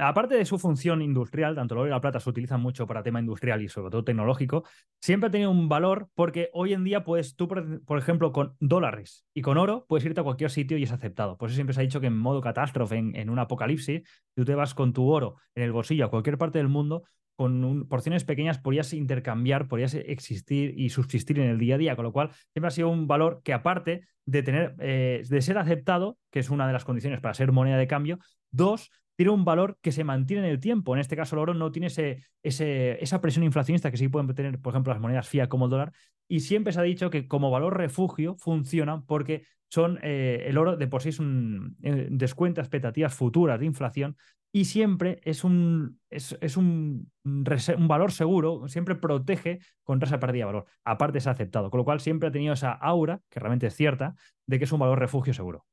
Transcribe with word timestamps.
aparte 0.00 0.34
de 0.34 0.44
su 0.44 0.58
función 0.58 1.02
industrial, 1.02 1.54
tanto 1.54 1.74
el 1.74 1.80
oro 1.80 1.88
y 1.88 1.90
la 1.90 2.00
plata 2.00 2.20
se 2.20 2.30
utilizan 2.30 2.60
mucho 2.60 2.86
para 2.86 3.02
tema 3.02 3.20
industrial 3.20 3.62
y 3.62 3.68
sobre 3.68 3.90
todo 3.90 4.04
tecnológico, 4.04 4.64
siempre 5.00 5.28
ha 5.28 5.30
tenido 5.30 5.50
un 5.50 5.68
valor 5.68 6.08
porque 6.14 6.50
hoy 6.52 6.72
en 6.72 6.84
día 6.84 7.04
puedes, 7.04 7.36
tú, 7.36 7.48
por, 7.48 7.98
ejemplo, 7.98 8.32
con 8.32 8.56
dólares 8.60 9.26
y 9.34 9.42
con 9.42 9.58
oro, 9.58 9.86
puedes 9.88 10.04
irte 10.04 10.20
a 10.20 10.24
cualquier 10.24 10.50
sitio 10.50 10.78
y 10.78 10.84
es 10.84 10.92
aceptado. 10.92 11.36
Por 11.36 11.48
eso 11.48 11.56
siempre 11.56 11.74
se 11.74 11.80
ha 11.80 11.84
dicho 11.84 12.00
que 12.00 12.06
en 12.06 12.16
modo 12.16 12.40
catástrofe, 12.40 12.96
en, 12.96 13.30
un 13.30 13.38
apocalipsis, 13.38 14.02
tú 14.34 14.44
te 14.44 14.54
vas 14.54 14.74
con 14.74 14.92
tu 14.92 15.08
oro 15.08 15.36
en 15.54 15.62
el 15.62 15.72
bolsillo 15.72 16.06
a 16.06 16.10
cualquier 16.10 16.38
parte 16.38 16.58
del 16.58 16.68
mundo, 16.68 17.04
con 17.36 17.86
porciones 17.88 18.24
pequeñas 18.24 18.58
podrías 18.58 18.92
intercambiar, 18.92 19.66
podrías 19.66 19.94
existir 19.94 20.74
y 20.76 20.90
subsistir 20.90 21.38
en 21.38 21.48
el 21.48 21.58
día 21.58 21.76
a 21.76 21.78
día, 21.78 21.96
con 21.96 22.04
lo 22.04 22.12
cual 22.12 22.30
siempre 22.52 22.68
ha 22.68 22.70
sido 22.70 22.88
un 22.90 23.06
valor 23.06 23.40
que 23.42 23.54
aparte 23.54 24.02
de 24.26 24.42
tener, 24.42 24.74
eh, 24.78 25.22
de 25.26 25.42
ser 25.42 25.56
aceptado, 25.58 26.18
que 26.30 26.40
es 26.40 26.50
una 26.50 26.66
de 26.66 26.72
las 26.72 26.84
condiciones 26.84 27.20
para 27.20 27.34
ser 27.34 27.50
moneda 27.50 27.78
de 27.78 27.86
cambio, 27.86 28.18
dos, 28.50 28.90
tiene 29.20 29.32
un 29.32 29.44
valor 29.44 29.76
que 29.82 29.92
se 29.92 30.02
mantiene 30.02 30.46
en 30.46 30.50
el 30.50 30.60
tiempo. 30.60 30.94
En 30.94 31.00
este 31.00 31.14
caso, 31.14 31.36
el 31.36 31.42
oro 31.42 31.52
no 31.52 31.70
tiene 31.70 31.88
ese, 31.88 32.24
esa 32.42 33.20
presión 33.20 33.44
inflacionista 33.44 33.90
que 33.90 33.98
sí 33.98 34.08
pueden 34.08 34.34
tener, 34.34 34.58
por 34.58 34.72
ejemplo, 34.72 34.94
las 34.94 35.02
monedas 35.02 35.28
fiat 35.28 35.46
como 35.46 35.66
el 35.66 35.70
dólar. 35.70 35.92
Y 36.26 36.40
siempre 36.40 36.72
se 36.72 36.80
ha 36.80 36.84
dicho 36.84 37.10
que 37.10 37.28
como 37.28 37.50
valor 37.50 37.76
refugio 37.76 38.34
funcionan 38.36 39.04
porque 39.04 39.42
son 39.68 39.98
eh, 40.00 40.44
el 40.46 40.56
oro 40.56 40.78
de 40.78 40.86
por 40.86 41.02
sí 41.02 41.10
es 41.10 41.18
un 41.18 41.76
eh, 41.82 42.08
descuenta 42.10 42.62
expectativas 42.62 43.12
futuras 43.12 43.60
de 43.60 43.66
inflación 43.66 44.16
y 44.52 44.64
siempre 44.64 45.20
es 45.22 45.44
un, 45.44 46.00
es, 46.08 46.56
un, 46.56 47.12
un, 47.22 47.88
valor 47.88 48.12
seguro, 48.12 48.68
siempre 48.68 48.94
protege 48.94 49.58
contra 49.84 50.06
esa 50.06 50.18
pérdida 50.18 50.46
de 50.46 50.52
valor. 50.52 50.66
Aparte 50.82 51.18
es 51.18 51.26
aceptado, 51.26 51.68
con 51.70 51.76
lo 51.76 51.84
cual 51.84 52.00
siempre 52.00 52.30
ha 52.30 52.32
tenido 52.32 52.54
esa 52.54 52.72
aura, 52.72 53.20
que 53.28 53.38
realmente 53.38 53.66
es 53.66 53.76
cierta, 53.76 54.14
de 54.46 54.58
que 54.58 54.64
es 54.64 54.72
un 54.72 54.80
valor 54.80 54.98
refugio 54.98 55.34
seguro. 55.34 55.66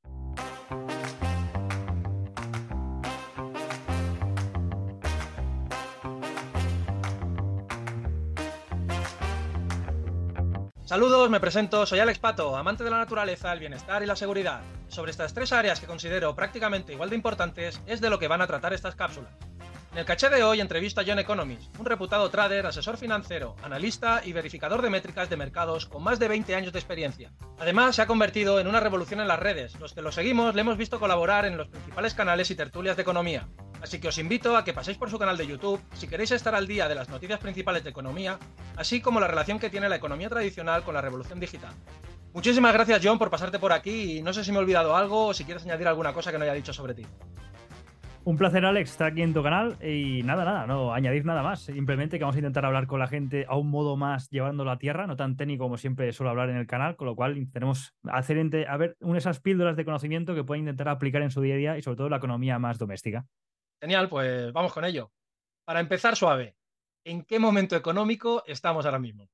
Saludos, 10.87 11.29
me 11.29 11.41
presento, 11.41 11.85
soy 11.85 11.99
Alex 11.99 12.17
Pato, 12.17 12.55
amante 12.55 12.85
de 12.85 12.89
la 12.89 12.99
naturaleza, 12.99 13.51
el 13.51 13.59
bienestar 13.59 14.01
y 14.03 14.05
la 14.05 14.15
seguridad. 14.15 14.61
Sobre 14.87 15.11
estas 15.11 15.33
tres 15.33 15.51
áreas 15.51 15.81
que 15.81 15.85
considero 15.85 16.33
prácticamente 16.33 16.93
igual 16.93 17.09
de 17.09 17.17
importantes 17.17 17.81
es 17.87 17.99
de 17.99 18.09
lo 18.09 18.19
que 18.19 18.29
van 18.29 18.41
a 18.41 18.47
tratar 18.47 18.71
estas 18.71 18.95
cápsulas. 18.95 19.33
En 19.91 19.97
el 19.97 20.05
caché 20.05 20.29
de 20.29 20.43
hoy 20.43 20.61
entrevisto 20.61 21.01
a 21.01 21.03
John 21.05 21.19
Economist, 21.19 21.77
un 21.77 21.85
reputado 21.85 22.29
trader, 22.29 22.65
asesor 22.67 22.95
financiero, 22.95 23.57
analista 23.63 24.21
y 24.23 24.31
verificador 24.31 24.81
de 24.81 24.89
métricas 24.89 25.29
de 25.29 25.35
mercados 25.35 25.87
con 25.87 26.03
más 26.03 26.19
de 26.19 26.29
20 26.29 26.55
años 26.55 26.71
de 26.71 26.79
experiencia. 26.79 27.33
Además, 27.59 27.97
se 27.97 28.03
ha 28.03 28.07
convertido 28.07 28.61
en 28.61 28.67
una 28.67 28.79
revolución 28.79 29.19
en 29.19 29.27
las 29.27 29.39
redes. 29.39 29.77
Los 29.81 29.91
que 29.91 30.01
lo 30.01 30.13
seguimos 30.13 30.55
le 30.55 30.61
hemos 30.61 30.77
visto 30.77 31.01
colaborar 31.01 31.43
en 31.43 31.57
los 31.57 31.67
principales 31.67 32.13
canales 32.13 32.49
y 32.49 32.55
tertulias 32.55 32.95
de 32.95 33.01
economía. 33.01 33.49
Así 33.81 33.99
que 33.99 34.07
os 34.07 34.17
invito 34.17 34.57
a 34.57 34.63
que 34.63 34.73
paséis 34.73 34.97
por 34.97 35.09
su 35.09 35.19
canal 35.19 35.37
de 35.37 35.47
YouTube 35.47 35.81
si 35.93 36.07
queréis 36.07 36.31
estar 36.31 36.55
al 36.55 36.67
día 36.67 36.87
de 36.87 36.95
las 36.95 37.09
noticias 37.09 37.39
principales 37.39 37.83
de 37.83 37.89
economía, 37.89 38.39
así 38.75 39.01
como 39.01 39.19
la 39.19 39.27
relación 39.27 39.59
que 39.59 39.69
tiene 39.69 39.89
la 39.89 39.97
economía 39.97 40.29
tradicional 40.29 40.83
con 40.83 40.93
la 40.93 41.01
revolución 41.01 41.39
digital. 41.39 41.73
Muchísimas 42.33 42.73
gracias 42.73 43.01
John 43.03 43.17
por 43.17 43.29
pasarte 43.29 43.59
por 43.59 43.73
aquí 43.73 44.17
y 44.17 44.21
no 44.21 44.33
sé 44.33 44.43
si 44.43 44.51
me 44.51 44.57
he 44.57 44.61
olvidado 44.61 44.95
algo 44.95 45.27
o 45.27 45.33
si 45.33 45.43
quieres 45.43 45.63
añadir 45.63 45.87
alguna 45.87 46.13
cosa 46.13 46.31
que 46.31 46.37
no 46.37 46.43
haya 46.43 46.53
dicho 46.53 46.73
sobre 46.73 46.93
ti. 46.93 47.05
Un 48.27 48.35
placer, 48.35 48.65
Alex, 48.65 48.91
estar 48.91 49.07
aquí 49.13 49.21
en 49.21 49.33
tu 49.33 49.41
canal. 49.41 49.77
Y 49.81 50.21
nada, 50.23 50.43
nada, 50.43 50.67
no 50.67 50.93
añadir 50.93 51.23
nada 51.23 51.41
más. 51.41 51.61
Simplemente 51.61 52.17
que 52.17 52.25
vamos 52.25 52.35
a 52.35 52.39
intentar 52.39 52.65
hablar 52.65 52.85
con 52.85 52.99
la 52.99 53.07
gente 53.07 53.45
a 53.47 53.55
un 53.55 53.69
modo 53.69 53.95
más 53.95 54.29
llevándolo 54.29 54.69
a 54.69 54.77
tierra, 54.77 55.07
no 55.07 55.15
tan 55.15 55.37
técnico 55.37 55.63
como 55.63 55.77
siempre 55.77 56.11
suelo 56.11 56.31
hablar 56.31 56.49
en 56.49 56.57
el 56.57 56.67
canal, 56.67 56.97
con 56.97 57.07
lo 57.07 57.15
cual 57.15 57.37
intentaremos 57.37 57.95
hacer 58.03 58.67
a 58.67 58.75
ver 58.75 58.97
esas 59.15 59.39
píldoras 59.39 59.77
de 59.77 59.85
conocimiento 59.85 60.35
que 60.35 60.43
pueden 60.43 60.63
intentar 60.63 60.89
aplicar 60.89 61.21
en 61.21 61.31
su 61.31 61.39
día 61.39 61.53
a 61.53 61.57
día 61.57 61.77
y 61.77 61.81
sobre 61.81 61.95
todo 61.95 62.09
la 62.09 62.17
economía 62.17 62.59
más 62.59 62.77
doméstica. 62.77 63.25
Genial, 63.79 64.09
pues 64.09 64.51
vamos 64.53 64.73
con 64.73 64.85
ello. 64.85 65.11
Para 65.65 65.79
empezar 65.79 66.15
suave, 66.15 66.55
¿en 67.03 67.23
qué 67.23 67.39
momento 67.39 67.75
económico 67.75 68.43
estamos 68.47 68.85
ahora 68.85 68.99
mismo? 68.99 69.29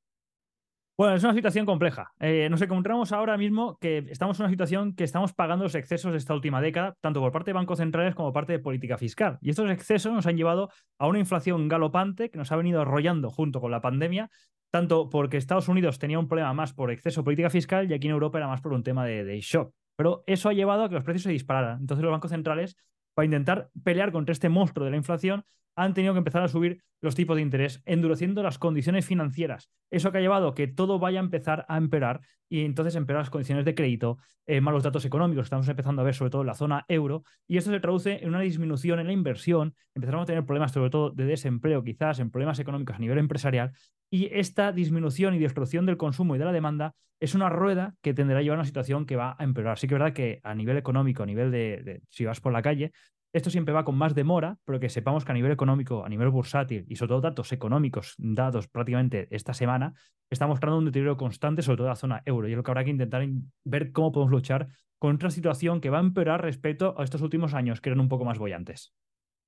Bueno, 0.96 1.16
es 1.16 1.24
una 1.24 1.34
situación 1.34 1.66
compleja. 1.66 2.14
Eh, 2.20 2.48
nos 2.52 2.62
encontramos 2.62 3.12
ahora 3.14 3.36
mismo 3.36 3.80
que 3.80 4.06
estamos 4.10 4.40
en 4.40 4.44
una 4.44 4.52
situación 4.52 4.96
que 4.96 5.04
estamos 5.04 5.34
pagando 5.34 5.64
los 5.64 5.74
excesos 5.74 6.12
de 6.12 6.20
esta 6.20 6.36
última 6.36 6.62
década, 6.62 6.96
tanto 7.02 7.20
por 7.20 7.32
parte 7.32 7.50
de 7.50 7.54
bancos 7.54 7.80
centrales 7.80 8.14
como 8.14 8.28
por 8.28 8.42
parte 8.42 8.54
de 8.54 8.60
política 8.60 9.00
fiscal. 9.00 9.40
Y 9.42 9.50
estos 9.50 9.72
excesos 9.72 10.14
nos 10.14 10.28
han 10.28 10.38
llevado 10.38 10.70
a 11.00 11.08
una 11.08 11.18
inflación 11.18 11.68
galopante 11.68 12.30
que 12.30 12.38
nos 12.38 12.52
ha 12.52 12.58
venido 12.58 12.80
arrollando 12.80 13.32
junto 13.32 13.60
con 13.60 13.72
la 13.72 13.82
pandemia, 13.82 14.30
tanto 14.70 15.10
porque 15.10 15.38
Estados 15.38 15.68
Unidos 15.68 15.98
tenía 15.98 16.20
un 16.20 16.28
problema 16.28 16.54
más 16.54 16.74
por 16.74 16.92
exceso 16.92 17.22
de 17.22 17.26
política 17.26 17.50
fiscal 17.50 17.90
y 17.90 17.96
aquí 17.96 18.06
en 18.06 18.14
Europa 18.14 18.38
era 18.38 18.48
más 18.48 18.62
por 18.62 18.74
un 18.74 18.84
tema 18.84 19.04
de, 19.04 19.24
de 19.24 19.42
shock. 19.42 19.74
Pero 19.96 20.24
eso 20.28 20.50
ha 20.50 20.54
llevado 20.54 20.84
a 20.84 20.90
que 20.90 20.96
los 20.96 21.04
precios 21.04 21.24
se 21.24 21.32
dispararan. 21.32 21.80
Entonces 21.80 22.04
los 22.04 22.12
bancos 22.12 22.30
centrales 22.30 22.78
para 23.14 23.26
intentar 23.26 23.70
pelear 23.84 24.12
contra 24.12 24.34
este 24.34 24.50
monstruo 24.50 24.86
de 24.86 24.92
la 24.92 24.98
inflación, 24.98 25.46
han 25.76 25.94
tenido 25.94 26.14
que 26.14 26.20
empezar 26.20 26.44
a 26.44 26.48
subir 26.48 26.82
los 27.02 27.16
tipos 27.16 27.36
de 27.36 27.42
interés, 27.42 27.82
endureciendo 27.86 28.44
las 28.44 28.58
condiciones 28.58 29.06
financieras. 29.06 29.70
Eso 29.92 30.12
que 30.12 30.20
ha 30.20 30.22
llevado 30.22 30.50
a 30.50 30.56
que 30.56 30.68
todo 30.68 31.00
vaya 31.00 31.20
a 31.20 31.24
empezar 31.24 31.66
a 31.68 31.78
empeorar 31.78 32.22
y 32.48 32.62
entonces 32.62 32.96
empeorar 32.96 33.24
las 33.24 33.30
condiciones 33.30 33.66
de 33.66 33.76
crédito, 33.76 34.20
eh, 34.46 34.62
malos 34.62 34.84
datos 34.84 35.04
económicos, 35.04 35.46
estamos 35.46 35.68
empezando 35.68 36.02
a 36.02 36.06
ver 36.06 36.14
sobre 36.14 36.32
todo 36.32 36.42
en 36.42 36.48
la 36.48 36.54
zona 36.54 36.86
euro, 36.88 37.24
y 37.48 37.58
esto 37.58 37.72
se 37.72 37.80
traduce 37.80 38.24
en 38.24 38.30
una 38.30 38.42
disminución 38.42 39.00
en 39.00 39.08
la 39.08 39.14
inversión, 39.14 39.76
empezamos 39.96 40.24
a 40.24 40.26
tener 40.28 40.46
problemas 40.46 40.72
sobre 40.72 40.90
todo 40.90 41.10
de 41.10 41.26
desempleo, 41.26 41.84
quizás 41.84 42.20
en 42.20 42.30
problemas 42.30 42.60
económicos 42.60 42.96
a 42.96 43.00
nivel 43.00 43.18
empresarial, 43.18 43.72
y 44.12 44.30
esta 44.32 44.72
disminución 44.72 45.34
y 45.34 45.40
destrucción 45.40 45.88
del 45.88 45.98
consumo 45.98 46.36
y 46.36 46.40
de 46.40 46.46
la 46.46 46.52
demanda 46.52 46.94
es 47.20 47.34
una 47.34 47.50
rueda 47.50 47.96
que 48.02 48.14
tendrá 48.14 48.40
a 48.40 48.42
llevar 48.42 48.58
a 48.58 48.62
una 48.62 48.68
situación 48.68 49.06
que 49.06 49.16
va 49.16 49.36
a 49.40 49.44
empeorar. 49.44 49.80
Sí 49.80 49.88
que 49.88 49.96
es 49.96 50.00
verdad 50.00 50.14
que 50.14 50.40
a 50.44 50.54
nivel 50.54 50.78
económico, 50.78 51.24
a 51.24 51.26
nivel 51.26 51.52
de, 51.52 52.02
si 52.10 52.26
vas 52.26 52.40
por 52.40 52.54
la 52.54 52.62
calle, 52.62 52.92
esto 53.34 53.50
siempre 53.50 53.74
va 53.74 53.84
con 53.84 53.98
más 53.98 54.14
demora, 54.14 54.60
pero 54.64 54.80
que 54.80 54.90
sepamos 54.90 55.26
que 55.26 55.32
a 55.32 55.36
nivel 55.36 55.52
económico, 55.52 56.06
a 56.06 56.10
nivel 56.10 56.30
bursátil 56.30 56.86
y 56.88 56.96
sobre 56.96 57.10
todo 57.10 57.22
datos 57.22 57.52
económicos 57.52 58.14
dados 58.18 58.68
prácticamente 58.68 59.28
esta 59.32 59.56
semana, 59.56 59.94
está 60.30 60.46
mostrando 60.46 60.78
un 60.78 60.86
deterioro 60.86 61.18
constante, 61.18 61.64
sobre 61.64 61.78
todo 61.78 61.88
en 61.88 61.92
la 61.92 61.96
zona 61.96 62.22
euro. 62.26 62.48
Y 62.48 62.52
es 62.52 62.58
lo 62.58 62.64
que 62.64 62.72
habrá 62.72 62.84
que 62.84 62.92
intentar 62.92 63.28
ver 63.66 63.92
cómo 63.92 64.12
podemos 64.12 64.32
luchar 64.32 64.68
contra 65.00 65.28
una 65.28 65.36
situación 65.36 65.82
que 65.82 65.90
va 65.90 65.98
a 65.98 66.02
empeorar 66.02 66.42
respecto 66.42 66.96
a 66.98 67.04
estos 67.04 67.22
últimos 67.22 67.56
años, 67.56 67.82
que 67.82 67.90
eran 67.90 68.00
un 68.00 68.08
poco 68.08 68.24
más 68.24 68.38
bollantes. 68.38 68.94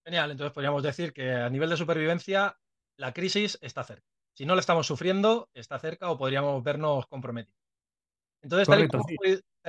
Genial, 0.04 0.32
entonces 0.32 0.54
podríamos 0.54 0.84
decir 0.84 1.14
que 1.14 1.32
a 1.32 1.50
nivel 1.50 1.70
de 1.70 1.78
supervivencia, 1.78 2.58
la 2.98 3.14
crisis 3.14 3.58
está 3.62 3.84
cerca. 3.84 4.06
Si 4.36 4.46
no 4.46 4.56
la 4.56 4.62
estamos 4.62 4.88
sufriendo, 4.88 5.50
está 5.54 5.80
cerca 5.80 6.10
o 6.10 6.18
podríamos 6.18 6.64
vernos 6.64 7.06
comprometidos. 7.08 7.58
Entonces, 8.42 8.68
tal, 8.68 8.84
y 8.84 8.88
como, 8.88 9.06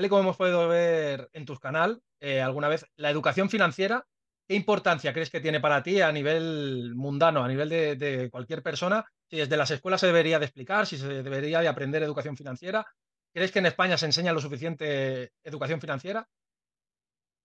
hemos 0.05 0.37
podido 0.37 0.69
ver 0.69 1.29
en 1.33 1.45
tu 1.45 1.57
canal 1.57 2.01
eh, 2.21 2.41
alguna 2.41 2.69
vez, 2.69 2.87
la 2.97 3.11
educación 3.11 3.51
financiera, 3.51 4.07
¿qué 4.49 4.55
importancia 4.55 5.13
crees 5.13 5.31
que 5.31 5.41
tiene 5.41 5.61
para 5.61 5.83
ti 5.83 6.01
a 6.01 6.13
nivel 6.13 6.95
mundano, 6.95 7.45
a 7.45 7.49
nivel 7.49 7.69
de, 7.69 8.29
cualquier 8.31 8.63
persona? 8.63 9.05
Si 9.29 9.37
desde 9.37 9.57
las 9.57 9.71
escuelas 9.71 10.01
se 10.01 10.07
debería 10.07 10.39
de 10.39 10.47
explicar, 10.47 10.87
si 10.87 10.97
se 10.97 11.23
debería 11.23 11.61
de 11.61 11.69
aprender 11.69 12.03
educación 12.03 12.37
financiera. 12.37 12.87
¿Crees 13.33 13.53
que 13.53 13.59
en 13.59 13.67
España 13.67 13.99
se 13.99 14.07
enseña 14.07 14.33
lo 14.33 14.41
suficiente 14.41 15.33
educación 15.45 15.81
financiera? 15.81 16.27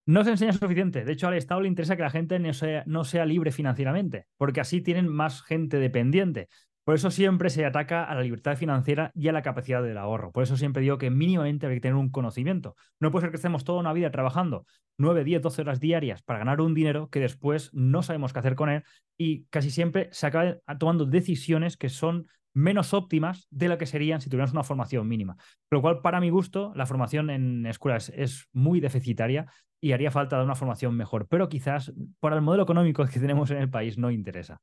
No 0.06 0.24
se 0.24 0.32
enseña 0.32 0.54
suficiente. 0.54 1.04
De 1.04 1.12
hecho, 1.12 1.28
al 1.28 1.36
Estado 1.36 1.62
le 1.62 1.68
interesa 1.68 1.96
que 1.96 2.04
la 2.04 2.10
gente 2.10 2.40
no 2.40 3.04
sea 3.04 3.26
libre 3.26 3.52
financieramente, 3.52 4.26
porque 4.38 4.62
así 4.62 4.82
tienen 4.82 5.08
más 5.08 5.44
gente 5.44 5.78
dependiente. 5.78 6.48
Por 6.84 6.96
eso 6.96 7.12
siempre 7.12 7.50
se 7.50 7.66
ataca 7.66 8.04
a 8.04 8.16
la 8.16 8.22
libertad 8.22 8.58
financiera 8.58 9.12
y 9.14 9.28
a 9.28 9.32
la 9.32 9.44
capacidad 9.44 9.84
del 9.84 9.98
ahorro. 9.98 10.32
Por 10.32 10.44
eso 10.44 10.58
siempre 10.58 10.82
digo 10.82 10.98
que 10.98 11.12
mínimamente 11.12 11.68
hay 11.68 11.76
que 11.76 11.82
tener 11.82 11.96
un 11.96 12.10
conocimiento. 12.10 12.76
No 13.00 13.12
puede 13.12 13.26
ser 13.26 13.32
que 13.32 13.36
estemos 13.36 13.64
toda 13.64 13.80
una 13.80 13.94
vida 13.94 14.10
trabajando 14.10 14.66
9, 14.98 15.24
10, 15.24 15.42
12 15.42 15.62
horas 15.62 15.80
diarias 15.80 16.24
para 16.24 16.40
ganar 16.40 16.60
un 16.60 16.74
dinero 16.74 17.10
que 17.10 17.20
después 17.20 17.72
no 17.74 18.02
sabemos 18.02 18.34
qué 18.34 18.40
hacer 18.40 18.56
con 18.56 18.70
él 18.70 18.84
y 19.18 19.46
casi 19.46 19.70
siempre 19.70 20.10
se 20.12 20.28
acaban 20.28 20.60
tomando 20.80 21.06
decisiones 21.06 21.78
que 21.78 21.90
son 21.90 22.28
menos 22.54 22.94
óptimas 22.94 23.48
de 23.50 23.70
lo 23.70 23.78
que 23.78 23.86
serían 23.86 24.20
si 24.20 24.30
tuviéramos 24.30 24.54
una 24.54 24.64
formación 24.64 25.08
mínima. 25.08 25.38
Lo 25.70 25.82
cual, 25.82 26.02
para 26.02 26.20
mi 26.20 26.30
gusto, 26.30 26.74
la 26.76 26.86
formación 26.86 27.30
en 27.30 27.66
escuelas 27.66 28.12
es 28.16 28.48
muy 28.54 28.80
deficitaria 28.80 29.46
y 29.80 29.94
haría 29.94 30.12
falta 30.12 30.38
de 30.38 30.44
una 30.44 30.56
formación 30.56 30.96
mejor. 30.96 31.28
Pero 31.28 31.48
quizás 31.50 31.94
para 32.20 32.36
el 32.36 32.42
modelo 32.42 32.64
económico 32.64 33.06
que 33.06 33.20
tenemos 33.20 33.52
en 33.52 33.58
el 33.58 33.70
país 33.70 33.98
no 33.98 34.12
interesa. 34.12 34.62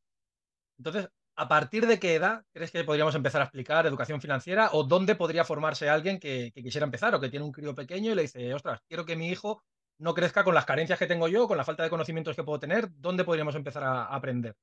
Entonces, 0.78 1.08
¿A 1.40 1.46
partir 1.46 1.86
de 1.86 2.00
qué 2.00 2.16
edad 2.16 2.44
crees 2.52 2.72
que 2.72 2.82
podríamos 2.82 3.14
empezar 3.14 3.40
a 3.40 3.44
explicar 3.44 3.86
educación 3.86 4.20
financiera 4.20 4.70
o 4.72 4.82
dónde 4.82 5.14
podría 5.14 5.44
formarse 5.44 5.88
alguien 5.88 6.18
que, 6.18 6.50
quisiera 6.52 6.84
empezar 6.84 7.14
o 7.14 7.20
que 7.20 7.28
tiene 7.28 7.44
un 7.46 7.52
crío 7.52 7.76
pequeño 7.76 8.10
y 8.10 8.16
le 8.16 8.22
dice, 8.22 8.52
ostras, 8.54 8.80
quiero 8.88 9.06
que 9.06 9.14
mi 9.14 9.28
hijo 9.28 9.62
no 9.98 10.14
crezca 10.14 10.42
con 10.42 10.52
las 10.56 10.66
carencias 10.66 10.98
que 10.98 11.06
tengo 11.06 11.28
yo, 11.28 11.46
con 11.46 11.56
la 11.56 11.64
falta 11.64 11.84
de 11.84 11.90
conocimientos 11.90 12.34
que 12.34 12.42
puedo 12.42 12.58
tener? 12.58 12.88
¿Dónde 12.90 13.22
podríamos 13.22 13.54
empezar 13.54 13.84
a 13.84 14.06
aprender? 14.06 14.56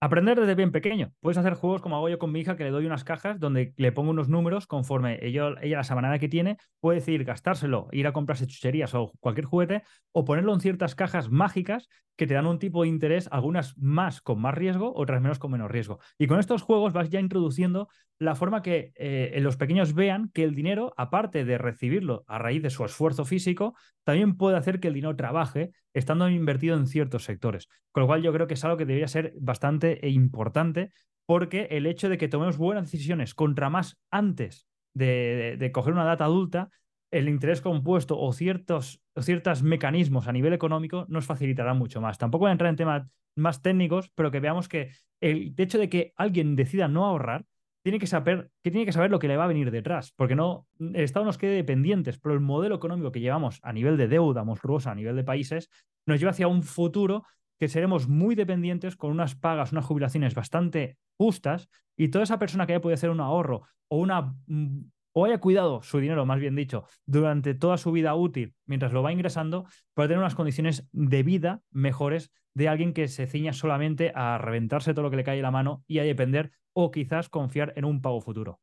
Aprender 0.00 0.38
desde 0.38 0.54
bien 0.54 0.70
pequeño. 0.70 1.12
Puedes 1.20 1.38
hacer 1.38 1.54
juegos 1.54 1.80
como 1.80 1.96
hago 1.96 2.10
yo 2.10 2.18
con 2.18 2.30
mi 2.30 2.40
hija, 2.40 2.56
que 2.56 2.64
le 2.64 2.70
doy 2.70 2.84
unas 2.84 3.04
cajas 3.04 3.40
donde 3.40 3.72
le 3.76 3.90
pongo 3.90 4.10
unos 4.10 4.28
números 4.28 4.66
conforme 4.66 5.18
ella, 5.22 5.54
ella 5.62 5.78
la 5.78 5.84
semana 5.84 6.18
que 6.18 6.28
tiene, 6.28 6.58
puede 6.80 6.98
decidir 6.98 7.24
gastárselo, 7.24 7.88
ir 7.90 8.06
a 8.06 8.12
comprarse 8.12 8.46
chucherías 8.46 8.94
o 8.94 9.12
cualquier 9.20 9.46
juguete, 9.46 9.82
o 10.12 10.24
ponerlo 10.24 10.52
en 10.52 10.60
ciertas 10.60 10.94
cajas 10.94 11.30
mágicas 11.30 11.88
que 12.16 12.26
te 12.26 12.34
dan 12.34 12.46
un 12.46 12.58
tipo 12.58 12.82
de 12.82 12.88
interés, 12.88 13.28
algunas 13.32 13.76
más 13.78 14.20
con 14.20 14.40
más 14.40 14.54
riesgo, 14.54 14.92
otras 14.94 15.22
menos 15.22 15.38
con 15.38 15.50
menos 15.50 15.70
riesgo. 15.70 15.98
Y 16.18 16.26
con 16.26 16.38
estos 16.38 16.62
juegos 16.62 16.92
vas 16.92 17.08
ya 17.08 17.20
introduciendo 17.20 17.88
la 18.18 18.34
forma 18.34 18.62
que 18.62 18.92
eh, 18.96 19.38
los 19.40 19.56
pequeños 19.56 19.94
vean 19.94 20.30
que 20.34 20.44
el 20.44 20.54
dinero, 20.54 20.92
aparte 20.96 21.44
de 21.44 21.58
recibirlo 21.58 22.24
a 22.26 22.38
raíz 22.38 22.62
de 22.62 22.70
su 22.70 22.84
esfuerzo 22.84 23.24
físico, 23.24 23.74
también 24.04 24.36
puede 24.36 24.56
hacer 24.56 24.80
que 24.80 24.88
el 24.88 24.94
dinero 24.94 25.16
trabaje 25.16 25.72
estando 25.94 26.28
invertido 26.28 26.76
en 26.76 26.86
ciertos 26.86 27.24
sectores. 27.24 27.68
Con 27.92 28.02
lo 28.02 28.06
cual 28.06 28.22
yo 28.22 28.32
creo 28.32 28.46
que 28.46 28.54
es 28.54 28.64
algo 28.64 28.76
que 28.76 28.84
debería 28.84 29.08
ser 29.08 29.32
bastante 29.38 30.00
importante 30.08 30.92
porque 31.26 31.68
el 31.70 31.86
hecho 31.86 32.08
de 32.08 32.18
que 32.18 32.28
tomemos 32.28 32.58
buenas 32.58 32.90
decisiones 32.90 33.34
contra 33.34 33.70
más 33.70 33.96
antes 34.10 34.66
de, 34.94 35.70
coger 35.72 35.94
una 35.94 36.04
data 36.04 36.24
adulta, 36.24 36.70
el 37.10 37.28
interés 37.28 37.60
compuesto 37.60 38.18
o 38.18 38.32
ciertos, 38.32 39.00
ciertos 39.20 39.62
mecanismos 39.62 40.26
a 40.26 40.32
nivel 40.32 40.52
económico 40.52 41.06
nos 41.08 41.26
facilitarán 41.26 41.78
mucho 41.78 42.00
más. 42.00 42.18
Tampoco 42.18 42.42
voy 42.42 42.50
a 42.50 42.52
entrar 42.52 42.70
en 42.70 42.76
temas 42.76 43.06
más 43.36 43.62
técnicos, 43.62 44.10
pero 44.14 44.30
que 44.30 44.40
veamos 44.40 44.68
que 44.68 44.90
el 45.20 45.54
hecho 45.56 45.78
de 45.78 45.88
que 45.88 46.12
alguien 46.16 46.56
decida 46.56 46.88
no 46.88 47.04
ahorrar 47.06 47.46
tiene 47.84 47.98
que 47.98 48.06
saber, 48.06 48.50
que 48.62 48.70
tiene 48.70 48.86
que 48.86 48.92
saber 48.92 49.10
lo 49.10 49.18
que 49.18 49.28
le 49.28 49.36
va 49.36 49.44
a 49.44 49.48
venir 49.48 49.70
detrás, 49.70 50.12
porque 50.16 50.34
no, 50.34 50.66
el 50.78 50.96
Estado 50.96 51.26
nos 51.26 51.36
quede 51.36 51.54
dependientes, 51.54 52.18
pero 52.18 52.34
el 52.34 52.40
modelo 52.40 52.76
económico 52.76 53.12
que 53.12 53.20
llevamos 53.20 53.60
a 53.62 53.74
nivel 53.74 53.98
de 53.98 54.08
deuda 54.08 54.42
monstruosa, 54.42 54.90
a 54.90 54.94
nivel 54.94 55.16
de 55.16 55.22
países, 55.22 55.68
nos 56.06 56.18
lleva 56.18 56.30
hacia 56.30 56.48
un 56.48 56.62
futuro 56.62 57.24
que 57.60 57.68
seremos 57.68 58.08
muy 58.08 58.34
dependientes 58.34 58.96
con 58.96 59.10
unas 59.10 59.34
pagas, 59.34 59.72
unas 59.72 59.84
jubilaciones 59.84 60.34
bastante 60.34 60.96
justas 61.18 61.68
y 61.94 62.08
toda 62.08 62.24
esa 62.24 62.38
persona 62.38 62.66
que 62.66 62.72
haya 62.72 62.80
podido 62.80 62.94
hacer 62.94 63.10
un 63.10 63.20
ahorro 63.20 63.62
o 63.88 63.98
una 63.98 64.34
mm, 64.46 64.86
o 65.16 65.26
haya 65.26 65.38
cuidado 65.38 65.80
su 65.82 65.98
dinero, 65.98 66.26
más 66.26 66.40
bien 66.40 66.56
dicho, 66.56 66.86
durante 67.06 67.54
toda 67.54 67.76
su 67.76 67.92
vida 67.92 68.14
útil, 68.16 68.54
mientras 68.66 68.92
lo 68.92 69.02
va 69.02 69.12
ingresando, 69.12 69.64
puede 69.94 70.08
tener 70.08 70.18
unas 70.18 70.34
condiciones 70.34 70.88
de 70.90 71.22
vida 71.22 71.60
mejores 71.70 72.32
de 72.54 72.68
alguien 72.68 72.92
que 72.92 73.06
se 73.08 73.26
ciña 73.26 73.52
solamente 73.52 74.10
a 74.14 74.38
reventarse 74.38 74.92
todo 74.92 75.04
lo 75.04 75.10
que 75.10 75.16
le 75.16 75.24
cae 75.24 75.36
en 75.36 75.42
la 75.42 75.50
mano 75.52 75.84
y 75.86 76.00
a 76.00 76.02
depender 76.02 76.50
o 76.74 76.90
quizás 76.90 77.28
confiar 77.28 77.72
en 77.76 77.84
un 77.84 78.02
pago 78.02 78.20
futuro. 78.20 78.60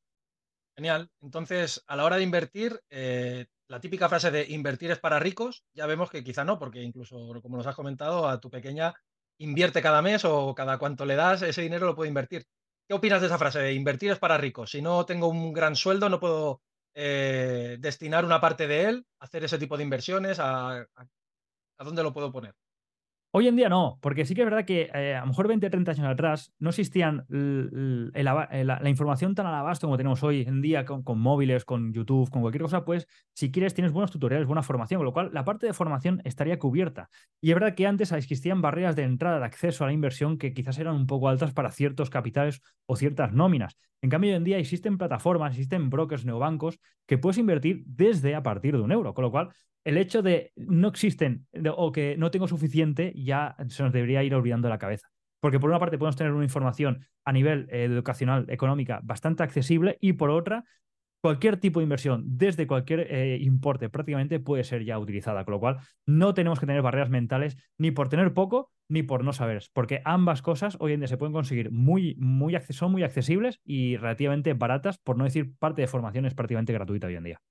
Genial. 0.78 1.10
Entonces, 1.22 1.84
a 1.88 1.96
la 1.96 2.06
hora 2.06 2.18
de 2.18 2.24
invertir, 2.24 2.80
eh, 2.90 3.48
la 3.68 3.80
típica 3.80 4.10
frase 4.10 4.32
de 4.32 4.50
invertir 4.50 4.92
es 4.92 5.00
para 5.00 5.20
ricos, 5.20 5.64
ya 5.74 5.86
vemos 5.86 6.10
que 6.10 6.24
quizá 6.24 6.44
no, 6.46 6.60
porque 6.60 6.82
incluso, 6.82 7.42
como 7.42 7.58
nos 7.58 7.68
has 7.68 7.76
comentado, 7.76 8.28
a 8.28 8.40
tu 8.40 8.50
pequeña 8.50 8.94
invierte 9.38 9.82
cada 9.82 10.02
mes 10.02 10.24
o 10.26 10.54
cada 10.56 10.78
cuanto 10.78 11.06
le 11.06 11.16
das, 11.16 11.42
ese 11.42 11.62
dinero 11.62 11.86
lo 11.86 11.96
puede 11.96 12.10
invertir. 12.10 12.46
¿Qué 12.88 12.94
opinas 12.94 13.22
de 13.22 13.28
esa 13.28 13.38
frase 13.38 13.60
de 13.60 13.74
invertir 13.74 14.12
es 14.12 14.20
para 14.20 14.38
ricos? 14.38 14.72
Si 14.72 14.82
no 14.82 15.06
tengo 15.06 15.28
un 15.28 15.54
gran 15.54 15.76
sueldo, 15.76 16.10
no 16.10 16.20
puedo 16.20 16.62
eh, 16.94 17.78
destinar 17.80 18.26
una 18.26 18.42
parte 18.42 18.68
de 18.68 18.84
él 18.86 19.06
hacer 19.20 19.44
ese 19.44 19.58
tipo 19.58 19.78
de 19.78 19.84
inversiones. 19.84 20.40
¿A, 20.40 20.82
a 20.82 21.84
dónde 21.84 22.04
lo 22.04 22.14
puedo 22.14 22.32
poner? 22.32 22.54
Hoy 23.34 23.48
en 23.48 23.56
día 23.56 23.70
no, 23.70 23.98
porque 24.02 24.26
sí 24.26 24.36
que 24.36 24.42
es 24.42 24.46
verdad 24.46 24.66
que 24.66 24.90
eh, 24.94 25.16
a 25.16 25.22
lo 25.22 25.28
mejor 25.28 25.48
20 25.48 25.66
o 25.66 25.70
30 25.70 25.92
años 25.92 26.06
atrás 26.06 26.54
no 26.60 26.72
existían 26.72 27.26
la, 27.30 28.90
información 28.90 29.36
tan 29.36 29.46
al 29.46 29.54
abasto 29.54 29.88
como 29.88 29.96
tenemos 29.96 30.22
hoy 30.22 30.42
en 30.42 30.62
día 30.62 30.84
con, 30.84 31.02
móviles, 31.18 31.64
con 31.64 31.94
YouTube, 31.94 32.30
con 32.30 32.42
cualquier 32.42 32.64
cosa, 32.64 32.84
pues 32.84 33.08
si 33.34 33.50
quieres 33.50 33.74
tienes 33.74 33.94
buenos 33.94 34.12
tutoriales, 34.12 34.48
buena 34.48 34.64
formación, 34.64 35.00
con 35.00 35.06
lo 35.06 35.14
cual 35.14 35.30
la 35.32 35.46
parte 35.46 35.66
de 35.66 35.72
formación 35.72 36.22
estaría 36.26 36.60
cubierta. 36.60 37.10
Y 37.40 37.52
es 37.52 37.56
verdad 37.56 37.74
que 37.74 37.88
antes 37.88 38.12
existían 38.12 38.62
barreras 38.62 38.98
de 38.98 39.04
entrada, 39.04 39.40
de 39.40 39.46
acceso 39.46 39.86
a 39.86 39.88
la 39.88 39.94
inversión 39.94 40.38
que 40.38 40.54
quizás 40.54 40.78
eran 40.78 40.96
un 40.96 41.08
poco 41.08 41.30
altas 41.30 41.54
para 41.54 41.72
ciertos 41.72 42.10
capitales 42.10 42.62
o 42.86 42.98
ciertas 42.98 43.32
nóminas. 43.32 43.78
En 44.02 44.10
cambio, 44.10 44.32
hoy 44.32 44.36
en 44.36 44.44
día 44.44 44.58
existen 44.58 44.98
plataformas, 44.98 45.52
existen 45.52 45.90
brokers, 45.90 46.26
neobancos 46.26 46.80
que 47.06 47.18
puedes 47.18 47.38
invertir 47.38 47.84
desde 47.86 48.36
a 48.36 48.44
partir 48.44 48.76
de 48.76 48.82
un 48.82 48.92
euro, 48.92 49.14
con 49.14 49.24
lo 49.24 49.32
cual 49.32 49.52
el 49.84 49.98
hecho 49.98 50.22
de 50.22 50.52
no 50.56 50.88
existen 50.88 51.48
o 51.76 51.92
que 51.92 52.16
no 52.18 52.32
tengo 52.32 52.48
suficiente 52.48 53.14
ya 53.16 53.56
se 53.68 53.84
nos 53.84 53.94
debería 53.94 54.24
ir 54.24 54.36
olvidando 54.36 54.70
la 54.70 54.78
cabeza. 54.78 55.10
Porque 55.40 55.60
por 55.60 55.70
una 55.70 55.80
parte 55.80 55.98
podemos 55.98 56.16
tener 56.16 56.34
una 56.34 56.44
información 56.44 57.06
a 57.26 57.32
nivel 57.32 57.68
eh, 57.72 57.86
educacional, 57.86 58.46
económica, 58.50 59.00
bastante 59.04 59.44
accesible 59.44 59.98
y 60.00 60.14
por 60.14 60.30
otra, 60.30 60.64
cualquier 61.22 61.58
tipo 61.58 61.80
de 61.80 61.84
inversión 61.84 62.24
desde 62.26 62.68
cualquier 62.68 63.08
eh, 63.12 63.38
importe 63.42 63.90
prácticamente 63.90 64.40
puede 64.40 64.64
ser 64.64 64.84
ya 64.84 65.00
utilizada. 65.00 65.44
Con 65.44 65.54
lo 65.54 65.60
cual, 65.60 65.80
no 66.06 66.34
tenemos 66.34 66.60
que 66.60 66.68
tener 66.68 66.82
barreras 66.82 67.10
mentales 67.10 67.58
ni 67.78 67.92
por 67.92 68.10
tener 68.10 68.34
poco 68.34 68.72
ni 68.88 69.04
por 69.04 69.24
no 69.24 69.32
saber, 69.32 69.64
porque 69.72 70.02
ambas 70.04 70.42
cosas 70.42 70.76
hoy 70.82 70.92
en 70.92 71.00
día 71.00 71.08
se 71.08 71.18
pueden 71.18 71.32
conseguir 71.32 71.72
muy, 71.72 72.16
muy, 72.20 72.58
son 72.72 72.92
muy 72.92 73.04
accesibles 73.04 73.62
y 73.64 73.96
relativamente 73.96 74.54
baratas, 74.54 74.98
por 74.98 75.18
no 75.18 75.24
decir 75.24 75.56
parte 75.58 75.82
de 75.82 75.88
formación 75.88 76.26
es 76.26 76.36
prácticamente 76.36 76.74
gratuita 76.74 77.08
hoy 77.08 77.16
en 77.16 77.24
día. 77.24 77.42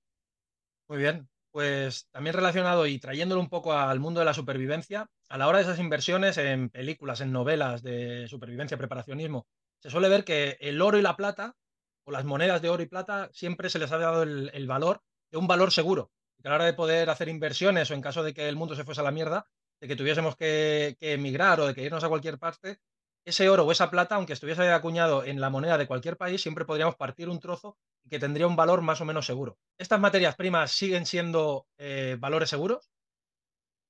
Muy 0.87 0.99
bien, 0.99 1.27
pues 1.51 2.07
también 2.11 2.35
relacionado 2.35 2.87
y 2.87 2.99
trayéndolo 2.99 3.41
un 3.41 3.49
poco 3.49 3.73
al 3.73 3.99
mundo 3.99 4.19
de 4.19 4.25
la 4.25 4.33
supervivencia, 4.33 5.09
a 5.29 5.37
la 5.37 5.47
hora 5.47 5.59
de 5.59 5.65
esas 5.65 5.79
inversiones 5.79 6.37
en 6.37 6.69
películas, 6.69 7.21
en 7.21 7.31
novelas 7.31 7.83
de 7.83 8.27
supervivencia, 8.27 8.77
preparacionismo, 8.77 9.47
se 9.79 9.89
suele 9.89 10.09
ver 10.09 10.23
que 10.23 10.57
el 10.61 10.81
oro 10.81 10.97
y 10.97 11.01
la 11.01 11.17
plata, 11.17 11.55
o 12.03 12.11
las 12.11 12.25
monedas 12.25 12.61
de 12.61 12.69
oro 12.69 12.83
y 12.83 12.87
plata, 12.87 13.29
siempre 13.33 13.69
se 13.69 13.79
les 13.79 13.91
ha 13.91 13.97
dado 13.97 14.23
el, 14.23 14.67
valor 14.67 15.01
de 15.31 15.37
un 15.37 15.47
valor 15.47 15.71
seguro. 15.71 16.11
a 16.43 16.49
la 16.49 16.55
hora 16.55 16.65
de 16.65 16.73
poder 16.73 17.09
hacer 17.09 17.29
inversiones 17.29 17.91
o 17.91 17.93
en 17.93 18.01
caso 18.01 18.23
de 18.23 18.33
que 18.33 18.47
el 18.47 18.55
mundo 18.55 18.75
se 18.75 18.83
fuese 18.83 19.01
a 19.01 19.03
la 19.03 19.11
mierda, 19.11 19.47
de 19.79 19.87
que 19.87 19.95
tuviésemos 19.95 20.35
que, 20.35 20.95
que 20.99 21.13
emigrar 21.13 21.59
o 21.59 21.67
de 21.67 21.73
que 21.73 21.83
irnos 21.83 22.03
a 22.03 22.09
cualquier 22.09 22.37
parte, 22.37 22.79
ese 23.25 23.49
oro 23.49 23.65
o 23.65 23.71
esa 23.71 23.89
plata, 23.89 24.15
aunque 24.15 24.33
estuviese 24.33 24.69
acuñado 24.71 25.23
en 25.23 25.41
la 25.41 25.49
moneda 25.49 25.77
de 25.77 25.87
cualquier 25.87 26.17
país, 26.17 26.41
siempre 26.41 26.65
podríamos 26.65 26.95
partir 26.95 27.29
un 27.29 27.39
trozo 27.39 27.77
que 28.09 28.19
tendría 28.19 28.47
un 28.47 28.55
valor 28.55 28.81
más 28.81 29.01
o 29.01 29.05
menos 29.05 29.25
seguro. 29.25 29.57
¿Estas 29.77 29.99
materias 29.99 30.35
primas 30.35 30.71
siguen 30.71 31.05
siendo 31.05 31.67
eh, 31.77 32.17
valores 32.19 32.49
seguros? 32.49 32.89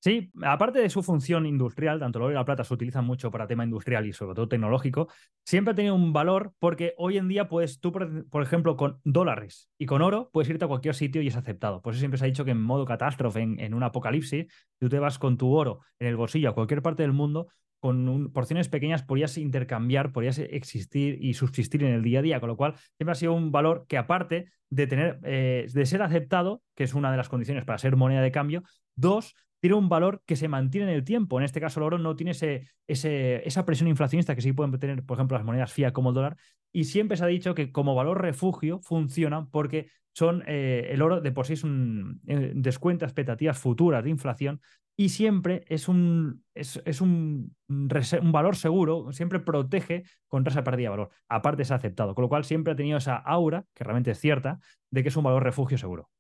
Sí, 0.04 0.32
aparte 0.42 0.80
de 0.80 0.90
su 0.90 1.04
función 1.04 1.46
industrial, 1.46 2.00
tanto 2.00 2.18
el 2.18 2.24
oro 2.24 2.32
y 2.32 2.36
la 2.36 2.44
plata 2.44 2.64
se 2.64 2.74
utilizan 2.74 3.06
mucho 3.06 3.30
para 3.30 3.46
tema 3.46 3.64
industrial 3.64 4.08
y 4.08 4.14
sobre 4.14 4.34
todo 4.34 4.48
tecnológico, 4.48 5.10
siempre 5.46 5.74
ha 5.74 5.76
tenido 5.76 5.94
un 5.94 6.12
valor 6.12 6.54
porque 6.58 6.96
hoy 6.98 7.18
en 7.18 7.28
día 7.28 7.48
puedes, 7.48 7.80
tú, 7.80 7.92
por 7.92 8.42
ejemplo, 8.42 8.76
con 8.76 9.00
dólares 9.04 9.70
y 9.78 9.86
con 9.86 10.02
oro, 10.02 10.32
puedes 10.34 10.50
irte 10.50 10.66
a 10.66 10.68
cualquier 10.68 10.96
sitio 10.96 11.22
y 11.22 11.28
es 11.28 11.36
aceptado. 11.36 11.84
Por 11.84 11.94
eso 11.94 12.00
siempre 12.00 12.18
se 12.18 12.26
ha 12.26 12.28
dicho 12.28 12.44
que 12.44 12.50
en 12.50 12.62
modo 12.62 12.84
catástrofe, 12.84 13.42
en, 13.42 13.60
en 13.60 13.76
un 13.76 13.84
apocalipsis, 13.84 14.48
tú 14.80 14.90
te 14.90 14.98
vas 14.98 15.20
con 15.20 15.38
tu 15.38 15.54
oro 15.54 15.82
en 16.00 16.08
el 16.08 16.16
bolsillo 16.16 16.50
a 16.50 16.56
cualquier 16.56 16.82
parte 16.82 17.04
del 17.04 17.14
mundo, 17.14 17.50
con 17.82 18.32
porciones 18.32 18.70
pequeñas 18.70 19.02
podrías 19.02 19.38
intercambiar, 19.40 20.14
podrías 20.14 20.38
existir 20.38 21.18
y 21.20 21.34
subsistir 21.34 21.84
en 21.84 21.94
el 21.94 22.04
día 22.04 22.20
a 22.20 22.22
día, 22.22 22.40
con 22.40 22.48
lo 22.48 22.56
cual 22.56 22.76
siempre 22.96 23.12
ha 23.12 23.16
sido 23.16 23.34
un 23.34 23.52
valor 23.52 23.86
que 23.90 23.98
aparte 23.98 24.52
de 24.70 24.88
tener, 24.88 25.20
eh, 25.24 25.66
de 25.74 25.86
ser 25.88 26.04
aceptado, 26.04 26.62
que 26.76 26.84
es 26.84 26.94
una 26.94 27.10
de 27.10 27.18
las 27.18 27.28
condiciones 27.28 27.66
para 27.66 27.80
ser 27.80 27.96
moneda 27.96 28.22
de 28.22 28.32
cambio, 28.32 28.62
dos, 28.96 29.34
tiene 29.60 29.76
un 29.76 29.90
valor 29.90 30.22
que 30.28 30.36
se 30.36 30.48
mantiene 30.48 30.92
en 30.92 30.96
el 30.96 31.04
tiempo. 31.04 31.40
En 31.40 31.44
este 31.44 31.60
caso, 31.60 31.80
el 31.80 31.86
oro 31.86 31.98
no 31.98 32.16
tiene 32.16 32.32
ese, 32.32 32.68
esa 32.88 33.66
presión 33.66 33.90
inflacionista 33.90 34.36
que 34.36 34.42
sí 34.42 34.54
pueden 34.54 34.78
tener, 34.80 35.04
por 35.04 35.18
ejemplo, 35.18 35.38
las 35.38 35.46
monedas 35.46 35.74
fiat 35.74 35.92
como 35.92 36.10
el 36.10 36.16
dólar. 36.16 36.38
Y 36.72 36.84
siempre 36.84 37.18
se 37.18 37.24
ha 37.24 37.28
dicho 37.28 37.56
que 37.56 37.72
como 37.72 37.96
valor 37.96 38.22
refugio 38.22 38.80
funciona 38.80 39.48
porque 39.50 39.90
son 40.14 40.44
eh, 40.46 40.90
el 40.92 41.02
oro 41.02 41.22
de 41.22 41.32
por 41.32 41.46
sí 41.46 41.54
es 41.54 41.64
un 41.64 42.22
eh, 42.28 42.52
descuenta 42.56 43.06
expectativas 43.06 43.58
futuras 43.58 44.04
de 44.04 44.10
inflación 44.10 44.62
y 45.02 45.10
siempre 45.10 45.66
es 45.68 45.88
un, 45.88 46.46
es, 46.54 47.02
un, 47.02 47.56
un, 47.68 48.32
valor 48.32 48.56
seguro, 48.56 49.12
siempre 49.12 49.40
protege 49.40 50.04
contra 50.28 50.52
esa 50.52 50.64
pérdida 50.64 50.86
de 50.86 50.90
valor. 50.90 51.10
Aparte 51.28 51.64
es 51.64 51.72
aceptado, 51.72 52.14
con 52.14 52.22
lo 52.22 52.30
cual 52.30 52.46
siempre 52.46 52.74
ha 52.74 52.76
tenido 52.76 53.00
esa 53.00 53.16
aura, 53.16 53.66
que 53.74 53.84
realmente 53.84 54.12
es 54.12 54.20
cierta, 54.20 54.60
de 54.92 55.02
que 55.02 55.10
es 55.10 55.16
un 55.16 55.24
valor 55.24 55.44
refugio 55.44 55.80
seguro. 55.80 56.12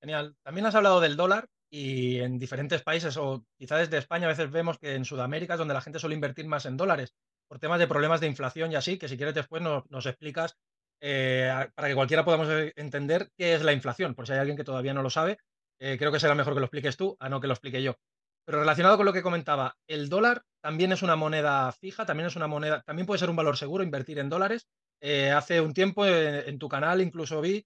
Genial. 0.00 0.34
También 0.42 0.64
has 0.64 0.74
hablado 0.74 1.00
del 1.02 1.16
dólar 1.16 1.50
y 1.68 2.20
en 2.20 2.38
diferentes 2.38 2.82
países, 2.82 3.18
o 3.18 3.44
quizás 3.58 3.80
desde 3.80 3.98
España, 3.98 4.24
a 4.24 4.30
veces 4.30 4.50
vemos 4.50 4.78
que 4.78 4.94
en 4.94 5.04
Sudamérica 5.04 5.52
es 5.52 5.58
donde 5.58 5.74
la 5.74 5.82
gente 5.82 5.98
suele 5.98 6.14
invertir 6.14 6.46
más 6.46 6.64
en 6.64 6.78
dólares 6.78 7.14
por 7.46 7.58
temas 7.58 7.78
de 7.78 7.88
problemas 7.88 8.22
de 8.22 8.28
inflación 8.28 8.72
y 8.72 8.76
así, 8.76 8.96
que 8.96 9.08
si 9.08 9.18
quieres 9.18 9.34
después 9.34 9.60
nos, 9.60 10.06
explicas 10.06 10.56
eh, 11.02 11.52
para 11.74 11.88
que 11.88 11.94
cualquiera 11.94 12.24
podamos 12.24 12.48
eh, 12.48 12.72
entender 12.76 13.28
qué 13.36 13.52
es 13.52 13.62
la 13.62 13.74
inflación, 13.74 14.14
por 14.14 14.26
si 14.26 14.32
hay 14.32 14.38
alguien 14.38 14.56
que 14.56 14.64
todavía 14.64 14.94
no 14.94 15.02
lo 15.02 15.10
sabe 15.10 15.36
eh, 15.78 15.96
creo 15.98 16.10
que 16.10 16.20
será 16.20 16.34
mejor 16.34 16.54
que 16.54 16.60
lo 16.60 16.66
expliques 16.66 16.96
tú, 16.96 17.16
a 17.20 17.28
no 17.28 17.40
que 17.40 17.46
lo 17.46 17.54
explique 17.54 17.82
yo. 17.82 17.96
Pero 18.44 18.60
relacionado 18.60 18.96
con 18.96 19.06
lo 19.06 19.12
que 19.12 19.22
comentaba, 19.22 19.76
el 19.86 20.08
dólar 20.08 20.42
también 20.60 20.92
es 20.92 21.02
una 21.02 21.16
moneda 21.16 21.70
fija, 21.72 22.06
también 22.06 22.26
es 22.26 22.36
una 22.36 22.46
moneda, 22.46 22.82
también 22.82 23.06
puede 23.06 23.18
ser 23.18 23.30
un 23.30 23.36
valor 23.36 23.56
seguro 23.56 23.84
invertir 23.84 24.18
en 24.18 24.28
dólares. 24.28 24.66
Eh, 25.00 25.30
hace 25.30 25.60
un 25.60 25.74
tiempo 25.74 26.04
eh, 26.06 26.48
en, 26.48 26.58
tu 26.58 26.68
canal 26.68 27.00
incluso 27.00 27.40
vi 27.40 27.64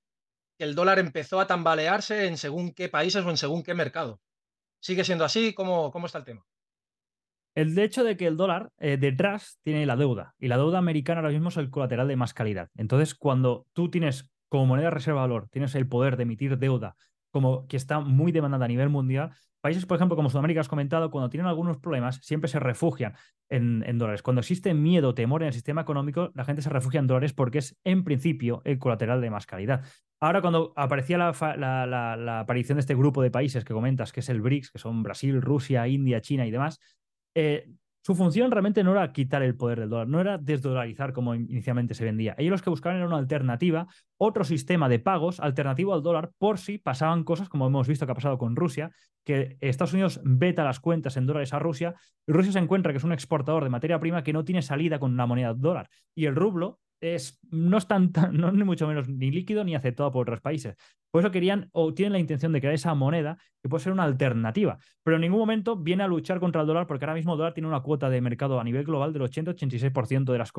que 0.59 0.65
el 0.65 0.75
dólar 0.75 0.99
empezó 0.99 1.41
a 1.41 1.47
tambalearse 1.47 2.27
en 2.27 2.37
según 2.37 2.73
qué 2.73 2.89
países 2.89 3.25
o 3.25 3.31
en 3.31 3.37
según 3.37 3.63
qué 3.63 3.75
mercado. 3.75 4.21
¿Sigue 4.81 5.05
siendo 5.05 5.25
así? 5.25 5.55
¿Cómo, 5.55 5.91
cómo 5.91 6.07
está 6.07 6.19
el 6.19 6.25
tema? 6.25 6.45
El 7.55 7.79
hecho 7.79 8.03
de 8.03 8.17
que 8.17 8.27
el 8.27 8.37
dólar 8.37 8.71
detrás 8.79 9.59
tiene 9.63 9.85
la 9.85 9.95
deuda 9.95 10.35
y 10.39 10.49
la 10.49 10.57
deuda 10.57 10.79
americana 10.79 11.21
ahora 11.21 11.33
mismo 11.33 11.51
es 11.51 11.59
el 11.59 11.71
colateral 11.71 12.09
de 12.09 12.17
más 12.17 12.33
calidad. 12.33 12.71
Entonces, 12.77 13.15
cuando 13.15 13.67
tú 13.75 13.91
tienes 13.91 14.31
como 14.49 14.67
moneda 14.67 14.91
reserva 14.91 15.21
de 15.21 15.29
valor, 15.29 15.49
tienes 15.51 15.75
el 15.75 15.87
poder 15.87 16.17
de 16.17 16.23
emitir 16.23 16.59
deuda 16.59 16.97
como 17.33 17.67
que 17.67 17.77
está 17.77 17.99
muy 17.99 18.31
demandada 18.31 18.67
a 18.67 18.69
nivel 18.69 18.89
mundial. 18.89 19.33
Países, 19.61 19.87
por 19.87 19.97
ejemplo, 19.97 20.17
como 20.17 20.29
Sudamérica, 20.29 20.61
has 20.61 20.69
comentado, 20.69 21.11
cuando 21.11 21.31
tienen 21.31 21.47
algunos 21.47 21.79
problemas, 21.79 22.17
siempre 22.23 22.49
se 22.49 22.61
refugian 22.61 23.15
en, 23.49 23.99
dólares. 23.99 24.23
Cuando 24.23 24.41
existe 24.41 24.75
miedo, 24.75 25.15
temor 25.15 25.43
en 25.43 25.49
el 25.49 25.55
sistema 25.55 25.83
económico, 25.83 26.31
la 26.35 26.45
gente 26.45 26.63
se 26.63 26.69
refugia 26.69 27.01
en 27.01 27.07
dólares 27.07 27.33
porque 27.33 27.59
es, 27.59 27.79
en 27.85 28.05
principio, 28.05 28.61
el 28.65 28.79
colateral 28.79 29.21
de 29.21 29.31
más 29.31 29.47
calidad. 29.47 29.85
Ahora, 30.21 30.41
cuando 30.41 30.73
aparecía 30.77 31.17
la, 31.19 32.41
aparición 32.41 32.77
de 32.77 32.81
este 32.81 32.95
grupo 32.95 33.23
de 33.23 33.31
países 33.31 33.65
que 33.65 33.73
comentas, 33.73 34.13
que 34.13 34.21
es 34.21 34.29
el 34.29 34.41
BRICS, 34.41 34.71
que 34.71 34.79
son 34.79 35.03
Brasil, 35.03 35.41
Rusia, 35.41 35.87
India, 35.89 36.21
China 36.21 36.47
y 36.47 36.51
demás, 36.51 36.81
eh, 37.35 37.69
su 38.05 38.17
función 38.17 38.51
realmente 38.51 38.83
no 38.83 38.93
era 38.93 39.13
quitar 39.13 39.43
el 39.43 39.57
poder 39.57 39.81
del 39.81 39.89
dólar, 39.89 40.09
no 40.09 40.21
era 40.21 40.37
desdolarizar 40.37 41.13
como 41.13 41.35
inicialmente 41.37 41.95
se 41.95 42.05
vendía. 42.05 42.35
Ellos 42.37 42.51
los 42.51 42.63
que 42.63 42.71
buscaban 42.71 42.99
era 42.99 43.07
una 43.07 43.17
alternativa, 43.17 43.87
otro 44.19 44.43
sistema 44.43 44.89
de 44.89 44.99
pagos 44.99 45.39
alternativo 45.39 45.95
al 45.95 46.03
dólar 46.03 46.33
por 46.37 46.59
si 46.59 46.79
pasaban 46.79 47.23
cosas 47.23 47.49
como 47.49 47.69
hemos 47.69 47.87
visto 47.87 48.05
que 48.05 48.13
ha 48.13 48.17
pasado 48.17 48.39
con 48.39 48.57
Rusia, 48.57 48.91
que 49.25 49.57
Estados 49.61 49.93
Unidos 49.93 50.21
veta 50.25 50.65
las 50.65 50.81
cuentas 50.81 51.17
en 51.17 51.27
dólares 51.27 51.53
a 51.53 51.61
Rusia 51.61 51.95
y 52.27 52.33
Rusia 52.33 52.53
se 52.53 52.59
encuentra 52.59 52.93
que 52.93 52.99
es 52.99 53.05
un 53.05 53.13
exportador 53.13 53.63
de 53.63 53.71
materia 53.71 54.01
prima 54.01 54.25
que 54.25 54.33
no 54.33 54.45
tiene 54.45 54.63
salida 54.63 54.99
con 54.99 55.13
una 55.13 55.27
moneda 55.27 55.55
dólar. 55.55 55.89
Y 56.15 56.27
el 56.27 56.35
rublo 56.35 56.81
es, 57.03 57.39
no 57.51 57.77
es 57.77 57.87
tan, 57.87 58.13
no 58.33 58.51
ni 58.53 58.65
mucho 58.65 58.87
menos 58.87 59.09
ni 59.09 59.31
líquido 59.31 59.65
ni 59.65 59.75
aceptado 59.75 60.11
por 60.11 60.23
otros 60.23 60.41
países. 60.41 60.77
Por 61.11 61.21
eso 61.21 61.31
querían 61.31 61.69
o 61.73 61.93
tienen 61.93 62.15
la 62.15 62.19
intención 62.19 62.53
de 62.53 62.61
crear 62.61 62.75
esa 62.75 62.95
moneda 62.95 63.37
que 63.63 63.69
puede 63.69 63.85
ser 63.85 63.93
una 63.93 64.05
alternativa, 64.05 64.79
pero 65.03 65.17
en 65.17 65.21
ningún 65.21 65.41
momento 65.41 65.77
viene 65.77 66.03
a 66.03 66.07
luchar 66.07 66.41
contra 66.41 66.63
el 66.63 66.67
dólar 66.67 66.87
porque 66.87 67.05
ahora 67.05 67.15
mismo 67.15 67.33
el 67.35 67.39
dólar 67.39 67.53
tiene 67.53 67.69
una 67.69 67.81
cuota 67.81 68.09
de 68.09 68.23
mercado 68.23 68.59
a 68.59 68.65
nivel 68.65 68.85
global 68.85 69.13
del 69.13 69.23
80-86% 69.23 70.33
de 70.33 70.39
las 70.39 70.53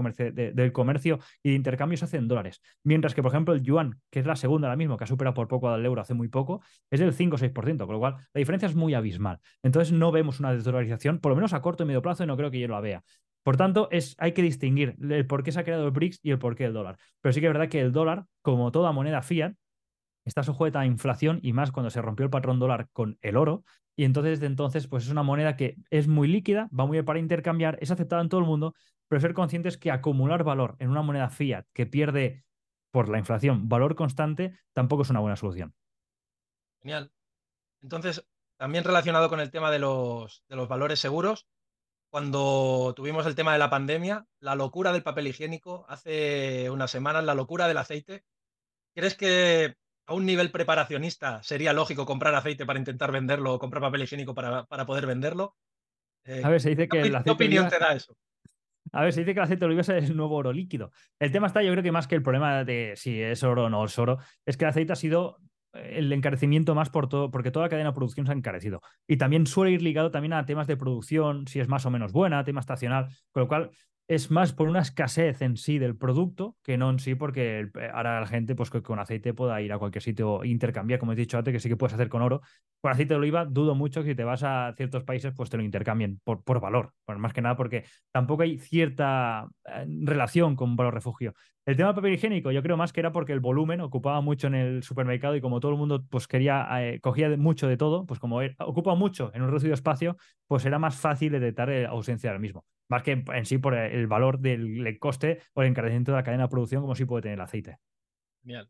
del 0.53 0.71
comercio 0.71 1.19
y 1.41 1.50
de 1.50 1.55
intercambio 1.55 1.97
se 1.97 2.05
hace 2.05 2.17
en 2.17 2.27
dólares. 2.27 2.62
Mientras 2.83 3.15
que, 3.15 3.23
por 3.23 3.31
ejemplo, 3.31 3.55
el 3.55 3.63
yuan, 3.63 4.00
que 4.12 4.19
es 4.19 4.27
la 4.27 4.35
segunda 4.35 4.67
ahora 4.67 4.77
mismo, 4.77 4.95
que 4.95 5.05
ha 5.05 5.07
superado 5.07 5.33
por 5.33 5.47
poco 5.47 5.69
al 5.69 5.83
euro 5.83 6.01
hace 6.01 6.13
muy 6.13 6.27
poco, 6.27 6.62
es 6.91 7.00
del 7.00 7.13
5-6%, 7.13 7.85
con 7.85 7.93
lo 7.93 8.00
cual 8.00 8.17
la 8.31 8.39
diferencia 8.39 8.67
es 8.67 8.75
muy 8.75 8.93
abismal. 8.93 9.39
Entonces 9.63 9.91
no 9.91 10.12
vemos 10.12 10.39
una 10.39 10.53
desdolarización, 10.53 11.17
por 11.17 11.31
lo 11.31 11.35
menos 11.35 11.53
a 11.53 11.62
corto 11.63 11.83
y 11.83 11.88
medio 11.88 12.03
plazo, 12.03 12.23
y 12.23 12.27
no 12.27 12.38
creo 12.38 12.51
que 12.51 12.59
yo 12.59 12.67
la 12.67 12.79
vea. 12.79 13.03
Por 13.43 13.57
tanto, 13.57 13.89
es, 13.91 14.15
hay 14.19 14.31
que 14.31 14.41
distinguir 14.41 14.95
el 15.01 15.27
por 15.27 15.43
qué 15.43 15.51
se 15.51 15.59
ha 15.59 15.63
creado 15.63 15.85
el 15.85 15.91
BRICS 15.91 16.19
y 16.23 16.31
el 16.31 16.39
por 16.39 16.55
qué 16.55 16.65
el 16.65 16.73
dólar. 16.73 16.97
Pero 17.21 17.33
sí 17.33 17.41
que 17.41 17.47
es 17.47 17.53
verdad 17.53 17.69
que 17.69 17.81
el 17.81 17.91
dólar, 17.91 18.25
como 18.41 18.71
toda 18.71 18.91
moneda 18.91 19.21
fiat, 19.21 19.53
está 20.25 20.43
sujeta 20.43 20.79
a 20.79 20.85
inflación 20.85 21.39
y 21.43 21.53
más 21.53 21.71
cuando 21.71 21.89
se 21.89 22.01
rompió 22.01 22.23
el 22.23 22.29
patrón 22.29 22.59
dólar 22.59 22.88
con 22.93 23.17
el 23.21 23.35
oro. 23.35 23.63
Y 23.95 24.05
entonces, 24.05 24.39
desde 24.39 24.47
entonces, 24.47 24.88
pues 24.88 25.03
es 25.03 25.12
una 25.12 25.23
moneda 25.23 25.55
que 25.55 25.75
es 25.89 26.07
muy 26.07 26.27
líquida, 26.27 26.69
va 26.77 26.85
muy 26.85 26.95
bien 26.95 27.05
para 27.05 27.19
intercambiar, 27.19 27.77
es 27.81 27.91
aceptada 27.91 28.21
en 28.21 28.29
todo 28.29 28.39
el 28.39 28.47
mundo, 28.47 28.73
pero 29.07 29.19
ser 29.19 29.33
conscientes 29.33 29.77
que 29.77 29.91
acumular 29.91 30.43
valor 30.43 30.75
en 30.79 30.89
una 30.89 31.01
moneda 31.01 31.29
fiat 31.29 31.65
que 31.73 31.85
pierde 31.85 32.45
por 32.91 33.09
la 33.09 33.17
inflación 33.17 33.67
valor 33.67 33.95
constante 33.95 34.57
tampoco 34.71 35.01
es 35.01 35.09
una 35.09 35.19
buena 35.19 35.35
solución. 35.35 35.73
Genial. 36.81 37.12
Entonces, 37.81 38.25
también 38.57 38.83
relacionado 38.83 39.29
con 39.29 39.39
el 39.39 39.51
tema 39.51 39.71
de 39.71 39.79
los, 39.79 40.43
de 40.47 40.55
los 40.55 40.67
valores 40.67 41.00
seguros, 41.00 41.47
cuando 42.13 42.93
tuvimos 42.96 43.25
el 43.25 43.34
tema 43.34 43.53
de 43.53 43.58
la 43.58 43.72
pandemia, 43.72 44.27
la 44.39 44.53
locura 44.53 44.91
del 44.91 45.01
papel 45.01 45.25
higiénico, 45.25 45.84
hace 45.89 46.70
unas 46.70 46.91
semanas 46.91 47.24
la 47.24 47.34
locura 47.34 47.67
del 47.67 47.79
aceite. 47.79 48.24
¿Crees 48.93 49.15
que 49.15 49.77
a 50.05 50.13
un 50.13 50.24
nivel 50.24 50.51
preparacionista 50.51 51.41
sería 51.41 51.74
lógico 51.74 52.05
comprar 52.05 52.36
aceite 52.36 52.67
para 52.67 52.77
intentar 52.77 53.12
venderlo 53.12 53.55
o 53.55 53.60
comprar 53.60 53.82
papel 53.82 54.03
higiénico 54.03 54.36
para, 54.36 54.67
poder 54.86 55.08
venderlo? 55.08 55.55
a 56.43 56.50
ver, 56.50 56.62
se 56.62 56.70
dice 56.70 56.88
que 56.88 57.01
el 57.01 57.15
aceite. 57.15 57.24
¿Qué 57.24 57.32
opinión 57.32 57.67
te 57.67 57.79
da 57.79 57.96
eso? 57.96 58.15
A 58.91 59.01
ver, 59.01 59.12
se 59.12 59.22
dice 59.22 59.34
que 59.34 59.39
el 59.39 59.46
aceite 59.46 59.62
de 59.62 59.65
oliva 59.65 59.82
es 59.82 59.89
el 59.89 60.15
nuevo 60.15 60.36
oro 60.36 60.53
líquido. 60.53 60.91
El 61.17 61.32
tema 61.32 61.48
está, 61.48 61.63
yo 61.63 61.72
creo 61.72 61.82
que 61.82 61.91
más 61.91 62.05
que 62.05 62.13
el 62.13 62.22
problema 62.22 62.63
de 62.63 62.93
si 62.96 63.20
es 63.24 63.41
oro 63.41 63.63
o 63.63 63.70
no 63.72 63.86
es 63.86 63.98
oro, 63.98 64.20
es 64.46 64.55
que 64.55 64.65
el 64.65 64.70
aceite 64.70 64.93
ha 64.93 64.98
sido 64.98 65.39
el 65.74 66.12
encarecimiento 66.12 66.75
más 66.75 66.89
por 66.89 67.10
todo, 67.10 67.32
porque 67.32 67.51
toda 67.51 67.65
la 67.65 67.70
cadena 67.70 67.89
de 67.89 67.96
producción 67.96 68.25
se 68.25 68.32
ha 68.32 68.36
encarecido. 68.36 68.82
Y 69.08 69.18
también 69.18 69.48
suele 69.48 69.72
ir 69.72 69.82
ligado 69.82 70.12
también 70.12 70.34
a 70.34 70.46
temas 70.46 70.68
de 70.68 70.77
producción, 70.77 71.48
si 71.48 71.60
es 71.60 71.68
más 71.68 71.86
o 71.86 71.92
menos 71.92 72.12
buena, 72.12 72.44
tema 72.44 72.60
estacional, 72.60 73.08
con 73.32 73.42
lo 73.42 73.48
cual 73.48 73.72
es 74.07 74.31
más 74.31 74.51
por 74.51 74.67
una 74.67 74.81
escasez 74.81 75.41
en 75.41 75.55
sí 75.55 75.79
del 75.79 75.95
producto 75.95 76.57
que 76.62 76.77
no 76.77 76.89
en 76.89 77.00
sí 77.00 77.15
porque 77.15 77.69
ahora 77.93 78.19
la 78.19 78.27
gente 78.27 78.53
pues 78.55 78.69
con 78.69 79.00
aceite 79.00 79.33
pueda 79.33 79.62
ir 79.62 79.72
a 79.72 79.79
cualquier 79.79 80.01
sitio 80.01 80.43
e 80.43 80.50
intercambiar, 80.50 81.00
como 81.00 81.13
he 81.13 81.15
dicho 81.15 81.38
antes, 81.38 81.53
que 81.53 81.60
sí 81.60 81.69
que 81.69 81.77
puedes 81.77 81.93
hacer 81.93 82.10
con 82.10 82.22
oro. 82.22 82.41
Con 82.81 82.91
aceite 82.91 83.13
de 83.13 83.19
oliva 83.19 83.45
dudo 83.45 83.75
mucho 83.75 84.03
que 84.03 84.10
si 84.10 84.15
te 84.15 84.24
vas 84.24 84.43
a 84.43 84.74
ciertos 84.75 85.03
países 85.03 85.33
pues 85.36 85.50
te 85.50 85.57
lo 85.57 85.63
intercambien 85.63 86.19
por, 86.24 86.43
por 86.43 86.60
valor, 86.60 86.93
más 87.17 87.33
que 87.33 87.41
nada 87.41 87.55
porque 87.55 87.86
tampoco 88.12 88.43
hay 88.43 88.60
cierta 88.60 89.48
eh, 89.65 89.86
relación 90.03 90.55
con 90.55 90.75
valor 90.75 90.93
refugio. 90.93 91.33
El 91.65 91.77
tema 91.77 91.89
del 91.89 91.95
papel 91.95 92.13
higiénico 92.13 92.51
yo 92.51 92.62
creo 92.62 92.75
más 92.75 92.91
que 92.91 93.00
era 93.00 93.13
porque 93.13 93.31
el 93.31 93.39
volumen 93.39 93.79
ocupaba 93.79 94.19
mucho 94.19 94.48
en 94.48 94.55
el 94.55 94.83
supermercado 94.83 95.36
y 95.38 95.41
como 95.41 95.62
todo 95.62 95.72
el 95.72 95.77
mundo 95.77 96.03
pues 96.10 96.27
quería, 96.27 96.67
eh, 96.81 97.00
cogía 97.00 97.29
mucho 97.38 97.69
de 97.69 97.77
todo, 97.77 98.05
pues 98.05 98.19
como 98.19 98.41
ocupa 98.60 98.95
mucho 98.95 99.31
en 99.33 99.43
un 99.43 99.48
reducido 99.48 99.74
espacio, 99.74 100.17
pues 100.48 100.65
era 100.65 100.77
más 100.77 100.98
fácil 100.98 101.31
detectar 101.31 101.69
la 101.69 101.89
ausencia 101.89 102.31
del 102.31 102.41
mismo 102.41 102.65
más 102.89 103.03
que 103.03 103.23
en 103.25 103.45
sí 103.45 103.57
por 103.57 103.75
el 103.75 104.07
valor 104.07 104.39
del 104.39 104.97
coste 104.99 105.41
o 105.53 105.61
el 105.61 105.69
encarecimiento 105.69 106.11
de 106.11 106.17
la 106.17 106.23
cadena 106.23 106.43
de 106.43 106.49
producción 106.49 106.81
como 106.81 106.95
sí 106.95 107.05
puede 107.05 107.23
tener 107.23 107.35
el 107.35 107.41
aceite. 107.41 107.79
Genial. 108.41 108.69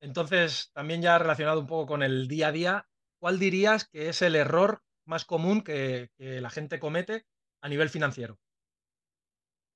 Entonces, 0.00 0.70
también 0.72 1.02
ya 1.02 1.18
relacionado 1.18 1.60
un 1.60 1.66
poco 1.66 1.86
con 1.86 2.02
el 2.02 2.28
día 2.28 2.48
a 2.48 2.52
día, 2.52 2.86
¿cuál 3.18 3.38
dirías 3.38 3.88
que 3.88 4.08
es 4.08 4.22
el 4.22 4.36
error 4.36 4.82
más 5.06 5.24
común 5.24 5.62
que, 5.62 6.10
la 6.18 6.50
gente 6.50 6.78
comete 6.78 7.24
a 7.60 7.68
nivel 7.68 7.88
financiero? 7.88 8.38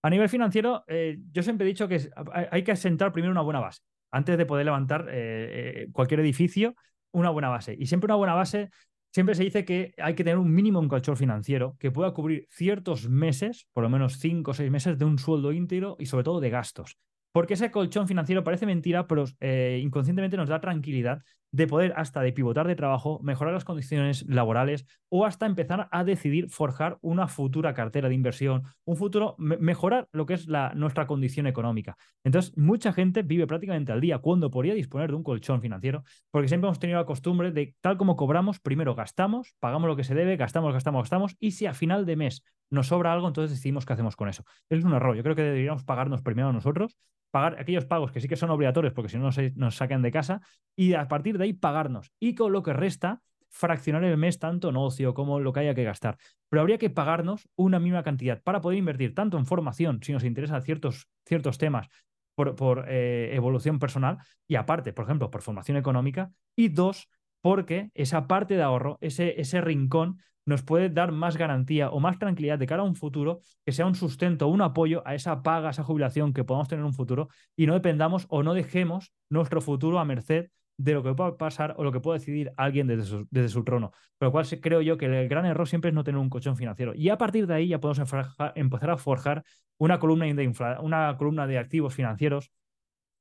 A 0.03 0.11
nivel 0.11 0.29
financiero, 0.29 0.85
eh, 0.87 1.19
yo 1.33 1.43
siempre 1.43 1.65
he 1.65 1.69
dicho 1.69 1.89
que 1.89 2.11
hay 2.51 2.65
que 2.65 2.73
asentar 2.73 3.13
primero 3.13 3.33
una 3.33 3.43
buena 3.43 3.61
base. 3.61 3.83
Antes 4.11 4.37
de 4.37 4.47
poder 4.47 4.67
levantar 4.67 5.09
eh, 5.09 5.85
eh, 5.85 5.89
cualquier 5.93 6.21
edificio, 6.21 6.75
una 7.13 7.31
buena 7.31 7.49
base. 7.49 7.75
Y 7.79 7.87
siempre 7.87 8.07
una 8.07 8.17
buena 8.17 8.35
base 8.35 8.71
siempre 9.13 9.35
se 9.35 9.45
dice 9.45 9.65
que 9.65 9.95
hay 9.99 10.15
que 10.15 10.25
tener 10.25 10.39
un 10.39 10.53
mínimo 10.53 10.81
en 10.81 10.89
colchón 10.89 11.17
financiero 11.17 11.77
que 11.79 11.91
pueda 11.91 12.13
cubrir 12.13 12.47
ciertos 12.51 13.09
meses, 13.09 13.69
por 13.73 13.83
lo 13.83 13.91
menos 13.91 14.19
cinco 14.19 14.53
o 14.53 14.55
seis 14.55 14.71
meses, 14.71 14.99
de 14.99 15.05
un 15.05 15.19
sueldo 15.19 15.53
íntegro 15.53 15.97
y 15.99 16.07
sobre 16.07 16.25
todo 16.25 16.41
de 16.41 16.51
gastos. 16.51 16.99
Porque 17.33 17.55
ese 17.55 17.71
colchón 17.71 18.09
financiero 18.09 18.45
parece 18.45 18.67
mentira, 18.67 19.07
pero 19.07 19.25
eh, 19.41 19.81
inconscientemente 19.83 20.37
nos 20.37 20.49
da 20.49 20.61
tranquilidad 20.61 21.23
de 21.53 21.67
poder 21.67 21.93
hasta 21.97 22.23
de 22.23 22.33
pivotar 22.33 22.67
de 22.67 22.75
trabajo, 22.75 23.21
mejorar 23.23 23.53
las 23.53 23.65
condiciones 23.65 24.25
laborales 24.27 24.87
o 25.11 25.27
hasta 25.27 25.47
empezar 25.47 25.89
a 25.93 26.03
decidir 26.03 26.49
forjar 26.49 26.99
una 27.03 27.29
futura 27.29 27.75
cartera 27.75 28.09
de 28.09 28.15
inversión, 28.15 28.63
un 28.85 28.97
futuro, 28.97 29.37
mejorar 29.39 30.09
lo 30.13 30.25
que 30.27 30.35
es 30.35 30.49
la, 30.49 30.73
nuestra 30.75 31.07
condición 31.07 31.47
económica. 31.47 31.97
Entonces, 32.25 32.57
mucha 32.57 32.93
gente 32.93 33.23
vive 33.23 33.47
prácticamente 33.47 33.93
al 33.93 34.01
día 34.01 34.19
cuando 34.19 34.51
podría 34.51 34.75
disponer 34.75 35.11
de 35.11 35.17
un 35.17 35.23
colchón 35.23 35.61
financiero, 35.61 36.03
porque 36.31 36.49
siempre 36.49 36.69
hemos 36.69 36.79
tenido 36.79 36.99
la 36.99 37.07
costumbre 37.07 37.53
de, 37.53 37.77
tal 37.83 37.99
como 37.99 38.17
cobramos, 38.17 38.59
primero 38.59 38.95
gastamos, 38.95 39.55
pagamos 39.61 39.89
lo 39.89 39.97
que 39.97 40.05
se 40.05 40.15
debe, 40.15 40.37
gastamos, 40.37 40.73
gastamos, 40.73 41.03
gastamos, 41.03 41.37
y 41.39 41.53
si 41.53 41.67
a 41.67 41.75
final 41.75 42.07
de 42.07 42.17
mes 42.17 42.43
nos 42.71 42.87
sobra 42.87 43.13
algo, 43.13 43.29
entonces 43.29 43.51
decidimos 43.51 43.85
qué 43.85 43.93
hacemos 43.93 44.17
con 44.17 44.31
eso. 44.31 44.45
Es 44.71 44.83
un 44.83 44.95
error. 44.95 45.15
Yo 45.15 45.23
creo 45.23 45.37
que 45.37 45.43
deberíamos 45.43 45.85
pagarnos 45.85 46.23
primero 46.23 46.49
a 46.49 46.53
nosotros, 46.53 46.97
pagar 47.33 47.59
aquellos 47.59 47.87
pagos 47.87 48.13
que 48.13 48.21
sí 48.21 48.29
que 48.29 48.37
son 48.37 48.51
obligatorios, 48.51 48.93
porque 48.93 49.09
si 49.09 49.17
no 49.17 49.25
nos, 49.25 49.39
nos 49.57 49.75
sacan 49.75 50.03
de 50.03 50.13
casa, 50.13 50.41
y 50.77 50.95
a 50.95 51.09
partir 51.09 51.39
de 51.39 51.45
ahí 51.45 51.53
pagarnos. 51.53 52.13
Y 52.21 52.37
con 52.37 52.53
lo 52.53 52.63
que 52.63 52.73
resta, 52.73 53.23
fraccionar 53.49 54.05
el 54.05 54.17
mes 54.17 54.39
tanto 54.39 54.69
en 54.69 54.77
ocio 54.77 55.15
como 55.15 55.41
lo 55.41 55.53
que 55.53 55.61
haya 55.61 55.75
que 55.75 55.85
gastar. 55.85 56.17
Pero 56.49 56.61
habría 56.61 56.79
que 56.79 56.91
pagarnos 56.91 57.49
una 57.57 57.81
misma 57.81 58.03
cantidad 58.03 58.43
para 58.43 58.61
poder 58.61 58.79
invertir 58.79 59.15
tanto 59.15 59.39
en 59.39 59.47
formación, 59.47 60.01
si 60.03 60.13
nos 60.13 60.25
interesan 60.25 60.63
ciertos, 60.63 61.09
ciertos 61.27 61.59
temas 61.59 61.89
por, 62.35 62.55
por 62.55 62.87
eh, 62.89 63.35
evolución 63.35 63.79
personal, 63.79 64.19
y 64.47 64.57
aparte, 64.57 64.93
por 64.93 65.07
ejemplo, 65.07 65.31
por 65.31 65.43
formación 65.43 65.77
económica, 65.77 66.31
y 66.55 66.69
dos, 66.69 67.09
porque 67.41 67.91
esa 67.95 68.27
parte 68.27 68.55
de 68.55 68.63
ahorro, 68.63 68.99
ese, 69.01 69.41
ese 69.41 69.61
rincón, 69.61 70.19
nos 70.45 70.63
puede 70.63 70.89
dar 70.89 71.13
más 71.13 71.37
garantía 71.37 71.91
o 71.91 72.01
más 72.01 72.19
tranquilidad 72.19 72.59
de 72.59 72.67
cara 72.67 72.83
a 72.83 72.87
un 72.87 72.97
futuro, 72.97 73.41
que 73.65 73.73
sea 73.73 73.87
un 73.87 73.95
sustento, 73.95 74.49
un 74.49 74.63
apoyo 74.63 75.03
a 75.07 75.15
esa 75.15 75.43
paga, 75.43 75.69
a 75.69 75.71
esa 75.71 75.85
jubilación 75.85 76.33
que 76.33 76.45
podamos 76.45 76.69
tener 76.69 76.81
en 76.81 76.87
un 76.87 76.95
futuro 76.95 77.29
y 77.57 77.67
no 77.67 77.75
dependamos 77.75 78.27
o 78.29 78.43
no 78.43 78.55
dejemos 78.55 79.13
nuestro 79.29 79.61
futuro 79.61 79.99
a 79.99 80.05
merced 80.05 80.49
de 80.79 80.95
lo 80.95 81.03
que 81.03 81.15
pueda 81.15 81.37
pasar 81.37 81.75
o 81.77 81.85
lo 81.85 81.93
que 81.93 82.01
pueda 82.01 82.19
decidir 82.19 82.53
alguien 82.57 82.87
desde 82.87 83.05
su, 83.05 83.29
desde 83.31 83.49
su 83.49 83.63
trono. 83.63 83.93
Por 84.19 84.29
lo 84.29 84.33
cual 84.33 84.47
creo 84.61 84.81
yo 84.81 84.97
que 84.97 85.07
el 85.07 85.29
gran 85.29 85.47
error 85.47 85.69
siempre 85.69 85.91
es 85.91 85.95
no 85.95 86.03
tener 86.03 86.21
un 86.21 86.31
colchón 86.31 86.57
financiero. 86.57 86.93
Y 86.95 87.09
a 87.09 87.19
partir 87.19 87.47
de 87.47 87.55
ahí 87.55 87.69
ya 87.69 87.81
podemos 87.81 88.13
empezar 88.55 88.91
a 88.91 88.97
forjar 88.97 89.45
una 89.79 89.99
columna 89.99 90.27
de, 90.27 90.53
una 90.81 91.17
columna 91.17 91.47
de 91.47 91.59
activos 91.59 91.95
financieros. 91.95 92.51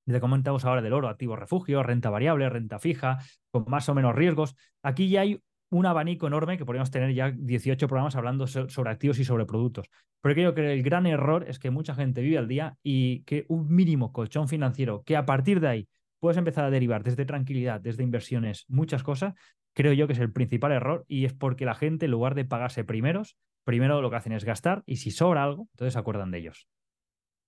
De 0.05 0.19
comentamos 0.19 0.65
ahora 0.65 0.81
del 0.81 0.93
oro, 0.93 1.09
activos 1.09 1.37
refugio, 1.37 1.83
renta 1.83 2.09
variable, 2.09 2.49
renta 2.49 2.79
fija, 2.79 3.19
con 3.51 3.65
más 3.67 3.87
o 3.87 3.93
menos 3.93 4.15
riesgos. 4.15 4.55
Aquí 4.81 5.09
ya 5.09 5.21
hay 5.21 5.41
un 5.71 5.85
abanico 5.85 6.27
enorme 6.27 6.57
que 6.57 6.65
podríamos 6.65 6.91
tener 6.91 7.13
ya 7.13 7.31
18 7.31 7.87
programas 7.87 8.15
hablando 8.15 8.45
sobre 8.45 8.91
activos 8.91 9.17
y 9.19 9.25
sobre 9.25 9.45
productos. 9.45 9.87
Pero 10.21 10.35
creo 10.35 10.53
que 10.53 10.73
el 10.73 10.83
gran 10.83 11.07
error 11.07 11.45
es 11.47 11.57
que 11.57 11.71
mucha 11.71 11.95
gente 11.95 12.21
vive 12.21 12.37
al 12.37 12.47
día 12.47 12.77
y 12.83 13.23
que 13.23 13.45
un 13.47 13.73
mínimo 13.73 14.11
colchón 14.11 14.47
financiero 14.47 15.01
que 15.03 15.17
a 15.17 15.25
partir 15.25 15.59
de 15.59 15.67
ahí 15.67 15.87
puedes 16.19 16.37
empezar 16.37 16.65
a 16.65 16.69
derivar 16.69 17.03
desde 17.03 17.25
tranquilidad, 17.25 17.81
desde 17.81 18.03
inversiones, 18.03 18.65
muchas 18.67 19.01
cosas, 19.01 19.33
creo 19.73 19.93
yo 19.93 20.07
que 20.07 20.13
es 20.13 20.19
el 20.19 20.31
principal 20.31 20.71
error 20.71 21.05
y 21.07 21.25
es 21.25 21.33
porque 21.33 21.65
la 21.65 21.73
gente, 21.73 22.05
en 22.05 22.11
lugar 22.11 22.35
de 22.35 22.45
pagarse 22.45 22.83
primeros, 22.83 23.37
primero 23.63 24.01
lo 24.01 24.09
que 24.09 24.17
hacen 24.17 24.33
es 24.33 24.43
gastar 24.43 24.83
y 24.85 24.97
si 24.97 25.09
sobra 25.09 25.43
algo, 25.43 25.67
entonces 25.71 25.93
se 25.93 25.99
acuerdan 25.99 26.31
de 26.31 26.39
ellos. 26.39 26.67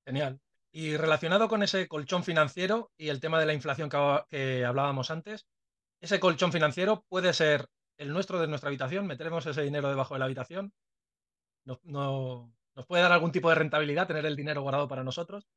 Genial. 0.06 0.40
Y 0.72 0.98
relacionado 0.98 1.48
con 1.48 1.62
ese 1.62 1.88
colchón 1.88 2.24
financiero 2.24 2.92
y 2.98 3.10
el 3.10 3.20
tema 3.20 3.40
de 3.40 3.46
la 3.46 3.54
inflación 3.54 3.90
que, 3.90 4.66
hablábamos 4.66 5.12
antes, 5.12 5.46
ese 6.02 6.20
colchón 6.20 6.52
financiero 6.52 7.06
puede 7.10 7.34
ser 7.34 7.68
el 7.98 8.12
nuestro 8.12 8.40
de 8.40 8.48
nuestra 8.48 8.70
habitación, 8.70 9.08
meteremos 9.08 9.46
ese 9.46 9.62
dinero 9.62 9.90
debajo 9.90 10.16
de 10.16 10.20
la 10.20 10.26
habitación, 10.26 10.74
nos 11.66 12.86
puede 12.88 13.04
dar 13.04 13.12
algún 13.12 13.32
tipo 13.32 13.50
de 13.50 13.56
rentabilidad 13.56 14.08
tener 14.08 14.26
el 14.26 14.36
dinero 14.36 14.62
guardado 14.62 14.88
para 14.88 15.04
nosotros. 15.04 15.48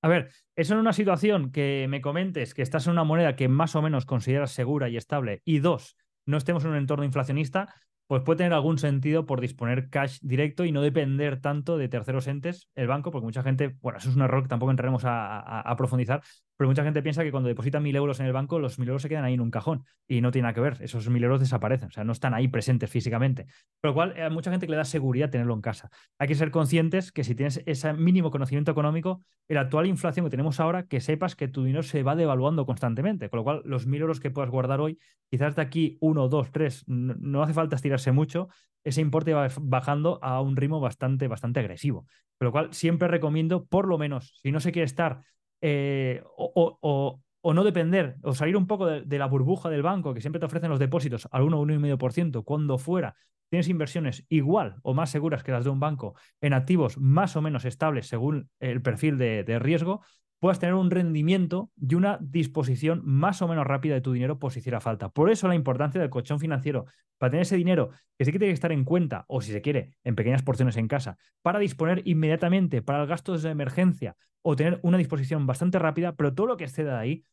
A 0.00 0.08
ver, 0.08 0.30
eso 0.54 0.74
en 0.74 0.80
una 0.80 0.92
situación 0.92 1.50
que 1.50 1.86
me 1.88 2.00
comentes 2.00 2.54
que 2.54 2.62
estás 2.62 2.86
en 2.86 2.92
una 2.92 3.04
moneda 3.04 3.34
que 3.34 3.48
más 3.48 3.74
o 3.74 3.82
menos 3.82 4.06
consideras 4.06 4.52
segura 4.52 4.88
y 4.88 4.96
estable, 4.96 5.42
y 5.44 5.58
dos, 5.58 5.96
no 6.24 6.36
estemos 6.36 6.64
en 6.64 6.70
un 6.70 6.76
entorno 6.76 7.04
inflacionista, 7.04 7.74
pues 8.06 8.22
puede 8.22 8.38
tener 8.38 8.54
algún 8.54 8.78
sentido 8.78 9.26
por 9.26 9.40
disponer 9.40 9.90
cash 9.90 10.18
directo 10.22 10.64
y 10.64 10.72
no 10.72 10.80
depender 10.82 11.40
tanto 11.40 11.76
de 11.76 11.88
terceros 11.88 12.26
entes, 12.26 12.68
el 12.74 12.86
banco, 12.86 13.10
porque 13.10 13.26
mucha 13.26 13.42
gente, 13.42 13.76
bueno, 13.80 13.98
eso 13.98 14.08
es 14.08 14.16
un 14.16 14.22
error 14.22 14.42
que 14.42 14.48
tampoco 14.48 14.70
entraremos 14.70 15.02
a, 15.04 15.74
profundizar, 15.76 16.22
pero 16.58 16.68
mucha 16.68 16.82
gente 16.82 17.02
piensa 17.02 17.22
que 17.22 17.30
cuando 17.30 17.48
depositan 17.48 17.84
mil 17.84 17.94
euros 17.94 18.18
en 18.18 18.26
el 18.26 18.32
banco, 18.32 18.58
los 18.58 18.80
mil 18.80 18.88
euros 18.88 19.02
se 19.02 19.08
quedan 19.08 19.24
ahí 19.24 19.34
en 19.34 19.40
un 19.40 19.52
cajón 19.52 19.84
y 20.08 20.20
no 20.20 20.32
tiene 20.32 20.42
nada 20.42 20.54
que 20.54 20.60
ver, 20.60 20.76
esos 20.80 21.08
mil 21.08 21.22
euros 21.22 21.38
desaparecen, 21.38 21.88
o 21.88 21.90
sea, 21.92 22.02
no 22.02 22.10
están 22.10 22.34
ahí 22.34 22.48
presentes 22.48 22.90
físicamente, 22.90 23.46
por 23.80 23.90
lo 23.90 23.94
cual 23.94 24.20
a 24.20 24.28
mucha 24.28 24.50
gente 24.50 24.66
le 24.66 24.76
da 24.76 24.84
seguridad 24.84 25.30
tenerlo 25.30 25.54
en 25.54 25.60
casa. 25.60 25.88
Hay 26.18 26.26
que 26.26 26.34
ser 26.34 26.50
conscientes 26.50 27.12
que 27.12 27.22
si 27.22 27.36
tienes 27.36 27.62
ese 27.64 27.92
mínimo 27.92 28.32
conocimiento 28.32 28.72
económico, 28.72 29.22
la 29.46 29.60
actual 29.60 29.86
inflación 29.86 30.26
que 30.26 30.30
tenemos 30.30 30.58
ahora, 30.58 30.82
que 30.86 31.00
sepas 31.00 31.36
que 31.36 31.46
tu 31.46 31.62
dinero 31.62 31.84
se 31.84 32.02
va 32.02 32.16
devaluando 32.16 32.66
constantemente, 32.66 33.30
con 33.30 33.38
lo 33.38 33.44
cual 33.44 33.62
los 33.64 33.86
mil 33.86 34.00
euros 34.00 34.18
que 34.18 34.32
puedas 34.32 34.50
guardar 34.50 34.80
hoy, 34.80 34.98
quizás 35.30 35.54
de 35.54 35.62
aquí 35.62 35.96
uno, 36.00 36.28
dos, 36.28 36.50
tres, 36.50 36.82
no, 36.88 37.42
hace 37.42 37.54
falta 37.54 37.76
estirar 37.76 38.00
mucho, 38.12 38.48
ese 38.84 39.00
importe 39.00 39.32
va 39.32 39.48
bajando 39.60 40.18
a 40.22 40.40
un 40.40 40.56
ritmo 40.56 40.80
bastante, 40.80 41.28
bastante 41.28 41.60
agresivo. 41.60 42.06
Con 42.38 42.46
lo 42.46 42.52
cual, 42.52 42.74
siempre 42.74 43.06
recomiendo, 43.08 43.64
por 43.66 43.86
lo 43.86 43.96
menos, 43.96 44.38
si 44.42 44.52
no 44.52 44.60
se 44.60 44.72
quiere 44.72 44.86
estar 44.86 45.22
eh, 45.60 46.22
o, 46.36 47.20
no 47.54 47.64
depender, 47.64 48.16
o 48.22 48.34
salir 48.34 48.56
un 48.56 48.66
poco 48.66 48.86
de, 48.86 49.18
la 49.18 49.26
burbuja 49.26 49.70
del 49.70 49.82
banco 49.82 50.14
que 50.14 50.20
siempre 50.20 50.40
te 50.40 50.46
ofrecen 50.46 50.70
los 50.70 50.78
depósitos 50.78 51.28
al 51.30 51.42
1 51.42 51.58
o 51.58 51.66
1,5%, 51.66 52.44
cuando 52.44 52.78
fuera 52.78 53.14
tienes 53.48 53.68
inversiones 53.68 54.26
igual 54.28 54.76
o 54.82 54.92
más 54.92 55.10
seguras 55.10 55.42
que 55.42 55.52
las 55.52 55.64
de 55.64 55.70
un 55.70 55.80
banco 55.80 56.14
en 56.42 56.52
activos 56.52 56.98
más 56.98 57.34
o 57.36 57.40
menos 57.40 57.64
estables 57.64 58.06
según 58.06 58.50
el 58.60 58.82
perfil 58.82 59.16
de 59.16 59.58
riesgo, 59.58 60.02
puedas 60.38 60.58
tener 60.58 60.74
un 60.74 60.90
rendimiento 60.90 61.70
y 61.76 61.94
una 61.94 62.18
disposición 62.20 63.02
más 63.04 63.42
o 63.42 63.48
menos 63.48 63.66
rápida 63.66 63.94
de 63.94 64.00
tu 64.00 64.12
dinero 64.12 64.38
por 64.38 64.52
si 64.52 64.60
hiciera 64.60 64.80
falta. 64.80 65.08
Por 65.08 65.30
eso 65.30 65.48
la 65.48 65.54
importancia 65.54 66.00
del 66.00 66.10
colchón 66.10 66.38
financiero, 66.38 66.86
para 67.18 67.30
tener 67.30 67.42
ese 67.42 67.56
dinero 67.56 67.90
que 68.16 68.24
sí 68.24 68.32
que 68.32 68.38
tiene 68.38 68.52
que 68.52 68.54
estar 68.54 68.72
en 68.72 68.84
cuenta, 68.84 69.24
o 69.28 69.40
si 69.40 69.52
se 69.52 69.60
quiere, 69.60 69.96
en 70.04 70.14
pequeñas 70.14 70.42
porciones 70.42 70.76
en 70.76 70.88
casa, 70.88 71.18
para 71.42 71.58
disponer 71.58 72.02
inmediatamente 72.04 72.82
para 72.82 73.06
gastos 73.06 73.42
de 73.42 73.50
emergencia 73.50 74.16
o 74.42 74.56
tener 74.56 74.78
una 74.82 74.98
disposición 74.98 75.46
bastante 75.46 75.78
rápida, 75.78 76.14
pero 76.14 76.34
todo 76.34 76.46
lo 76.46 76.56
que 76.56 76.64
exceda 76.64 76.94
de 76.94 77.00
ahí 77.00 77.24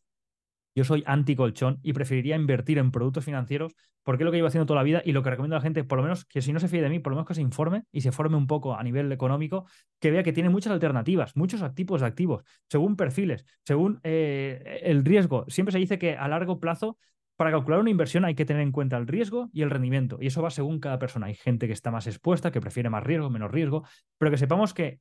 yo 0.75 0.83
soy 0.83 1.03
anti-colchón 1.07 1.79
y 1.81 1.93
preferiría 1.93 2.35
invertir 2.35 2.77
en 2.77 2.91
productos 2.91 3.25
financieros 3.25 3.75
porque 4.03 4.23
es 4.23 4.25
lo 4.25 4.31
que 4.31 4.37
llevo 4.37 4.49
haciendo 4.49 4.67
toda 4.67 4.79
la 4.79 4.83
vida 4.83 5.01
y 5.03 5.13
lo 5.13 5.23
que 5.23 5.31
recomiendo 5.31 5.55
a 5.55 5.59
la 5.59 5.63
gente, 5.63 5.83
por 5.83 5.97
lo 5.97 6.03
menos 6.03 6.25
que 6.25 6.41
si 6.41 6.53
no 6.53 6.59
se 6.59 6.67
fíe 6.67 6.81
de 6.81 6.89
mí, 6.89 6.99
por 6.99 7.11
lo 7.11 7.15
menos 7.15 7.27
que 7.27 7.33
se 7.33 7.41
informe 7.41 7.83
y 7.91 8.01
se 8.01 8.11
forme 8.11 8.37
un 8.37 8.45
poco 8.45 8.75
a 8.75 8.83
nivel 8.83 9.11
económico, 9.11 9.65
que 9.99 10.11
vea 10.11 10.21
que 10.21 10.31
tiene 10.31 10.49
muchas 10.49 10.73
alternativas, 10.73 11.35
muchos 11.35 11.63
tipos 11.73 12.01
de 12.01 12.07
activos, 12.07 12.43
según 12.69 12.95
perfiles, 12.95 13.45
según 13.65 13.99
eh, 14.03 14.81
el 14.83 15.03
riesgo. 15.03 15.45
Siempre 15.47 15.71
se 15.71 15.79
dice 15.79 15.97
que 15.97 16.15
a 16.15 16.27
largo 16.27 16.59
plazo 16.59 16.99
para 17.35 17.51
calcular 17.51 17.79
una 17.79 17.89
inversión 17.89 18.23
hay 18.25 18.35
que 18.35 18.45
tener 18.45 18.61
en 18.61 18.71
cuenta 18.71 18.97
el 18.97 19.07
riesgo 19.07 19.49
y 19.51 19.61
el 19.61 19.69
rendimiento. 19.69 20.17
Y 20.21 20.27
eso 20.27 20.41
va 20.41 20.49
según 20.49 20.79
cada 20.79 20.99
persona. 20.99 21.27
Hay 21.27 21.35
gente 21.35 21.67
que 21.67 21.73
está 21.73 21.91
más 21.91 22.07
expuesta, 22.07 22.51
que 22.51 22.61
prefiere 22.61 22.89
más 22.89 23.03
riesgo, 23.03 23.29
menos 23.29 23.51
riesgo, 23.51 23.83
pero 24.17 24.31
que 24.31 24.37
sepamos 24.37 24.73
que 24.73 24.99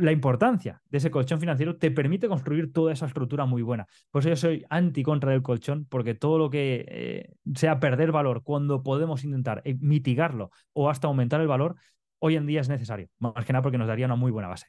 la 0.00 0.12
importancia 0.12 0.82
de 0.86 0.98
ese 0.98 1.10
colchón 1.10 1.40
financiero 1.40 1.76
te 1.76 1.90
permite 1.90 2.28
construir 2.28 2.72
toda 2.72 2.92
esa 2.92 3.06
estructura 3.06 3.44
muy 3.44 3.62
buena. 3.62 3.86
Por 4.10 4.20
eso 4.20 4.30
yo 4.30 4.36
soy 4.36 4.64
anti 4.70 5.02
contra 5.02 5.32
del 5.32 5.42
colchón, 5.42 5.86
porque 5.86 6.14
todo 6.14 6.38
lo 6.38 6.50
que 6.50 6.84
eh, 6.88 7.34
sea 7.54 7.80
perder 7.80 8.12
valor 8.12 8.42
cuando 8.42 8.82
podemos 8.82 9.24
intentar 9.24 9.62
eh, 9.64 9.76
mitigarlo 9.80 10.50
o 10.72 10.90
hasta 10.90 11.06
aumentar 11.06 11.40
el 11.40 11.48
valor, 11.48 11.76
hoy 12.18 12.36
en 12.36 12.46
día 12.46 12.60
es 12.60 12.68
necesario. 12.68 13.08
Más 13.18 13.44
que 13.44 13.52
nada 13.52 13.62
porque 13.62 13.78
nos 13.78 13.88
daría 13.88 14.06
una 14.06 14.16
muy 14.16 14.30
buena 14.30 14.48
base. 14.48 14.66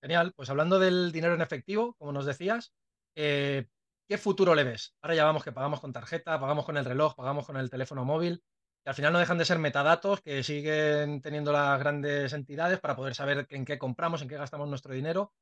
Genial. 0.00 0.32
Pues 0.34 0.50
hablando 0.50 0.78
del 0.78 1.12
dinero 1.12 1.34
en 1.34 1.42
efectivo, 1.42 1.94
como 1.94 2.12
nos 2.12 2.26
decías, 2.26 2.72
eh, 3.14 3.66
¿qué 4.08 4.18
futuro 4.18 4.54
le 4.54 4.64
ves? 4.64 4.94
Ahora 5.02 5.14
ya 5.14 5.24
vamos 5.24 5.44
que 5.44 5.52
pagamos 5.52 5.80
con 5.80 5.92
tarjeta, 5.92 6.40
pagamos 6.40 6.64
con 6.64 6.76
el 6.76 6.84
reloj, 6.84 7.14
pagamos 7.14 7.46
con 7.46 7.56
el 7.56 7.70
teléfono 7.70 8.04
móvil 8.04 8.42
al 8.86 8.94
final 8.94 9.12
no 9.12 9.18
dejan 9.18 9.36
de 9.36 9.44
ser 9.44 9.58
metadatos 9.58 10.20
que 10.20 10.42
siguen 10.42 11.20
teniendo 11.20 11.52
las 11.52 11.78
grandes 11.78 12.32
entidades 12.32 12.78
para 12.78 12.94
poder 12.94 13.14
saber 13.14 13.46
en 13.50 13.64
qué 13.64 13.78
compramos, 13.78 14.22
en 14.22 14.28
qué 14.28 14.36
gastamos 14.36 14.68
nuestro 14.68 14.94
dinero. 14.94 15.32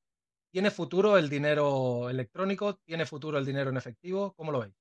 ¿Tiene 0.51 0.71
futuro 0.71 1.19
el 1.19 1.29
dinero 1.29 2.09
electrónico? 2.09 2.77
¿Tiene 2.85 3.05
futuro 3.05 3.39
el 3.39 3.45
dinero 3.45 3.71
en 3.71 3.77
efectivo? 3.77 4.33
¿Cómo 4.35 4.51
lo 4.51 4.61
veis? 4.61 4.75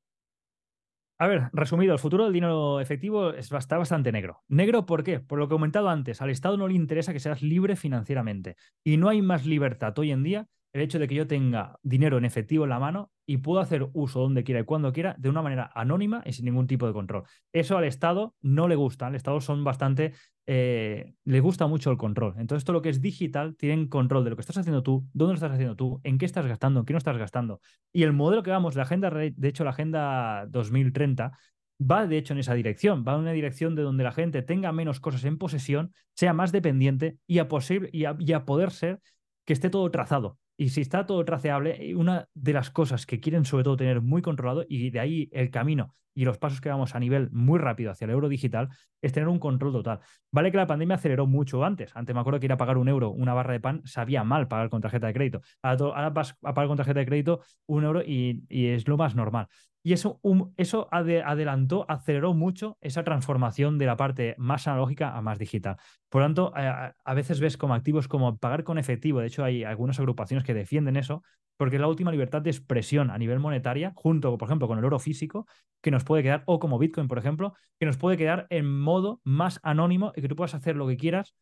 A 1.20 1.28
ver, 1.28 1.50
resumido, 1.52 1.94
el 1.94 2.00
futuro 2.00 2.24
del 2.24 2.34
dinero 2.34 2.80
efectivo 2.80 3.32
está 3.34 3.78
bastante 3.78 4.12
negro. 4.12 4.44
¿Negro 4.48 4.86
por 4.86 5.04
qué? 5.04 5.20
Por 5.20 5.40
lo 5.40 5.48
que 5.48 5.54
he 5.54 5.58
comentado 5.58 5.90
antes, 5.90 6.22
al 6.22 6.30
Estado 6.30 6.58
no 6.58 6.68
le 6.68 6.74
interesa 6.74 7.14
que 7.14 7.20
seas 7.20 7.42
libre 7.42 7.76
financieramente. 7.76 8.56
Y 8.84 8.98
no 8.98 9.10
hay 9.10 9.22
más 9.22 9.46
libertad 9.46 9.98
hoy 10.00 10.12
en 10.12 10.24
día 10.24 10.48
el 10.74 10.82
hecho 10.82 10.98
de 10.98 11.08
que 11.08 11.16
yo 11.16 11.28
tenga 11.28 11.78
dinero 11.84 12.18
en 12.18 12.26
efectivo 12.26 12.64
en 12.64 12.72
la 12.72 12.80
mano 12.80 13.12
y 13.28 13.38
puedo 13.38 13.60
hacer 13.60 13.88
uso 13.94 14.20
donde 14.20 14.44
quiera 14.44 14.62
y 14.62 14.64
cuando 14.64 14.92
quiera 14.92 15.16
de 15.20 15.30
una 15.30 15.44
manera 15.44 15.72
anónima 15.76 16.24
y 16.26 16.34
sin 16.34 16.46
ningún 16.46 16.66
tipo 16.66 16.88
de 16.88 16.94
control. 16.94 17.24
Eso 17.54 17.78
al 17.78 17.84
Estado 17.84 18.36
no 18.42 18.68
le 18.68 18.76
gusta. 18.76 19.06
Al 19.08 19.16
Estado 19.16 19.40
son 19.40 19.64
bastante. 19.64 20.14
Eh, 20.48 21.14
le 21.24 21.40
gusta 21.40 21.68
mucho 21.68 21.92
el 21.92 21.98
control. 21.98 22.34
Entonces, 22.40 22.66
todo 22.66 22.74
lo 22.74 22.82
que 22.82 22.90
es 22.90 23.02
digital 23.02 23.56
tienen 23.56 23.88
control 23.88 24.24
de 24.24 24.32
lo 24.32 24.36
que 24.36 24.42
estás 24.42 24.58
haciendo 24.58 24.82
tú, 24.82 25.08
dónde 25.14 25.34
lo 25.34 25.36
estás 25.36 25.52
haciendo 25.52 25.76
tú, 25.76 26.02
en 26.04 26.18
qué 26.18 26.26
estás 26.26 26.46
gastando, 26.48 26.80
en 26.82 26.86
qué 26.88 26.94
no 26.94 26.98
estás 26.98 27.18
gastando. 27.18 27.62
Y 27.94 28.04
el 28.04 28.12
modelo 28.12 28.42
que 28.42 28.52
vamos, 28.52 28.76
la 28.76 28.84
agenda, 28.84 29.12
de 29.12 29.48
hecho, 29.48 29.64
la 29.64 29.70
agenda 29.70 30.48
2030 30.50 31.38
va 31.80 32.08
de 32.08 32.18
hecho 32.18 32.34
en 32.34 32.40
esa 32.40 32.56
dirección, 32.56 33.04
va 33.08 33.14
en 33.14 33.22
una 33.22 33.32
dirección 33.32 33.76
de 33.76 33.84
donde 33.84 34.04
la 34.04 34.12
gente 34.12 34.42
tenga 34.42 34.72
menos 34.72 35.00
cosas 35.00 35.24
en 35.26 35.38
posesión, 35.38 35.94
sea 36.16 36.34
más 36.34 36.52
dependiente 36.52 37.18
y 37.28 37.40
a, 37.40 37.48
posible, 37.48 37.90
y 37.92 38.06
a 38.34 38.46
poder 38.46 38.72
ser 38.72 39.02
que 39.46 39.54
esté 39.54 39.70
todo 39.70 39.90
trazado. 39.92 40.40
Y 40.58 40.70
si 40.70 40.82
está 40.82 41.06
todo 41.06 41.24
traceable, 41.26 41.96
una 41.96 42.30
de 42.34 42.54
las 42.54 42.70
cosas 42.70 43.06
que 43.06 43.20
quieren 43.20 43.46
sobre 43.46 43.64
todo 43.64 43.78
tener 43.78 44.02
muy 44.02 44.22
controlado, 44.22 44.66
y 44.68 44.92
de 44.92 45.00
ahí 45.00 45.30
el 45.32 45.50
camino 45.50 45.96
y 46.14 46.26
los 46.26 46.38
pasos 46.38 46.62
que 46.62 46.70
vamos 46.70 46.96
a 46.96 47.00
nivel 47.00 47.30
muy 47.32 47.60
rápido 47.60 47.92
hacia 47.92 48.06
el 48.06 48.12
euro 48.12 48.30
digital, 48.30 48.70
es 49.02 49.12
tener 49.12 49.28
un 49.28 49.40
control 49.40 49.74
total. 49.74 50.00
Vale 50.32 50.52
que 50.52 50.58
la 50.58 50.68
pandemia 50.68 50.96
aceleró 50.96 51.28
mucho 51.28 51.64
antes. 51.64 51.92
Antes 51.96 52.14
me 52.16 52.22
acuerdo 52.22 52.40
que 52.40 52.46
ir 52.46 52.52
a 52.52 52.58
pagar 52.58 52.78
un 52.78 52.88
euro, 52.88 53.10
una 53.10 53.34
barra 53.34 53.54
de 53.54 53.60
pan, 53.60 53.82
sabía 53.86 54.24
mal 54.24 54.48
pagar 54.48 54.70
con 54.70 54.82
tarjeta 54.82 55.08
de 55.08 55.14
crédito. 55.14 55.42
Ahora, 55.62 56.10
vas 56.10 56.36
a 56.44 56.54
pagar 56.54 56.68
con 56.68 56.78
tarjeta 56.78 57.00
de 57.00 57.06
crédito 57.06 57.42
un 57.66 57.84
euro 57.84 58.02
y, 58.02 58.46
es 58.50 58.88
lo 58.88 58.98
más 58.98 59.16
normal. 59.16 59.48
Y 59.86 59.92
eso, 59.92 60.22
eso 60.56 60.88
adelantó, 60.92 61.86
aceleró 61.90 62.34
mucho 62.34 62.78
esa 62.80 63.04
transformación 63.04 63.78
de 63.78 63.86
la 63.86 63.98
parte 63.98 64.36
más 64.38 64.66
analógica 64.68 65.18
a 65.18 65.22
más 65.22 65.40
digital. 65.40 65.76
Por 66.08 66.22
lo 66.22 66.28
tanto, 66.28 66.54
a, 66.56 66.96
a 67.04 67.14
veces 67.14 67.42
ves 67.42 67.58
como 67.58 67.74
activos 67.74 68.08
como 68.08 68.38
pagar 68.38 68.64
con 68.64 68.78
efectivo. 68.78 69.20
De 69.20 69.28
hecho, 69.28 69.44
hay 69.44 69.66
algunas 69.66 70.00
agrupaciones 70.00 70.46
que 70.46 70.54
defienden 70.54 70.96
eso, 70.96 71.22
porque 71.58 71.76
es 71.78 71.82
la 71.82 71.88
última 71.88 72.12
libertad 72.12 72.42
de 72.42 72.50
expresión 72.50 73.10
a 73.10 73.18
nivel 73.18 73.40
monetaria, 73.40 73.94
junto, 73.96 74.38
por 74.38 74.48
ejemplo, 74.48 74.68
con 74.68 74.80
el 74.80 74.86
oro 74.86 75.00
físico, 75.00 75.48
que 75.82 75.92
nos 75.92 76.04
puede 76.04 76.24
quedar, 76.24 76.44
o 76.46 76.60
como 76.60 76.80
Bitcoin, 76.80 77.08
por 77.08 77.18
ejemplo, 77.18 77.54
que 77.80 77.86
nos 77.86 77.98
puede 77.98 78.18
quedar 78.18 78.48
en 78.50 78.80
modo 78.80 79.22
más 79.24 79.60
anónimo 79.64 80.14
y 80.16 80.22
que 80.22 80.28
tú 80.28 80.36
puedas 80.36 80.56
hacer 80.56 80.76
lo 80.76 80.88
que 80.88 80.98
quieras. 80.98 81.36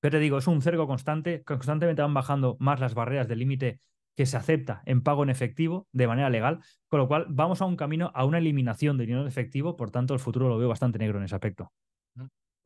Pero 0.00 0.18
te 0.18 0.20
digo, 0.20 0.38
es 0.38 0.46
un 0.46 0.60
cerco 0.60 0.86
constante, 0.86 1.42
constantemente 1.44 2.02
van 2.02 2.14
bajando 2.14 2.56
más 2.60 2.78
las 2.78 2.94
barreras 2.94 3.26
del 3.26 3.38
límite 3.38 3.80
que 4.16 4.26
se 4.26 4.36
acepta 4.36 4.82
en 4.86 5.02
pago 5.02 5.22
en 5.22 5.30
efectivo 5.30 5.88
de 5.92 6.06
manera 6.06 6.30
legal, 6.30 6.60
con 6.88 7.00
lo 7.00 7.08
cual 7.08 7.26
vamos 7.28 7.60
a 7.62 7.64
un 7.64 7.76
camino 7.76 8.12
a 8.14 8.24
una 8.24 8.38
eliminación 8.38 8.96
de 8.96 9.06
dinero 9.06 9.22
en 9.22 9.28
efectivo, 9.28 9.76
por 9.76 9.90
tanto 9.90 10.14
el 10.14 10.20
futuro 10.20 10.48
lo 10.48 10.58
veo 10.58 10.68
bastante 10.68 10.98
negro 10.98 11.18
en 11.18 11.24
ese 11.24 11.34
aspecto. 11.34 11.72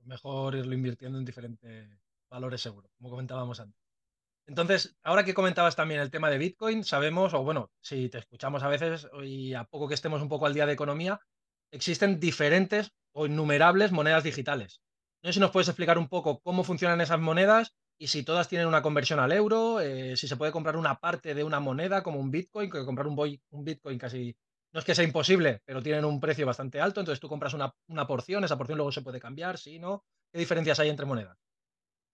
Mejor 0.04 0.56
irlo 0.56 0.74
invirtiendo 0.74 1.18
en 1.18 1.24
diferentes 1.24 1.88
valores 2.28 2.60
seguros, 2.60 2.90
como 2.98 3.10
comentábamos 3.10 3.60
antes. 3.60 3.87
Entonces, 4.48 4.96
ahora 5.02 5.24
que 5.24 5.34
comentabas 5.34 5.76
también 5.76 6.00
el 6.00 6.10
tema 6.10 6.30
de 6.30 6.38
Bitcoin, 6.38 6.82
sabemos, 6.82 7.34
o 7.34 7.42
bueno, 7.44 7.70
si 7.82 8.08
te 8.08 8.16
escuchamos 8.16 8.62
a 8.62 8.68
veces 8.68 9.06
y 9.22 9.52
a 9.52 9.64
poco 9.64 9.86
que 9.86 9.94
estemos 9.94 10.22
un 10.22 10.30
poco 10.30 10.46
al 10.46 10.54
día 10.54 10.64
de 10.64 10.72
economía, 10.72 11.20
existen 11.70 12.18
diferentes 12.18 12.92
o 13.12 13.26
innumerables 13.26 13.92
monedas 13.92 14.24
digitales. 14.24 14.80
No 15.22 15.28
sé 15.28 15.34
si 15.34 15.40
nos 15.40 15.50
puedes 15.50 15.68
explicar 15.68 15.98
un 15.98 16.08
poco 16.08 16.40
cómo 16.40 16.64
funcionan 16.64 17.02
esas 17.02 17.20
monedas 17.20 17.74
y 17.98 18.06
si 18.06 18.22
todas 18.22 18.48
tienen 18.48 18.68
una 18.68 18.80
conversión 18.80 19.20
al 19.20 19.32
euro, 19.32 19.80
eh, 19.80 20.16
si 20.16 20.26
se 20.26 20.36
puede 20.38 20.52
comprar 20.52 20.76
una 20.76 20.98
parte 20.98 21.34
de 21.34 21.44
una 21.44 21.60
moneda 21.60 22.02
como 22.02 22.18
un 22.18 22.30
Bitcoin, 22.30 22.70
que 22.70 22.86
comprar 22.86 23.06
un, 23.06 23.64
Bitcoin 23.64 23.98
casi 23.98 24.34
no 24.72 24.80
es 24.80 24.86
que 24.86 24.94
sea 24.94 25.04
imposible, 25.04 25.60
pero 25.66 25.82
tienen 25.82 26.06
un 26.06 26.20
precio 26.20 26.46
bastante 26.46 26.80
alto, 26.80 27.00
entonces 27.00 27.20
tú 27.20 27.28
compras 27.28 27.52
una, 27.52 27.74
una 27.88 28.06
porción, 28.06 28.44
esa 28.44 28.56
porción 28.56 28.78
luego 28.78 28.92
se 28.92 29.02
puede 29.02 29.20
cambiar, 29.20 29.58
sí, 29.58 29.78
¿no? 29.78 30.04
¿Qué 30.32 30.38
diferencias 30.38 30.78
hay 30.78 30.88
entre 30.88 31.06
monedas? 31.06 31.36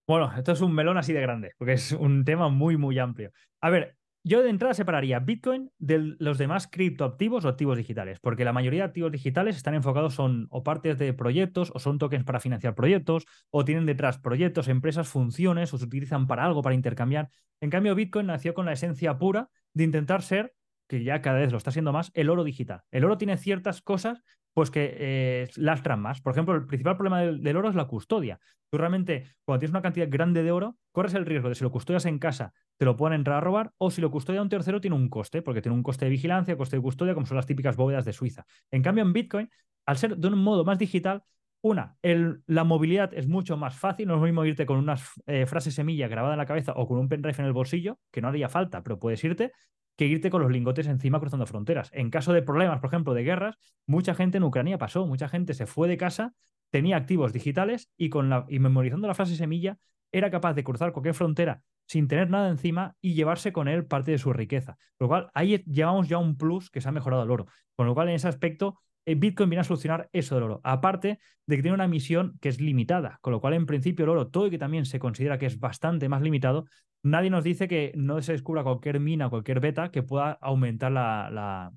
Bueno, 0.07 0.31
esto 0.37 0.53
es 0.53 0.61
un 0.61 0.75
melón 0.75 0.99
así 0.99 1.12
de 1.14 1.23
grande, 1.23 1.53
porque 1.57 1.73
es 1.73 1.93
un 1.93 2.25
tema 2.25 2.51
muy, 2.51 2.77
muy 2.77 2.99
amplio. 2.99 3.31
A 3.62 3.71
ver, 3.71 3.97
yo 4.23 4.43
de 4.43 4.51
entrada 4.51 4.75
separaría 4.75 5.19
Bitcoin 5.19 5.71
de 5.79 6.17
los 6.19 6.37
demás 6.37 6.67
criptoactivos 6.67 7.45
o 7.45 7.49
activos 7.49 7.79
digitales, 7.79 8.21
porque 8.21 8.45
la 8.45 8.53
mayoría 8.53 8.81
de 8.83 8.88
activos 8.88 9.12
digitales 9.12 9.57
están 9.57 9.75
enfocados 9.75 10.14
son 10.14 10.47
o 10.51 10.62
partes 10.62 10.99
de 10.99 11.12
proyectos 11.14 11.71
o 11.75 11.79
son 11.79 11.99
tokens 11.99 12.25
para 12.25 12.40
financiar 12.40 12.75
proyectos 12.75 13.25
o 13.51 13.64
tienen 13.64 13.87
detrás 13.87 14.19
proyectos, 14.19 14.69
empresas, 14.69 15.09
funciones 15.09 15.73
o 15.73 15.79
se 15.79 15.85
utilizan 15.87 16.27
para 16.27 16.45
algo, 16.45 16.62
para 16.62 16.75
intercambiar. 16.75 17.31
En 17.61 17.71
cambio, 17.71 17.95
Bitcoin 17.95 18.27
nació 18.27 18.53
con 18.53 18.67
la 18.67 18.73
esencia 18.73 19.17
pura 19.19 19.49
de 19.73 19.85
intentar 19.85 20.23
ser 20.23 20.55
que 20.87 21.03
ya 21.03 21.23
cada 21.23 21.38
vez 21.38 21.51
lo 21.51 21.57
está 21.57 21.71
siendo 21.71 21.93
más, 21.93 22.11
el 22.14 22.29
oro 22.29 22.45
digital. 22.45 22.83
El 22.90 23.05
oro 23.05 23.17
tiene 23.17 23.38
ciertas 23.38 23.81
cosas 23.81 24.23
pues 24.55 24.71
que 24.71 24.97
eh, 24.99 25.49
lastran 25.57 26.01
más. 26.01 26.21
Por 26.21 26.33
ejemplo, 26.33 26.55
el 26.55 26.67
principal 26.67 26.97
problema 26.97 27.21
del, 27.21 27.57
oro 27.57 27.69
es 27.69 27.75
la 27.75 27.87
custodia. 27.87 28.38
Tú 28.71 28.79
realmente, 28.79 29.27
cuando 29.45 29.59
tienes 29.59 29.73
una 29.73 29.83
cantidad 29.83 30.07
grande 30.09 30.43
de 30.43 30.53
oro, 30.53 30.77
corres 30.93 31.14
el 31.14 31.27
riesgo 31.27 31.49
de 31.49 31.57
si 31.57 31.64
lo 31.64 31.71
custodias 31.71 32.07
en 32.07 32.19
casa, 32.19 32.55
te 32.79 32.85
lo 32.85 32.97
pueden 32.97 33.19
entrar 33.19 33.38
a 33.38 33.40
robar, 33.40 33.73
o 33.79 33.90
si 33.90 34.01
lo 34.01 34.11
custodia 34.11 34.40
un 34.40 34.49
tercero, 34.49 34.81
tiene 34.81 34.97
un 34.97 35.09
coste, 35.09 35.43
porque 35.43 35.61
tiene 35.61 35.77
un 35.77 35.83
coste 35.83 36.07
de 36.07 36.11
vigilancia, 36.11 36.57
coste 36.57 36.77
de 36.77 36.83
custodia, 36.83 37.14
como 37.14 37.27
son 37.27 37.37
las 37.37 37.47
típicas 37.47 37.77
bóvedas 37.77 38.05
de 38.05 38.12
Suiza. 38.12 38.47
En 38.71 38.83
cambio, 38.83 39.03
en 39.05 39.12
Bitcoin, 39.12 39.51
al 39.87 39.97
ser 39.97 40.17
de 40.17 40.29
un 40.29 40.38
modo 40.38 40.64
más 40.64 40.79
digital, 40.79 41.23
Una, 41.67 41.97
la 42.03 42.64
movilidad 42.64 43.14
es 43.14 43.27
mucho 43.27 43.57
más 43.57 43.75
fácil, 43.75 44.07
no 44.07 44.14
es 44.14 44.21
lo 44.21 44.27
mismo 44.27 44.45
irte 44.45 44.67
con 44.67 44.77
unas 44.77 45.03
eh, 45.27 45.47
frases 45.47 45.75
semilla 45.75 46.09
grabada 46.09 46.35
en 46.35 46.38
la 46.38 46.45
cabeza 46.45 46.75
o 46.77 46.87
con 46.87 46.99
un 46.99 47.09
pendrive 47.09 47.38
en 47.38 47.47
el 47.47 47.55
bolsillo, 47.55 47.99
que 48.12 48.21
no 48.21 48.29
haría 48.29 48.51
falta, 48.51 48.83
pero 48.83 48.99
puedes 48.99 49.25
irte, 49.25 49.51
que 49.97 50.07
irte 50.07 50.31
con 50.31 50.43
los 50.43 50.51
lingotes 50.51 50.87
encima 50.87 51.21
cruzando 51.21 51.47
fronteras. 51.47 51.91
En 51.93 52.11
caso 52.11 52.33
de 52.33 52.43
problemas, 52.43 52.81
por 52.81 52.89
ejemplo, 52.89 53.15
de 53.15 53.23
guerras, 53.23 53.57
mucha 53.87 54.15
gente 54.15 54.39
en 54.39 54.45
Ucrania 54.45 54.79
pasó, 54.79 55.07
mucha 55.07 55.29
gente 55.29 55.55
se 55.55 55.67
fue 55.67 55.89
de 55.89 55.97
casa, 55.97 56.35
tenía 56.71 56.97
activos 56.97 57.33
digitales 57.33 57.91
y, 57.97 58.09
con 58.09 58.29
la, 58.29 58.47
y 58.49 58.59
memorizando 58.59 59.07
la 59.07 59.15
frase 59.15 59.37
semilla 59.37 59.79
era 60.11 60.31
capaz 60.31 60.55
de 60.55 60.65
cruzar 60.65 60.93
cualquier 60.93 61.15
frontera 61.15 61.63
sin 61.87 62.09
tener 62.09 62.31
nada 62.31 62.49
encima 62.49 62.97
y 63.01 63.15
llevarse 63.15 63.53
con 63.53 63.69
él 63.69 63.85
parte 63.87 64.11
de 64.11 64.19
su 64.19 64.33
riqueza. 64.33 64.77
Con 64.97 65.07
lo 65.07 65.09
cual, 65.09 65.31
ahí 65.35 65.63
llevamos 65.67 66.09
ya 66.09 66.19
un 66.19 66.37
plus 66.37 66.71
que 66.71 66.81
se 66.81 66.89
ha 66.89 66.93
mejorado 66.93 67.23
el 67.25 67.31
oro. 67.31 67.47
Con 67.77 67.87
lo 67.87 67.95
cual, 67.95 68.09
en 68.09 68.15
ese 68.15 68.29
aspecto, 68.29 68.79
Bitcoin 69.07 69.51
viene 69.51 69.61
a 69.61 69.64
solucionar 69.64 70.09
eso 70.12 70.35
del 70.35 70.45
oro. 70.45 70.61
Aparte 70.64 71.19
de 71.47 71.57
que 71.57 71.62
tiene 71.62 71.75
una 71.75 71.85
emisión 71.85 72.38
que 72.40 72.49
es 72.49 72.61
limitada, 72.61 73.19
con 73.21 73.33
lo 73.33 73.40
cual 73.40 73.55
en 73.55 73.67
principio 73.67 74.05
el 74.05 74.11
oro, 74.11 74.29
todo 74.29 74.47
y 74.47 74.51
que 74.51 74.59
también 74.59 74.87
se 74.87 74.99
considera 74.99 75.38
que 75.38 75.47
es 75.47 75.59
bastante 75.61 76.09
más 76.09 76.23
limitado, 76.23 76.64
nadie 77.03 77.31
nos 77.31 77.45
dice 77.45 77.69
que 77.69 77.93
no 77.97 78.21
se 78.23 78.33
descubra 78.33 78.62
cualquier 78.62 79.01
mina, 79.01 79.29
cualquier 79.29 79.61
beta 79.61 79.90
que 79.90 80.03
pueda 80.03 80.33
aumentar 80.40 80.93
la, 80.93 81.73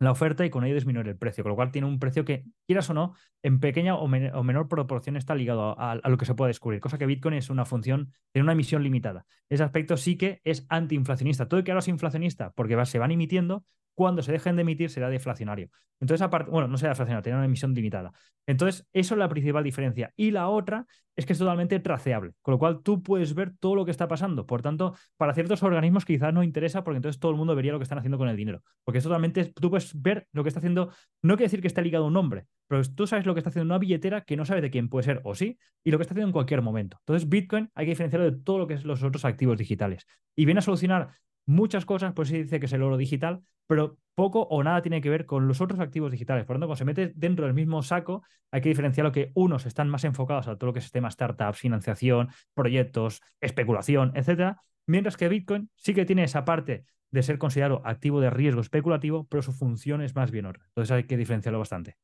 la 0.00 0.12
oferta 0.12 0.44
y 0.44 0.50
con 0.50 0.64
ello 0.64 0.74
disminuir 0.74 1.08
el 1.08 1.16
precio, 1.16 1.42
con 1.42 1.50
lo 1.50 1.56
cual 1.56 1.72
tiene 1.72 1.88
un 1.88 1.98
precio 1.98 2.24
que, 2.24 2.44
quieras 2.66 2.88
o 2.90 2.94
no, 2.94 3.14
en 3.42 3.58
pequeña 3.60 3.96
o, 3.96 4.06
menor 4.06 4.68
proporción 4.68 5.16
está 5.16 5.34
ligado 5.34 5.78
a, 5.78 5.96
lo 5.96 6.16
que 6.16 6.24
se 6.24 6.34
puede 6.34 6.50
descubrir, 6.50 6.80
cosa 6.80 6.98
que 6.98 7.06
Bitcoin 7.06 7.34
es 7.34 7.50
una 7.50 7.64
función, 7.64 8.12
tiene 8.32 8.44
una 8.44 8.52
emisión 8.52 8.82
limitada. 8.82 9.26
Ese 9.48 9.62
aspecto 9.62 9.96
sí 9.96 10.16
que 10.16 10.40
es 10.44 10.66
antiinflacionista. 10.68 11.48
Todo 11.48 11.60
y 11.60 11.64
que 11.64 11.72
ahora 11.72 11.80
es 11.80 11.88
inflacionista 11.88 12.52
porque 12.52 12.84
se 12.86 12.98
van 12.98 13.10
emitiendo, 13.10 13.64
cuando 13.98 14.22
se 14.22 14.30
dejen 14.30 14.54
de 14.54 14.62
emitir 14.62 14.90
será 14.90 15.10
deflacionario. 15.10 15.70
Entonces, 15.98 16.22
aparte, 16.22 16.52
bueno, 16.52 16.68
no 16.68 16.78
será 16.78 16.90
deflacionario, 16.90 17.24
tiene 17.24 17.38
una 17.38 17.46
emisión 17.46 17.74
limitada. 17.74 18.12
Entonces, 18.46 18.86
eso 18.92 19.14
es 19.16 19.18
la 19.18 19.28
principal 19.28 19.64
diferencia. 19.64 20.12
Y 20.14 20.30
la 20.30 20.48
otra 20.48 20.86
es 21.16 21.26
que 21.26 21.32
es 21.32 21.38
totalmente 21.40 21.80
traceable, 21.80 22.30
con 22.40 22.52
lo 22.52 22.60
cual 22.60 22.80
tú 22.84 23.02
puedes 23.02 23.34
ver 23.34 23.52
todo 23.58 23.74
lo 23.74 23.84
que 23.84 23.90
está 23.90 24.06
pasando. 24.06 24.46
Por 24.46 24.62
tanto, 24.62 24.94
para 25.16 25.34
ciertos 25.34 25.64
organismos 25.64 26.04
quizás 26.04 26.32
no 26.32 26.44
interesa 26.44 26.84
porque 26.84 26.98
entonces 26.98 27.18
todo 27.18 27.32
el 27.32 27.36
mundo 27.36 27.56
vería 27.56 27.72
lo 27.72 27.80
que 27.80 27.82
están 27.82 27.98
haciendo 27.98 28.18
con 28.18 28.28
el 28.28 28.36
dinero. 28.36 28.62
Porque 28.84 28.98
es 28.98 29.04
totalmente, 29.04 29.46
tú 29.46 29.68
puedes 29.68 30.00
ver 30.00 30.28
lo 30.30 30.44
que 30.44 30.50
está 30.50 30.60
haciendo, 30.60 30.92
no 31.22 31.34
quiere 31.34 31.46
decir 31.46 31.60
que 31.60 31.66
esté 31.66 31.82
ligado 31.82 32.04
a 32.04 32.06
un 32.06 32.12
nombre, 32.12 32.46
pero 32.68 32.80
tú 32.94 33.08
sabes 33.08 33.26
lo 33.26 33.34
que 33.34 33.40
está 33.40 33.50
haciendo 33.50 33.66
una 33.74 33.80
billetera 33.80 34.20
que 34.20 34.36
no 34.36 34.44
sabes 34.44 34.62
de 34.62 34.70
quién 34.70 34.88
puede 34.88 35.02
ser 35.02 35.20
o 35.24 35.34
sí, 35.34 35.58
y 35.82 35.90
lo 35.90 35.98
que 35.98 36.02
está 36.02 36.14
haciendo 36.14 36.28
en 36.28 36.32
cualquier 36.32 36.62
momento. 36.62 36.98
Entonces, 37.00 37.28
Bitcoin 37.28 37.68
hay 37.74 37.86
que 37.86 37.90
diferenciarlo 37.90 38.30
de 38.30 38.36
todo 38.38 38.58
lo 38.58 38.68
que 38.68 38.74
es 38.74 38.84
los 38.84 39.02
otros 39.02 39.24
activos 39.24 39.58
digitales. 39.58 40.06
Y 40.36 40.44
viene 40.44 40.60
a 40.60 40.62
solucionar 40.62 41.10
muchas 41.48 41.86
cosas, 41.86 42.12
pues 42.14 42.28
se 42.28 42.42
dice 42.42 42.60
que 42.60 42.66
es 42.66 42.72
el 42.72 42.82
oro 42.82 42.96
digital, 42.96 43.40
pero 43.66 43.98
poco 44.14 44.42
o 44.42 44.62
nada 44.62 44.82
tiene 44.82 45.00
que 45.00 45.10
ver 45.10 45.26
con 45.26 45.48
los 45.48 45.60
otros 45.60 45.80
activos 45.80 46.12
digitales. 46.12 46.44
Por 46.44 46.56
lo 46.56 46.58
tanto, 46.58 46.66
cuando 46.68 46.78
se 46.78 46.84
mete 46.84 47.12
dentro 47.16 47.46
del 47.46 47.54
mismo 47.54 47.82
saco, 47.82 48.22
hay 48.50 48.60
que 48.60 48.68
diferenciar 48.68 49.04
lo 49.06 49.12
que 49.12 49.32
unos 49.34 49.64
están 49.64 49.88
más 49.88 50.04
enfocados 50.04 50.46
a 50.46 50.56
todo 50.56 50.66
lo 50.68 50.72
que 50.72 50.80
es 50.80 50.84
sistema 50.84 51.10
startups, 51.10 51.58
financiación, 51.58 52.28
proyectos, 52.54 53.22
especulación, 53.40 54.12
etcétera, 54.14 54.60
mientras 54.86 55.16
que 55.16 55.28
Bitcoin 55.28 55.70
sí 55.76 55.94
que 55.94 56.04
tiene 56.04 56.24
esa 56.24 56.44
parte 56.44 56.84
de 57.10 57.22
ser 57.22 57.38
considerado 57.38 57.80
activo 57.84 58.20
de 58.20 58.28
riesgo 58.28 58.60
especulativo, 58.60 59.26
pero 59.28 59.42
su 59.42 59.52
función 59.52 60.02
es 60.02 60.14
más 60.14 60.30
bien 60.30 60.46
otra. 60.46 60.64
Entonces 60.68 60.94
hay 60.94 61.04
que 61.04 61.16
diferenciarlo 61.16 61.58
bastante. 61.58 61.96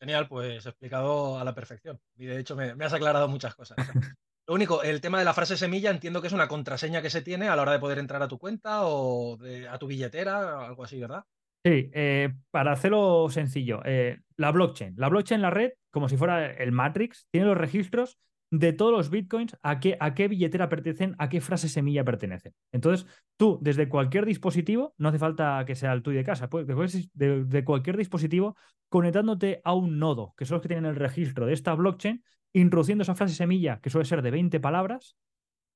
Genial, 0.00 0.28
pues 0.28 0.64
explicado 0.64 1.38
a 1.38 1.44
la 1.44 1.54
perfección. 1.54 2.00
Y 2.16 2.26
de 2.26 2.38
hecho 2.38 2.56
me, 2.56 2.74
me 2.74 2.84
has 2.84 2.92
aclarado 2.94 3.28
muchas 3.28 3.54
cosas. 3.54 3.76
Lo 4.48 4.54
único, 4.54 4.82
el 4.82 5.02
tema 5.02 5.18
de 5.18 5.26
la 5.26 5.34
frase 5.34 5.58
semilla 5.58 5.90
entiendo 5.90 6.22
que 6.22 6.28
es 6.28 6.32
una 6.32 6.48
contraseña 6.48 7.02
que 7.02 7.10
se 7.10 7.20
tiene 7.20 7.48
a 7.48 7.54
la 7.54 7.60
hora 7.60 7.72
de 7.72 7.78
poder 7.78 7.98
entrar 7.98 8.22
a 8.22 8.28
tu 8.28 8.38
cuenta 8.38 8.86
o 8.86 9.38
a 9.70 9.78
tu 9.78 9.86
billetera, 9.86 10.64
algo 10.64 10.84
así, 10.84 10.98
¿verdad? 10.98 11.22
Sí, 11.62 11.90
eh, 11.92 12.32
para 12.50 12.72
hacerlo 12.72 13.28
sencillo, 13.28 13.82
eh, 13.84 14.20
la 14.38 14.50
blockchain. 14.50 14.94
La 14.96 15.10
blockchain, 15.10 15.42
la 15.42 15.50
red, 15.50 15.72
como 15.90 16.08
si 16.08 16.16
fuera 16.16 16.50
el 16.50 16.72
Matrix, 16.72 17.26
tiene 17.30 17.46
los 17.46 17.58
registros 17.58 18.18
de 18.50 18.72
todos 18.72 18.90
los 18.90 19.10
bitcoins, 19.10 19.54
a 19.62 19.80
qué, 19.80 19.98
a 20.00 20.14
qué 20.14 20.28
billetera 20.28 20.70
pertenecen, 20.70 21.14
a 21.18 21.28
qué 21.28 21.42
frase 21.42 21.68
semilla 21.68 22.02
pertenecen. 22.02 22.54
Entonces, 22.72 23.06
tú, 23.36 23.58
desde 23.60 23.90
cualquier 23.90 24.24
dispositivo, 24.24 24.94
no 24.96 25.10
hace 25.10 25.18
falta 25.18 25.62
que 25.66 25.74
sea 25.74 25.92
el 25.92 26.02
tuyo 26.02 26.16
de 26.16 26.24
casa, 26.24 26.48
pues, 26.48 26.66
de, 26.66 27.44
de 27.44 27.64
cualquier 27.64 27.98
dispositivo, 27.98 28.56
conectándote 28.88 29.60
a 29.62 29.74
un 29.74 29.98
nodo, 29.98 30.32
que 30.38 30.46
son 30.46 30.54
los 30.54 30.62
que 30.62 30.68
tienen 30.68 30.86
el 30.86 30.96
registro 30.96 31.44
de 31.44 31.52
esta 31.52 31.74
blockchain, 31.74 32.24
introduciendo 32.52 33.02
esa 33.02 33.14
frase 33.14 33.34
semilla, 33.34 33.80
que 33.80 33.90
suele 33.90 34.04
ser 34.04 34.22
de 34.22 34.30
20 34.30 34.60
palabras, 34.60 35.16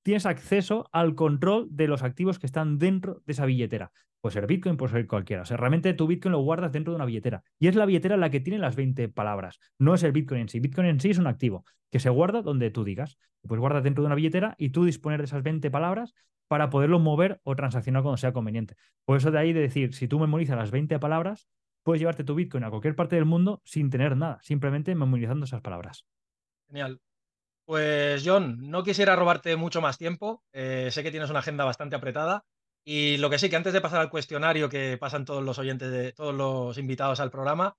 tienes 0.03 0.27
acceso 0.27 0.89
al 0.93 1.15
control 1.15 1.69
de 1.71 1.89
los 1.89 2.03
activos 2.03 2.39
que 2.39 2.47
están 2.47 2.79
dentro 2.79 3.23
de 3.27 3.33
esa 3.33 3.47
billetera. 3.47 3.93
Puede 4.21 4.35
ser 4.35 4.47
Bitcoin, 4.47 4.77
puede 4.77 4.93
ser 4.93 5.07
cualquiera. 5.09 5.43
O 5.43 5.45
sea, 5.45 5.57
realmente 5.57 5.93
tu 5.95 6.07
Bitcoin 6.07 6.33
lo 6.33 6.41
guardas 6.41 6.71
dentro 6.71 6.93
de 6.93 6.97
una 6.97 7.05
billetera. 7.05 7.43
Y 7.59 7.67
es 7.67 7.75
la 7.75 7.87
billetera 7.87 8.17
la 8.17 8.31
que 8.31 8.39
tiene 8.39 8.59
las 8.59 8.77
20 8.77 9.09
palabras. 9.09 9.59
No 9.79 9.95
es 9.95 10.03
el 10.05 10.13
Bitcoin 10.13 10.43
en 10.43 10.49
sí. 10.49 10.61
Bitcoin 10.61 10.87
en 10.87 11.01
sí 11.01 11.11
es 11.11 11.19
un 11.19 11.27
activo 11.27 11.65
que 11.91 11.99
se 11.99 12.09
guarda 12.09 12.41
donde 12.41 12.71
tú 12.71 12.85
digas. 12.85 13.19
Pues 13.47 13.61
guardas 13.61 13.83
dentro 13.83 14.03
de 14.03 14.07
una 14.07 14.15
billetera 14.15 14.55
y 14.59 14.71
tú 14.71 14.85
disponer 14.85 15.19
de 15.19 15.25
esas 15.25 15.43
20 15.43 15.69
palabras 15.73 16.15
para 16.47 16.71
poderlo 16.71 17.01
mover 17.01 17.41
o 17.43 17.57
transaccionar 17.57 18.03
cuando 18.03 18.17
sea 18.17 18.33
conveniente. 18.33 18.77
Por 19.05 19.17
eso 19.17 19.33
de 19.33 19.39
ahí 19.39 19.53
de 19.53 19.61
decir, 19.61 19.93
si 19.93 20.07
tú 20.07 20.21
memorizas 20.21 20.57
las 20.57 20.71
20 20.71 21.01
palabras, 21.01 21.49
puedes 21.83 22.01
llevarte 22.01 22.23
tu 22.23 22.37
Bitcoin 22.37 22.63
a 22.63 22.71
cualquier 22.71 22.95
parte 22.95 23.17
del 23.17 23.25
mundo 23.25 23.61
sin 23.65 23.91
tener 23.91 24.17
nada, 24.17 24.39
simplemente 24.43 24.95
memorizando 24.95 25.47
esas 25.47 25.63
palabras. 25.63 26.07
Genial. 26.73 27.03
Pues 27.67 28.23
John, 28.25 28.71
no 28.71 28.83
quisiera 28.83 29.15
robarte 29.15 29.57
mucho 29.57 29.83
más 29.83 29.99
tiempo. 29.99 30.43
Eh, 30.53 30.89
sé 30.91 31.03
que 31.03 31.11
tienes 31.11 31.29
una 31.29 31.41
agenda 31.41 31.67
bastante 31.67 31.97
apretada. 31.97 32.47
Y 32.83 33.19
lo 33.19 33.29
que 33.29 33.39
sí, 33.39 33.51
que 33.51 33.57
antes 33.57 33.75
de 33.75 33.83
pasar 33.83 34.01
al 34.01 34.09
cuestionario 34.09 34.71
que 34.71 34.97
pasan 34.99 35.27
todos 35.27 35.45
los 35.45 35.59
oyentes, 35.59 35.91
de 35.91 36.13
todos 36.13 36.35
los 36.35 36.79
invitados 36.79 37.21
al 37.21 37.31
programa, 37.31 37.77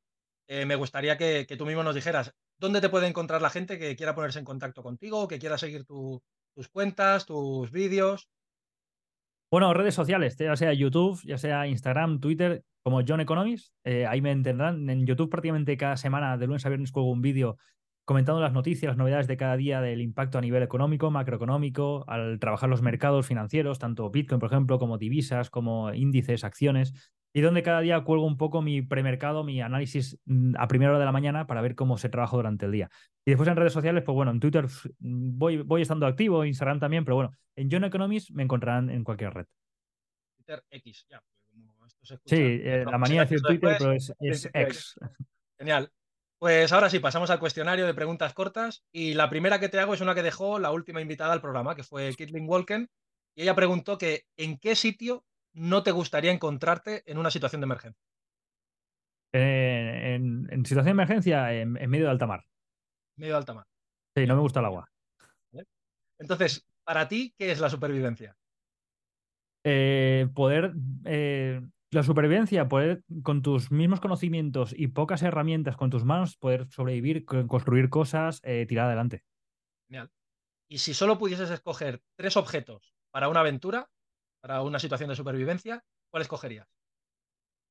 eh, 0.48 0.68
me 0.68 0.76
gustaría 0.76 1.18
que, 1.18 1.48
tú 1.58 1.66
mismo 1.66 1.82
nos 1.82 1.96
dijeras 1.96 2.36
dónde 2.60 2.82
te 2.82 2.90
puede 2.90 3.08
encontrar 3.08 3.42
la 3.42 3.50
gente 3.50 3.80
que 3.80 3.96
quiera 3.96 4.14
ponerse 4.14 4.38
en 4.38 4.46
contacto 4.46 4.84
contigo, 4.84 5.28
que 5.28 5.40
quiera 5.40 5.58
seguir 5.58 5.86
tus 5.86 6.22
cuentas, 6.72 7.26
tus 7.26 7.72
vídeos. 7.72 8.30
Bueno, 9.52 9.74
redes 9.74 9.96
sociales, 9.96 10.38
ya 10.38 10.56
sea 10.56 10.72
YouTube, 10.72 11.20
ya 11.26 11.40
sea 11.40 11.66
Instagram, 11.66 12.20
Twitter, 12.20 12.64
como 12.84 13.02
John 13.06 13.22
Economist. 13.22 13.74
Eh, 13.84 14.06
ahí 14.06 14.22
me 14.22 14.32
entenderán. 14.32 14.88
En 14.88 15.08
YouTube 15.08 15.32
prácticamente 15.32 15.78
cada 15.78 15.98
semana, 15.98 16.38
de 16.38 16.46
lunes 16.46 16.66
a 16.66 16.70
viernes, 16.70 16.92
juego 16.92 17.10
un 17.10 17.22
vídeo 17.22 17.58
comentando 18.06 18.42
las 18.42 18.54
noticias, 18.54 18.90
las 18.90 18.98
novedades 18.98 19.28
de 19.28 19.38
cada 19.38 19.56
día 19.56 19.82
del 19.82 20.02
impacto 20.02 20.38
a 20.38 20.42
nivel 20.42 20.64
económico, 20.64 21.10
macroeconómico, 21.12 22.04
al 22.08 22.40
trabajar 22.40 22.70
los 22.70 22.82
mercados 22.82 23.26
financieros, 23.26 23.80
tanto 23.80 24.10
Bitcoin, 24.10 24.40
por 24.40 24.52
ejemplo, 24.52 24.80
como 24.80 24.98
divisas, 24.98 25.50
como 25.50 25.94
índices, 25.94 26.44
acciones, 26.44 26.94
y 27.34 27.42
donde 27.42 27.64
cada 27.64 27.82
día 27.82 28.04
cuelgo 28.04 28.26
un 28.26 28.38
poco 28.38 28.62
mi 28.62 28.82
premercado, 28.82 29.44
mi 29.44 29.62
análisis 29.62 30.20
mm, 30.26 30.56
a 30.58 30.68
primera 30.68 30.92
hora 30.92 31.00
de 31.00 31.06
la 31.06 31.12
mañana 31.12 31.48
para 31.48 31.62
ver 31.62 31.76
cómo 31.76 31.98
se 31.98 32.10
trabaja 32.10 32.36
durante 32.36 32.66
el 32.66 32.72
día. 32.72 32.90
Y 33.26 33.32
después 33.32 33.50
en 33.50 33.56
redes 33.56 33.74
sociales, 33.74 34.04
pues 34.04 34.14
bueno, 34.14 34.32
en 34.32 34.40
Twitter 34.40 34.66
mm, 35.00 35.38
voy, 35.38 35.58
voy 35.58 35.82
estando 35.82 36.06
activo, 36.06 36.46
Instagram 36.46 36.80
también, 36.80 37.06
pero 37.06 37.16
bueno, 37.16 37.32
en 37.56 37.70
John 37.72 37.86
Economist 37.86 38.32
me 38.32 38.44
encontrarán 38.44 38.90
en 38.90 39.04
cualquier 39.04 39.34
red. 39.34 39.46
Twitter 40.38 40.64
X, 40.70 41.08
ya. 41.10 41.24
Pues 41.80 42.20
sí, 42.26 42.36
eh, 42.40 42.84
la 42.86 42.98
manía 42.98 43.22
de 43.22 43.26
decir 43.26 43.42
Twitter, 43.42 43.76
pero 43.78 43.94
es, 43.94 44.14
es 44.20 44.50
X. 44.54 44.96
Genial. 45.58 45.90
Pues 46.44 46.74
ahora 46.74 46.90
sí, 46.90 47.00
pasamos 47.00 47.30
al 47.30 47.40
cuestionario 47.40 47.86
de 47.86 47.94
preguntas 47.94 48.34
cortas 48.34 48.84
y 48.92 49.14
la 49.14 49.30
primera 49.30 49.62
que 49.62 49.70
te 49.70 49.80
hago 49.80 49.94
es 49.94 50.02
una 50.02 50.14
que 50.14 50.24
dejó 50.24 50.60
la 50.60 50.72
última 50.72 51.00
invitada 51.00 51.32
al 51.32 51.40
programa, 51.40 51.74
que 51.74 51.84
fue 51.84 52.14
Kitlin 52.14 52.50
Walken, 52.50 52.90
y 53.34 53.44
ella 53.44 53.56
preguntó 53.56 53.98
que 53.98 54.26
¿en 54.36 54.58
qué 54.58 54.76
sitio 54.76 55.24
no 55.54 55.84
te 55.84 55.92
gustaría 55.92 56.34
encontrarte 56.34 57.10
en 57.10 57.18
una 57.18 57.32
situación 57.32 57.62
de 57.62 57.66
emergencia? 57.68 58.04
en, 59.32 60.66
situación 60.66 60.84
de 60.84 60.92
emergencia, 60.92 61.54
en, 61.54 61.72
medio 61.72 62.08
de 62.08 62.12
alta 62.12 62.28
mar. 62.28 62.44
Medio 63.16 63.36
de 63.36 63.38
alta 63.38 63.54
mar. 63.54 63.66
Sí, 64.14 64.28
no 64.28 64.36
me 64.36 64.42
gusta 64.42 64.60
el 64.60 64.66
agua. 64.66 64.92
Entonces, 66.20 66.68
para 66.84 67.08
ti, 67.08 67.34
¿qué 67.38 67.54
es 67.54 67.62
la 67.62 67.70
supervivencia? 67.70 68.36
Eh, 69.64 70.28
poder 70.36 70.74
eh, 71.06 71.62
la 71.94 72.04
supervivencia, 72.04 72.68
poder 72.68 73.04
con 73.24 73.42
tus 73.42 73.72
mismos 73.72 74.00
conocimientos 74.00 74.74
y 74.78 74.88
pocas 74.88 75.22
herramientas 75.22 75.78
con 75.78 75.90
tus 75.90 76.06
manos, 76.06 76.38
poder 76.38 76.68
sobrevivir, 76.70 77.26
construir 77.26 77.90
cosas, 77.90 78.40
eh, 78.44 78.66
tirar 78.68 78.88
adelante. 78.88 79.24
Genial. 79.88 80.10
Y 80.70 80.80
si 80.80 80.94
solo 80.94 81.18
pudieses 81.18 81.50
escoger 81.50 82.02
tres 82.16 82.38
objetos 82.38 82.94
para 83.12 83.30
una 83.30 83.42
aventura, 83.42 83.90
para 84.42 84.62
una 84.62 84.80
situación 84.80 85.10
de 85.10 85.16
supervivencia, 85.16 85.84
¿cuál 86.10 86.22
escogerías? 86.22 86.68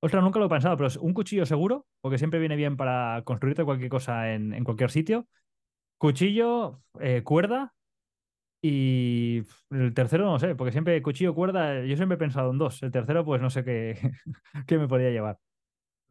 Ostras, 0.00 0.22
nunca 0.22 0.38
lo 0.38 0.46
he 0.46 0.48
pensado, 0.48 0.76
pero 0.76 0.88
un 1.00 1.14
cuchillo 1.14 1.46
seguro, 1.46 1.86
porque 2.00 2.18
siempre 2.18 2.40
viene 2.40 2.56
bien 2.56 2.76
para 2.76 3.22
construirte 3.24 3.64
cualquier 3.64 3.90
cosa 3.90 4.32
en, 4.32 4.64
cualquier 4.64 4.90
sitio. 4.90 5.28
Cuchillo, 5.98 6.82
eh, 7.00 7.22
cuerda 7.22 7.72
y 8.64 9.42
el 9.70 9.92
tercero 9.92 10.24
no 10.24 10.38
sé, 10.38 10.54
porque 10.54 10.70
siempre 10.70 11.02
cuchillo 11.02 11.34
cuerda, 11.34 11.84
yo 11.84 11.96
siempre 11.96 12.14
he 12.14 12.18
pensado 12.18 12.52
en 12.52 12.58
dos. 12.58 12.80
El 12.84 12.92
tercero, 12.92 13.24
pues 13.24 13.42
no 13.42 13.50
sé 13.50 13.64
qué, 13.64 13.98
qué 14.68 14.78
me 14.78 14.86
podría 14.86 15.10
llevar. 15.10 15.38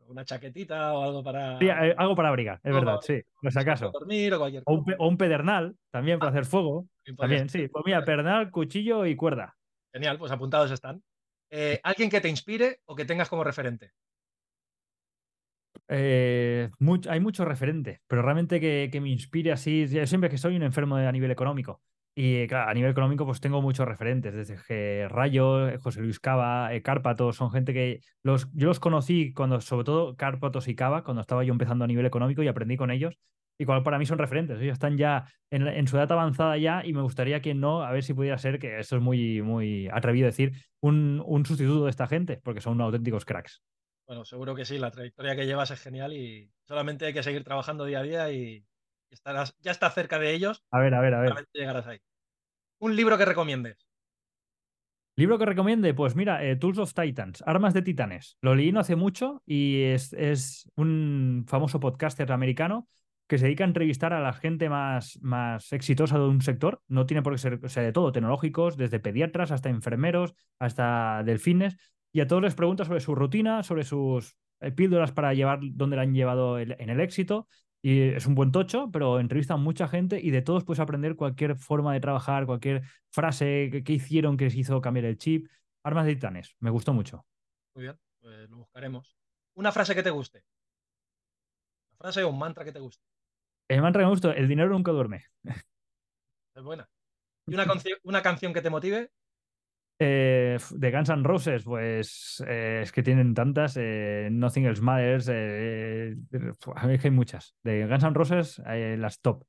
Una 0.08 0.26
chaquetita 0.26 0.94
o 0.94 1.04
algo 1.04 1.24
para. 1.24 1.58
Sí, 1.60 1.70
eh, 1.70 1.96
algo 1.98 2.14
para 2.14 2.28
abrigar, 2.28 2.60
es 2.62 2.74
verdad, 2.74 3.00
sí, 3.02 3.22
por 3.42 3.54
si 3.54 3.60
acaso. 3.60 3.92
Dormir 3.92 4.34
o, 4.34 4.40
cualquier 4.40 4.64
o, 4.66 4.84
un, 5.08 5.18
pedernal 5.18 5.74
también 5.90 6.20
para 6.20 6.28
ah, 6.28 6.34
hacer 6.34 6.46
fuego. 6.46 6.88
También, 7.18 7.48
sí. 7.48 7.70
Pues 7.70 7.86
mira, 7.86 8.04
pedernal, 8.04 8.52
cuchillo 8.52 9.06
y 9.06 9.16
cuerda. 9.16 9.56
Genial, 9.94 10.18
pues 10.18 10.34
apuntados 10.34 10.70
están. 10.72 11.02
Eh, 11.50 11.80
¿Alguien 11.84 12.10
que 12.10 12.20
te 12.20 12.28
inspire 12.28 12.82
o 12.84 12.96
que 12.98 13.06
tengas 13.06 13.30
como 13.30 13.46
referente? 13.46 13.94
Eh, 15.88 16.70
hay 17.10 17.20
mucho 17.22 17.46
referente, 17.46 18.02
pero 18.08 18.22
realmente 18.22 18.60
que, 18.60 19.00
me 19.02 19.10
inspire 19.10 19.54
así, 19.54 19.88
siempre 20.06 20.30
que 20.30 20.38
soy 20.38 20.58
un 20.58 20.64
enfermo 20.64 20.98
a 20.98 21.12
nivel 21.12 21.32
económico. 21.32 21.82
Y 22.14 22.46
claro, 22.48 22.70
a 22.70 22.74
nivel 22.74 22.92
económico 22.92 23.26
pues 23.26 23.40
tengo 23.40 23.62
muchos 23.62 23.88
referentes, 23.88 24.34
desde 24.34 25.08
Rayo, 25.08 25.80
José 25.80 26.02
Luis 26.02 26.20
Cava, 26.20 26.74
eh, 26.74 26.82
Cárpatos, 26.82 27.38
son 27.38 27.52
gente 27.52 27.74
que 27.74 28.02
los, 28.22 28.52
yo 28.54 28.68
los 28.68 28.82
conocí 28.82 29.34
cuando, 29.34 29.62
sobre 29.62 29.86
todo 29.86 30.16
Cárpatos 30.18 30.68
y 30.68 30.76
Cava, 30.76 31.04
cuando 31.04 31.22
estaba 31.22 31.44
yo 31.44 31.54
empezando 31.54 31.86
a 31.86 31.88
nivel 31.88 32.06
económico 32.06 32.44
y 32.44 32.48
aprendí 32.48 32.76
con 32.76 32.92
ellos. 32.92 33.18
Y 33.58 33.66
cual 33.66 33.84
para 33.84 34.00
mí 34.00 34.06
son 34.08 34.18
referentes, 34.18 34.60
ellos 34.60 34.74
están 34.74 34.98
ya 34.98 35.32
en, 35.52 35.88
su 35.88 35.96
edad 35.96 36.12
avanzada 36.12 36.58
ya 36.58 36.84
y 36.84 36.94
me 36.94 37.02
gustaría 37.02 37.42
que 37.42 37.54
no, 37.54 37.84
a 37.84 37.92
ver 37.92 38.04
si 38.04 38.14
pudiera 38.14 38.38
ser, 38.40 38.58
que 38.58 38.80
esto 38.80 38.96
es 38.96 39.02
muy, 39.02 39.44
muy 39.44 39.88
atrevido 39.90 40.26
decir, 40.26 40.54
un, 40.80 41.22
un 41.26 41.46
sustituto 41.46 41.86
de 41.86 41.92
esta 41.92 42.08
gente, 42.08 42.42
porque 42.44 42.60
son 42.60 42.82
auténticos 42.82 43.24
cracks. 43.24 43.62
Bueno, 44.08 44.26
seguro 44.26 44.56
que 44.56 44.66
sí, 44.66 44.80
la 44.80 44.90
trayectoria 44.90 45.36
que 45.36 45.46
llevas 45.46 45.70
es 45.72 45.80
genial 45.80 46.12
y 46.12 46.52
solamente 46.68 47.06
hay 47.06 47.14
que 47.14 47.24
seguir 47.24 47.44
trabajando 47.44 47.86
día 47.86 48.00
a 48.00 48.04
día 48.04 48.32
y 48.32 48.66
estarás, 49.12 49.56
ya 49.60 49.72
estás 49.72 49.94
cerca 49.94 50.20
de 50.20 50.34
ellos. 50.34 50.64
A 50.72 50.80
ver, 50.80 50.94
a 50.94 51.02
ver, 51.02 51.14
a 51.14 51.22
ver. 51.22 51.48
Llegarás 51.54 51.88
ahí. 51.88 52.00
Un 52.80 52.96
libro 52.96 53.18
que 53.18 53.26
recomiendes. 53.26 53.88
Libro 55.18 55.38
que 55.38 55.46
recomiende, 55.46 55.94
pues 55.94 56.16
mira, 56.16 56.44
eh, 56.44 56.56
Tools 56.56 56.80
of 56.80 56.94
Titans, 56.94 57.44
Armas 57.46 57.74
de 57.74 57.82
Titanes. 57.82 58.38
Lo 58.42 58.56
leí 58.56 58.72
no 58.72 58.80
hace 58.80 58.96
mucho 58.96 59.44
y 59.46 59.84
es, 59.84 60.14
es, 60.14 60.70
un 60.76 61.46
famoso 61.48 61.80
podcaster 61.80 62.32
americano 62.32 62.88
que 63.28 63.38
se 63.38 63.46
dedica 63.46 63.64
a 63.64 63.68
entrevistar 63.68 64.14
a 64.14 64.22
la 64.22 64.34
gente 64.34 64.70
más, 64.70 65.20
más 65.22 65.74
exitosa 65.74 66.18
de 66.18 66.26
un 66.26 66.42
sector. 66.42 66.82
No 66.88 67.06
tiene 67.06 67.22
por 67.22 67.34
qué 67.34 67.40
ser 67.40 67.60
o 67.64 67.70
sea, 67.70 67.84
de 67.84 67.92
todo, 67.92 68.12
tecnológicos, 68.12 68.78
desde 68.78 69.00
pediatras 69.00 69.52
hasta 69.52 69.70
enfermeros, 69.70 70.34
hasta 70.60 71.24
delfines 71.24 71.78
y 72.14 72.22
a 72.22 72.28
todos 72.28 72.42
les 72.42 72.56
pregunta 72.56 72.86
sobre 72.86 73.00
su 73.00 73.16
rutina, 73.16 73.64
sobre 73.64 73.84
sus 73.84 74.36
eh, 74.60 74.72
píldoras 74.72 75.12
para 75.12 75.34
llevar 75.34 75.60
donde 75.62 75.96
la 75.96 76.02
han 76.02 76.14
llevado 76.14 76.60
en 76.60 76.90
el 76.90 77.00
éxito. 77.00 77.48
Y 77.84 78.02
es 78.02 78.28
un 78.28 78.36
buen 78.36 78.52
tocho, 78.52 78.92
pero 78.92 79.20
entrevista 79.20 79.56
a 79.56 79.58
mucha 79.58 79.88
gente 79.88 80.20
y 80.22 80.30
de 80.30 80.42
todos 80.42 80.64
puedes 80.64 80.80
aprender 80.80 81.16
cualquier 81.16 81.56
forma 81.56 81.94
de 81.94 82.00
trabajar, 82.00 82.46
cualquier 82.46 82.84
frase 83.10 83.84
que, 83.84 83.94
hicieron 83.94 84.38
que 84.38 84.46
les 84.46 84.56
hizo 84.56 84.80
cambiar 84.82 85.06
el 85.06 85.18
chip. 85.18 85.50
Armas 85.84 86.06
de 86.06 86.14
titanes, 86.14 86.56
me 86.60 86.70
gustó 86.70 86.94
mucho. 86.94 87.26
Muy 87.74 87.86
bien, 87.86 88.00
pues 88.20 88.50
lo 88.50 88.58
buscaremos. 88.58 89.18
Una 89.56 89.72
frase 89.72 89.96
que 89.96 90.04
te 90.04 90.12
guste. 90.12 90.44
Una 91.90 91.98
frase 91.98 92.24
o 92.24 92.30
un 92.30 92.38
mantra 92.38 92.64
que 92.64 92.72
te 92.72 92.80
guste. 92.80 93.04
El 93.68 93.82
mantra 93.82 94.02
que 94.02 94.06
me 94.06 94.12
gusta, 94.12 94.32
el 94.34 94.48
dinero 94.48 94.70
nunca 94.70 94.92
duerme. 94.92 95.26
Es 96.54 96.64
buena. 96.64 96.88
¿Y 97.48 97.54
una, 97.56 97.66
una 98.04 98.22
canción 98.22 98.54
que 98.54 98.62
te 98.62 98.70
motive? 98.70 99.12
Eh, 100.04 100.58
de 100.72 100.92
Guns 100.92 101.10
N' 101.10 101.24
Roses, 101.24 101.64
pues 101.64 102.44
eh, 102.48 102.80
es 102.82 102.92
que 102.92 103.04
tienen 103.04 103.36
tantas. 103.36 103.78
Eh, 103.78 104.30
Nothing 104.32 104.66
Else 104.66 104.82
Matters. 104.82 105.30
a 105.30 106.88
mí 106.88 106.94
es 106.96 107.02
que 107.02 107.08
hay 107.08 107.14
muchas. 107.14 107.56
De 107.62 107.86
Guns 107.86 108.04
N' 108.04 108.16
Roses, 108.16 108.60
las 108.66 109.22
top. 109.22 109.44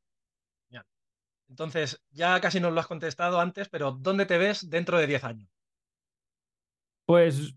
Entonces, 1.49 2.03
ya 2.11 2.41
casi 2.41 2.61
nos 2.61 2.73
lo 2.73 2.81
has 2.81 2.87
contestado 2.87 3.39
antes, 3.39 3.69
pero 3.69 3.93
¿dónde 3.93 4.25
te 4.25 4.39
ves 4.39 4.71
dentro 4.71 4.97
de 4.97 5.07
10 5.07 5.25
años? 5.25 5.51
Pues 7.05 7.55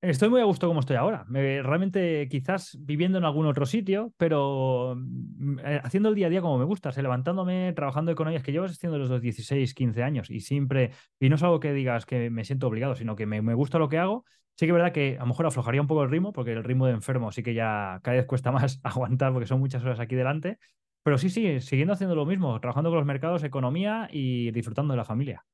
Estoy 0.00 0.28
muy 0.28 0.40
a 0.40 0.44
gusto 0.44 0.68
como 0.68 0.78
estoy 0.78 0.94
ahora. 0.94 1.24
realmente 1.28 2.28
quizás 2.30 2.78
viviendo 2.80 3.18
en 3.18 3.24
algún 3.24 3.46
otro 3.46 3.66
sitio, 3.66 4.14
pero 4.16 4.94
mm, 4.96 5.58
eh, 5.58 5.80
haciendo 5.82 6.10
el 6.10 6.14
día 6.14 6.28
a 6.28 6.30
día 6.30 6.40
como 6.40 6.56
me 6.56 6.64
gusta, 6.64 6.90
levantándome, 6.90 7.72
trabajando 7.72 8.14
con 8.14 8.28
ellas, 8.28 8.44
que 8.44 8.52
llevas 8.52 8.70
haciendo 8.70 8.96
los 8.98 9.20
16, 9.20 9.74
15 9.74 10.04
años 10.04 10.30
y 10.30 10.38
siempre, 10.38 10.92
y 11.18 11.28
no 11.28 11.34
es 11.34 11.42
algo 11.42 11.58
que 11.58 11.72
digas 11.72 12.06
que 12.06 12.30
me 12.30 12.44
siento 12.44 12.68
obligado, 12.68 12.94
sino 12.94 13.16
que 13.16 13.26
me, 13.26 13.54
gusta 13.54 13.78
lo 13.78 13.88
que 13.88 13.98
hago. 13.98 14.24
Sí 14.56 14.66
que 14.66 14.70
es 14.70 14.74
verdad 14.74 14.92
que 14.92 15.16
a 15.16 15.20
lo 15.20 15.26
mejor 15.26 15.46
aflojaría 15.46 15.80
un 15.80 15.88
poco 15.88 16.04
el 16.04 16.10
ritmo, 16.10 16.32
porque 16.32 16.52
el 16.52 16.62
ritmo 16.62 16.86
de 16.86 16.92
enfermo 16.92 17.32
sí 17.32 17.42
que 17.42 17.54
ya 17.54 17.98
cada 18.04 18.18
vez 18.18 18.26
cuesta 18.26 18.52
más 18.52 18.80
aguantar 18.84 19.32
porque 19.32 19.48
son 19.48 19.58
muchas 19.58 19.82
horas 19.82 19.98
aquí 19.98 20.14
delante. 20.14 20.58
Pero 21.02 21.18
sí, 21.18 21.28
sí, 21.28 21.60
siguiendo 21.60 21.94
haciendo 21.94 22.14
lo 22.14 22.26
mismo, 22.26 22.60
trabajando 22.60 22.90
con 22.90 22.98
los 22.98 23.06
mercados, 23.06 23.42
economía 23.42 24.08
y 24.12 24.52
disfrutando 24.52 24.92
de 24.92 24.98
la 24.98 25.04
familia. 25.04 25.44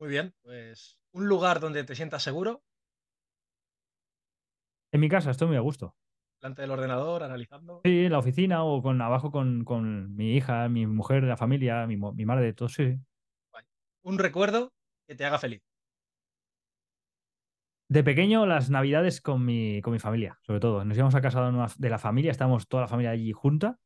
Muy 0.00 0.08
bien, 0.08 0.34
pues 0.42 0.98
un 1.12 1.28
lugar 1.28 1.60
donde 1.60 1.84
te 1.84 1.94
sientas 1.94 2.22
seguro 2.24 2.62
en 4.92 5.00
mi 5.00 5.08
casa 5.08 5.30
estoy 5.30 5.48
muy 5.48 5.56
a 5.56 5.60
gusto. 5.60 5.96
Delante 6.40 6.62
del 6.62 6.70
ordenador, 6.70 7.22
analizando. 7.22 7.80
Sí, 7.84 8.04
en 8.04 8.12
la 8.12 8.18
oficina 8.18 8.64
o 8.64 8.82
con 8.82 9.00
abajo 9.00 9.30
con, 9.30 10.14
mi 10.14 10.36
hija, 10.36 10.68
mi 10.68 10.86
mujer, 10.86 11.24
la 11.24 11.36
familia, 11.36 11.86
mi, 11.86 11.96
mi 11.96 12.26
madre, 12.26 12.52
todo, 12.52 12.68
sí. 12.68 12.98
Un 14.02 14.18
recuerdo 14.18 14.72
que 15.06 15.14
te 15.14 15.24
haga 15.24 15.38
feliz. 15.38 15.62
De 17.88 18.02
pequeño, 18.02 18.46
las 18.46 18.70
navidades 18.70 19.20
con 19.20 19.44
mi, 19.44 19.80
con 19.82 19.92
mi 19.92 19.98
familia, 19.98 20.38
sobre 20.42 20.60
todo. 20.60 20.84
Nos 20.84 20.96
íbamos 20.96 21.14
a 21.14 21.20
casa 21.20 21.52
de 21.76 21.90
la 21.90 21.98
familia, 21.98 22.30
estamos 22.30 22.66
toda 22.66 22.82
la 22.82 22.88
familia 22.88 23.10
allí 23.10 23.32
junta. 23.32 23.78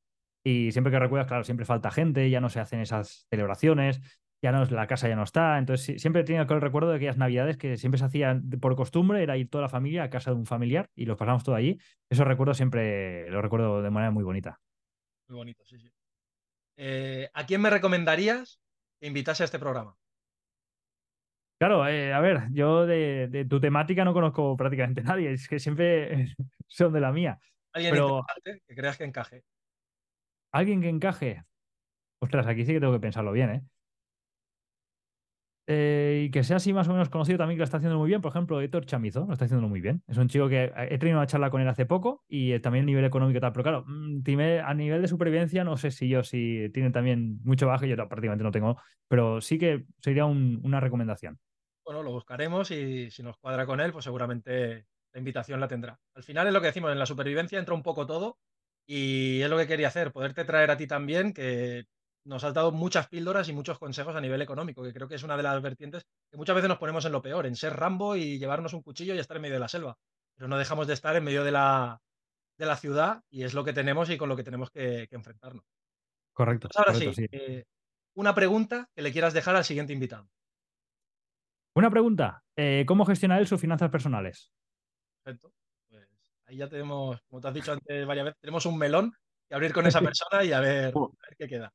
Y 0.45 0.71
siempre 0.73 0.93
que 0.93 0.99
recuerdas, 0.99 1.27
claro, 1.27 1.45
siempre 1.45 1.67
falta 1.67 1.91
gente, 1.91 2.31
ya 2.31 2.41
no 2.41 2.49
se 2.49 2.61
hacen 2.61 2.81
esas 2.81 3.27
celebraciones 3.29 4.01
ya 4.47 4.53
no, 4.53 4.65
la 4.65 4.87
casa 4.87 5.09
ya 5.09 5.17
no 5.17 5.25
está. 5.25 5.59
Entonces, 5.59 6.01
siempre 6.01 6.23
he 6.23 6.25
tenido 6.25 6.43
el 6.43 6.61
recuerdo 6.61 6.91
de 6.91 6.97
aquellas 6.97 7.17
navidades 7.17 7.57
que 7.57 7.77
siempre 7.77 7.99
se 7.99 8.05
hacían 8.05 8.49
por 8.61 8.77
costumbre, 8.77 9.23
era 9.23 9.37
ir 9.37 9.51
toda 9.51 9.63
la 9.63 9.69
familia 9.69 10.05
a 10.05 10.11
casa 10.11 10.31
de 10.31 10.37
un 10.37 10.47
familiar 10.47 10.89
y 10.95 11.07
los 11.07 11.17
pasamos 11.17 11.43
todo 11.43 11.57
allí. 11.57 11.81
Esos 12.09 12.27
recuerdos 12.27 12.57
siempre 12.57 13.29
los 13.31 13.43
recuerdo 13.43 13.83
de 13.83 13.91
manera 13.91 14.13
muy 14.13 14.23
bonita. 14.23 14.61
Muy 15.29 15.37
bonito, 15.37 15.65
sí, 15.65 15.81
sí. 15.81 15.91
Eh, 16.77 17.29
¿A 17.35 17.45
quién 17.45 17.61
me 17.61 17.71
recomendarías 17.71 18.61
que 19.01 19.09
invitase 19.09 19.43
a 19.43 19.47
este 19.47 19.59
programa? 19.59 19.97
Claro, 21.59 21.89
eh, 21.89 22.13
a 22.13 22.21
ver, 22.21 22.49
yo 22.53 22.87
de, 22.87 23.47
tu 23.49 23.61
temática 23.61 24.05
no 24.05 24.13
conozco 24.13 24.57
prácticamente 24.57 25.01
a 25.01 25.05
nadie, 25.17 25.33
es 25.33 25.49
que 25.49 25.59
siempre 25.59 26.37
son 26.69 26.93
de 26.93 27.01
la 27.01 27.11
mía. 27.11 27.41
¿Alguien 27.73 27.95
pero... 27.95 28.25
que 28.45 28.75
creas 28.77 28.97
que 28.97 29.05
encaje? 29.05 29.43
¿Alguien 30.53 30.81
que 30.81 30.89
encaje? 30.89 31.43
Ostras, 32.21 32.47
aquí 32.47 32.65
sí 32.65 32.73
que 32.73 32.81
tengo 32.81 32.93
que 32.93 33.01
pensarlo 33.01 33.33
bien, 33.33 33.51
¿eh? 33.51 33.63
Eh, 35.69 36.27
y 36.27 36.31
que 36.31 36.45
sea 36.45 36.57
así 36.57 36.73
más 36.73 36.87
o 36.89 36.93
menos 36.93 37.09
conocido 37.09 37.39
también 37.39 37.57
que 37.57 37.61
lo 37.61 37.65
está 37.65 37.79
haciendo 37.79 37.99
muy 37.99 38.09
bien. 38.09 38.21
Por 38.21 38.31
ejemplo, 38.31 38.61
Héctor 38.61 38.87
Chamizo 38.87 39.27
lo 39.27 39.33
está 39.33 39.47
haciendo 39.47 39.67
muy 39.69 39.81
bien. 39.81 40.03
Es 40.07 40.17
un 40.17 40.29
chico 40.29 40.49
que 40.49 40.73
he 40.77 40.99
tenido 40.99 41.19
una 41.19 41.27
charla 41.27 41.51
con 41.51 41.61
él 41.61 41.69
hace 41.69 41.87
poco 41.87 42.25
y 42.29 42.53
eh, 42.53 42.61
también 42.61 42.85
a 42.85 42.87
nivel 42.87 43.05
económico 43.05 43.41
tal. 43.41 43.53
Pero 43.53 43.63
claro, 43.65 43.85
mm, 43.87 44.23
a 44.65 44.75
nivel 44.75 45.03
de 45.03 45.09
supervivencia, 45.09 45.65
no 45.65 45.77
sé 45.77 45.91
si 45.91 46.09
yo 46.09 46.23
si 46.23 46.71
tiene 46.73 46.91
también 46.91 47.41
mucho 47.43 47.67
bajo, 47.67 47.85
yo 47.87 47.97
prácticamente 47.97 48.45
no 48.45 48.53
tengo, 48.53 48.77
pero 49.09 49.41
sí 49.41 49.59
que 49.59 49.87
sería 49.99 50.25
una 50.25 50.81
recomendación. 50.81 51.39
Bueno, 51.85 52.03
lo 52.03 52.13
buscaremos 52.13 52.71
y 52.71 53.11
si 53.11 53.23
nos 53.23 53.39
cuadra 53.39 53.67
con 53.67 53.81
él, 53.81 53.93
pues 53.93 54.05
seguramente 54.05 54.87
la 55.13 55.19
invitación 55.19 55.61
la 55.61 55.69
tendrá. 55.69 55.99
Al 56.15 56.23
final 56.23 56.47
es 56.47 56.53
lo 56.53 56.61
que 56.61 56.67
decimos, 56.67 56.93
en 56.93 56.99
la 56.99 57.07
supervivencia 57.07 57.59
entra 57.59 57.75
un 57.75 57.83
poco 57.83 58.07
todo 58.07 58.39
y 58.87 59.41
es 59.41 59.51
lo 59.51 59.57
que 59.57 59.67
quería 59.67 59.89
hacer, 59.89 60.13
poderte 60.13 60.45
traer 60.45 60.71
a 60.71 60.77
ti 60.77 60.87
también, 60.87 61.33
que 61.33 61.87
nos 62.27 62.45
has 62.45 62.53
dado 62.53 62.73
muchas 62.73 63.09
píldoras 63.09 63.49
y 63.49 63.53
muchos 63.53 63.79
consejos 63.79 64.15
a 64.17 64.21
nivel 64.21 64.43
económico, 64.43 64.83
que 64.83 64.93
creo 64.93 65.09
que 65.09 65.15
es 65.15 65.23
una 65.23 65.37
de 65.37 65.43
las 65.43 65.63
vertientes 65.63 66.05
que 66.31 66.37
muchas 66.37 66.57
veces 66.57 66.69
nos 66.69 66.79
ponemos 66.79 67.05
en 67.05 67.13
lo 67.13 67.23
peor, 67.23 67.47
en 67.47 67.57
ser 67.57 67.75
Rambo 67.75 68.17
y 68.17 68.39
llevarnos 68.39 68.75
un 68.75 68.83
cuchillo 68.83 69.15
y 69.15 69.19
estar 69.19 69.37
en 69.37 69.43
medio 69.43 69.55
de 69.55 69.61
la 69.61 69.69
selva. 69.69 69.97
Pero 70.35 70.49
no 70.49 70.59
dejamos 70.59 70.87
de 70.87 70.95
estar 70.95 71.17
en 71.17 71.25
medio 71.25 71.45
de 71.45 71.53
la, 71.53 72.01
de 72.59 72.67
la 72.67 72.77
ciudad 72.77 73.23
y 73.31 73.45
es 73.45 73.55
lo 73.55 73.65
que 73.65 73.73
tenemos 73.73 74.11
y 74.11 74.19
con 74.19 74.29
lo 74.29 74.37
que 74.37 74.45
tenemos 74.45 74.71
que, 74.71 75.09
enfrentarnos. 75.11 75.65
Correcto. 76.33 76.69
ahora 76.75 76.95
sí, 76.95 77.11
eh, 77.31 77.65
una 78.15 78.35
pregunta 78.35 78.91
que 78.95 79.03
le 79.03 79.13
quieras 79.13 79.33
dejar 79.33 79.57
al 79.57 79.65
siguiente 79.65 79.93
invitado. 79.93 80.29
Una 81.75 81.91
pregunta. 81.91 82.43
Eh, 82.57 82.85
¿Cómo 82.87 83.07
gestiona 83.07 83.39
él 83.39 83.47
sus 83.47 83.61
finanzas 83.61 83.91
personales? 83.91 84.51
Perfecto. 85.23 85.53
Pues 85.89 86.07
ahí 86.47 86.57
ya 86.57 86.69
tenemos, 86.69 87.21
como 87.29 87.41
te 87.41 87.49
has 87.49 87.55
dicho 87.55 87.73
antes 87.73 88.07
varias 88.07 88.25
veces, 88.27 88.41
tenemos 88.41 88.67
un 88.67 88.79
melón 88.79 89.13
que 89.49 89.55
abrir 89.55 89.73
con 89.73 89.87
esa 89.87 90.01
persona 90.01 90.43
y 90.43 90.53
a 90.53 90.61
ver 90.61 90.93
qué 91.39 91.47
queda. 91.47 91.73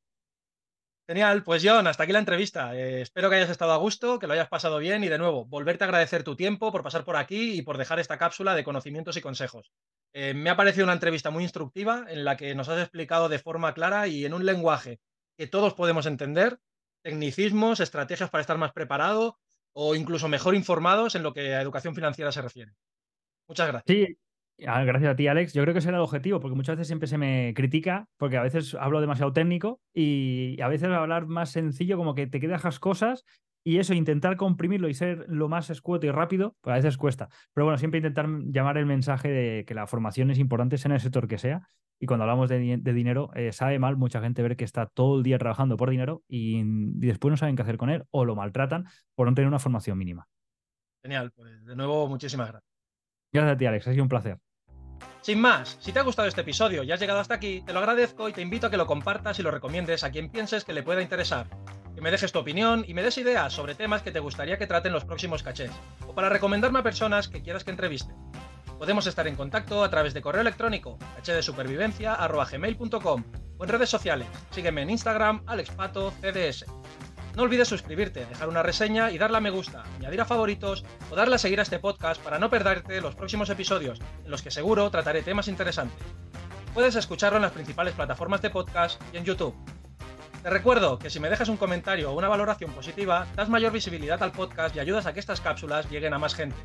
Genial, 1.07 1.43
pues 1.43 1.61
John, 1.65 1.87
hasta 1.87 2.03
aquí 2.03 2.13
la 2.13 2.19
entrevista. 2.19 2.75
Eh, 2.75 3.01
espero 3.01 3.29
que 3.29 3.35
hayas 3.35 3.49
estado 3.49 3.73
a 3.73 3.77
gusto, 3.77 4.19
que 4.19 4.27
lo 4.27 4.33
hayas 4.33 4.47
pasado 4.47 4.77
bien 4.77 5.03
y 5.03 5.09
de 5.09 5.17
nuevo, 5.17 5.45
volverte 5.45 5.83
a 5.83 5.87
agradecer 5.87 6.23
tu 6.23 6.35
tiempo 6.35 6.71
por 6.71 6.83
pasar 6.83 7.03
por 7.03 7.17
aquí 7.17 7.53
y 7.53 7.61
por 7.63 7.77
dejar 7.77 7.99
esta 7.99 8.17
cápsula 8.17 8.55
de 8.55 8.63
conocimientos 8.63 9.17
y 9.17 9.21
consejos. 9.21 9.71
Eh, 10.13 10.33
me 10.33 10.49
ha 10.49 10.55
parecido 10.55 10.85
una 10.85 10.93
entrevista 10.93 11.31
muy 11.31 11.43
instructiva 11.43 12.05
en 12.07 12.23
la 12.23 12.37
que 12.37 12.55
nos 12.55 12.69
has 12.69 12.79
explicado 12.81 13.29
de 13.29 13.39
forma 13.39 13.73
clara 13.73 14.07
y 14.07 14.25
en 14.25 14.33
un 14.33 14.45
lenguaje 14.45 14.99
que 15.37 15.47
todos 15.47 15.73
podemos 15.73 16.05
entender, 16.05 16.59
tecnicismos, 17.01 17.79
estrategias 17.79 18.29
para 18.29 18.41
estar 18.41 18.57
más 18.57 18.71
preparado 18.71 19.39
o 19.73 19.95
incluso 19.95 20.27
mejor 20.27 20.55
informados 20.55 21.15
en 21.15 21.23
lo 21.23 21.33
que 21.33 21.55
a 21.55 21.61
educación 21.61 21.95
financiera 21.95 22.31
se 22.31 22.41
refiere. 22.41 22.73
Muchas 23.47 23.67
gracias. 23.67 23.85
Gracias 24.61 25.11
a 25.11 25.15
ti, 25.15 25.27
Alex. 25.27 25.53
Yo 25.53 25.61
creo 25.63 25.73
que 25.73 25.79
ese 25.79 25.89
era 25.89 25.97
el 25.97 26.03
objetivo, 26.03 26.39
porque 26.39 26.55
muchas 26.55 26.75
veces 26.75 26.87
siempre 26.87 27.07
se 27.07 27.17
me 27.17 27.53
critica, 27.55 28.07
porque 28.17 28.37
a 28.37 28.43
veces 28.43 28.75
hablo 28.75 29.01
demasiado 29.01 29.33
técnico 29.33 29.81
y 29.93 30.59
a 30.61 30.67
veces 30.67 30.89
hablar 30.89 31.25
más 31.25 31.49
sencillo, 31.51 31.97
como 31.97 32.15
que 32.15 32.27
te 32.27 32.39
quedas 32.39 32.79
cosas 32.79 33.25
y 33.63 33.77
eso, 33.77 33.93
intentar 33.93 34.37
comprimirlo 34.37 34.89
y 34.89 34.93
ser 34.93 35.25
lo 35.27 35.47
más 35.47 35.69
escueto 35.69 36.07
y 36.07 36.11
rápido, 36.11 36.55
pues 36.61 36.73
a 36.73 36.77
veces 36.77 36.97
cuesta. 36.97 37.29
Pero 37.53 37.65
bueno, 37.65 37.77
siempre 37.77 37.99
intentar 37.99 38.27
llamar 38.45 38.77
el 38.77 38.87
mensaje 38.87 39.29
de 39.29 39.65
que 39.65 39.75
la 39.75 39.85
formación 39.85 40.31
es 40.31 40.39
importante, 40.39 40.77
sea 40.77 40.89
en 40.89 40.93
el 40.93 40.99
sector 40.99 41.27
que 41.27 41.37
sea. 41.37 41.67
Y 41.99 42.07
cuando 42.07 42.23
hablamos 42.23 42.49
de, 42.49 42.57
dinero, 42.57 43.29
eh, 43.35 43.51
sabe 43.51 43.77
mal 43.77 43.95
mucha 43.95 44.21
gente 44.21 44.41
ver 44.41 44.57
que 44.57 44.63
está 44.63 44.87
todo 44.87 45.17
el 45.17 45.23
día 45.23 45.37
trabajando 45.37 45.77
por 45.77 45.91
dinero 45.91 46.23
y, 46.27 46.61
y 46.61 47.07
después 47.07 47.29
no 47.29 47.37
saben 47.37 47.55
qué 47.55 47.61
hacer 47.61 47.77
con 47.77 47.91
él 47.91 48.03
o 48.09 48.25
lo 48.25 48.35
maltratan 48.35 48.87
por 49.13 49.27
no 49.27 49.35
tener 49.35 49.47
una 49.47 49.59
formación 49.59 49.99
mínima. 49.99 50.27
Genial, 51.03 51.31
pues 51.31 51.63
de 51.63 51.75
nuevo, 51.75 52.07
muchísimas 52.07 52.49
gracias. 52.49 52.71
Gracias 53.31 53.53
a 53.53 53.57
ti, 53.57 53.65
Alex. 53.67 53.87
Ha 53.87 53.91
sido 53.91 54.03
un 54.03 54.09
placer. 54.09 54.39
Sin 55.21 55.39
más, 55.39 55.77
si 55.79 55.91
te 55.91 55.99
ha 55.99 56.03
gustado 56.03 56.27
este 56.27 56.41
episodio 56.41 56.81
y 56.81 56.91
has 56.91 56.99
llegado 56.99 57.19
hasta 57.19 57.35
aquí, 57.35 57.61
te 57.61 57.73
lo 57.73 57.79
agradezco 57.79 58.27
y 58.27 58.33
te 58.33 58.41
invito 58.41 58.65
a 58.65 58.71
que 58.71 58.77
lo 58.77 58.87
compartas 58.87 59.37
y 59.37 59.43
lo 59.43 59.51
recomiendes 59.51 60.03
a 60.03 60.09
quien 60.09 60.29
pienses 60.29 60.65
que 60.65 60.73
le 60.73 60.81
pueda 60.81 61.03
interesar. 61.03 61.47
Que 61.93 62.01
me 62.01 62.09
dejes 62.09 62.31
tu 62.31 62.39
opinión 62.39 62.83
y 62.87 62.95
me 62.95 63.03
des 63.03 63.19
ideas 63.19 63.53
sobre 63.53 63.75
temas 63.75 64.01
que 64.01 64.11
te 64.11 64.19
gustaría 64.19 64.57
que 64.57 64.65
traten 64.65 64.93
los 64.93 65.05
próximos 65.05 65.43
cachés, 65.43 65.69
o 66.07 66.15
para 66.15 66.29
recomendarme 66.29 66.79
a 66.79 66.83
personas 66.83 67.27
que 67.27 67.43
quieras 67.43 67.63
que 67.63 67.69
entreviste. 67.69 68.15
Podemos 68.79 69.05
estar 69.05 69.27
en 69.27 69.35
contacto 69.35 69.83
a 69.83 69.91
través 69.91 70.15
de 70.15 70.23
correo 70.23 70.41
electrónico 70.41 70.97
hdesupervivencia.gmail.com 71.23 73.23
o 73.59 73.63
en 73.63 73.69
redes 73.69 73.89
sociales. 73.89 74.27
Sígueme 74.49 74.81
en 74.81 74.89
Instagram, 74.89 75.43
AlexPatoCDS. 75.45 76.65
No 77.35 77.43
olvides 77.43 77.69
suscribirte, 77.69 78.25
dejar 78.25 78.49
una 78.49 78.61
reseña 78.61 79.09
y 79.09 79.17
darle 79.17 79.37
a 79.37 79.41
me 79.41 79.51
gusta, 79.51 79.83
añadir 79.97 80.19
a 80.19 80.25
favoritos 80.25 80.83
o 81.09 81.15
darle 81.15 81.35
a 81.35 81.37
seguir 81.37 81.59
a 81.59 81.63
este 81.63 81.79
podcast 81.79 82.21
para 82.21 82.39
no 82.39 82.49
perderte 82.49 82.99
los 82.99 83.15
próximos 83.15 83.49
episodios, 83.49 84.01
en 84.25 84.31
los 84.31 84.41
que 84.41 84.51
seguro 84.51 84.89
trataré 84.91 85.21
temas 85.21 85.47
interesantes. 85.47 86.05
Puedes 86.73 86.95
escucharlo 86.95 87.37
en 87.37 87.43
las 87.43 87.53
principales 87.53 87.93
plataformas 87.93 88.41
de 88.41 88.49
podcast 88.49 89.01
y 89.13 89.17
en 89.17 89.23
YouTube. 89.23 89.55
Te 90.43 90.49
recuerdo 90.49 90.99
que 90.99 91.09
si 91.09 91.21
me 91.21 91.29
dejas 91.29 91.47
un 91.47 91.57
comentario 91.57 92.11
o 92.11 92.17
una 92.17 92.27
valoración 92.27 92.71
positiva, 92.71 93.27
das 93.35 93.47
mayor 93.47 93.71
visibilidad 93.71 94.21
al 94.21 94.33
podcast 94.33 94.75
y 94.75 94.79
ayudas 94.79 95.05
a 95.05 95.13
que 95.13 95.19
estas 95.21 95.39
cápsulas 95.39 95.89
lleguen 95.89 96.13
a 96.13 96.19
más 96.19 96.35
gente. 96.35 96.57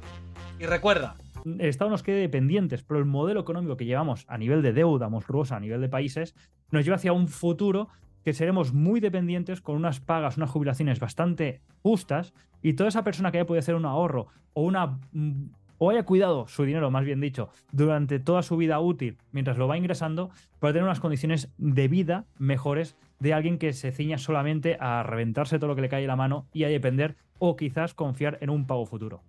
Y 0.59 0.67
recuerda, 0.67 1.15
el 1.45 1.61
Estado 1.61 1.91
nos 1.91 2.03
quede 2.03 2.21
dependientes, 2.21 2.83
pero 2.83 2.99
el 2.99 3.05
modelo 3.05 3.41
económico 3.41 3.77
que 3.77 3.85
llevamos 3.85 4.25
a 4.27 4.37
nivel 4.37 4.63
de 4.63 4.73
deuda 4.73 5.09
monstruosa, 5.09 5.57
a 5.57 5.61
nivel 5.61 5.81
de 5.81 5.89
países, 5.89 6.35
nos 6.71 6.85
lleva 6.85 6.97
hacia 6.97 7.13
un 7.13 7.29
futuro 7.29 7.89
que 8.27 8.35
seremos 8.35 8.73
muy 8.73 8.99
dependientes 8.99 9.61
con 9.61 9.77
unas 9.77 10.01
pagas, 10.01 10.37
unas 10.37 10.51
jubilaciones 10.51 10.99
bastante 10.99 11.61
justas 11.85 12.35
y 12.61 12.73
toda 12.73 12.89
esa 12.89 13.05
persona 13.05 13.31
que 13.31 13.39
haya 13.39 13.47
podido 13.47 13.61
hacer 13.61 13.77
un 13.77 13.85
ahorro 13.85 14.27
o 14.53 14.69
mm, 14.69 15.89
haya 15.89 16.03
cuidado 16.05 16.49
su 16.49 16.65
dinero, 16.65 16.91
más 16.91 17.05
bien 17.05 17.21
dicho, 17.21 17.51
durante 17.71 18.19
toda 18.19 18.43
su 18.43 18.57
vida 18.57 18.81
útil, 18.81 19.17
mientras 19.31 19.59
lo 19.59 19.69
va 19.69 19.79
ingresando, 19.79 20.31
puede 20.59 20.75
tener 20.75 20.87
unas 20.87 20.99
condiciones 20.99 21.53
de 21.57 21.87
vida 21.87 22.25
mejores 22.37 22.97
de 23.21 23.33
alguien 23.33 23.59
que 23.59 23.73
se 23.73 23.93
ciña 23.93 24.19
solamente 24.19 24.77
a 24.81 25.05
reventarse 25.05 25.61
todo 25.61 25.69
lo 25.69 25.77
que 25.77 25.83
le 25.83 25.89
cae 25.89 26.03
en 26.03 26.09
la 26.09 26.17
mano 26.17 26.49
y 26.53 26.65
a 26.65 26.69
depender 26.69 27.15
o 27.39 27.55
quizás 27.55 27.95
confiar 27.95 28.39
en 28.41 28.51
un 28.51 28.67
pago 28.67 28.87
futuro. 28.87 29.23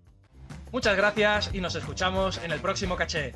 Muchas 0.71 0.97
gracias 0.97 1.53
y 1.53 1.61
nos 1.61 1.75
escuchamos 1.75 2.43
en 2.43 2.51
el 2.51 2.59
próximo 2.61 2.95
caché. 2.95 3.33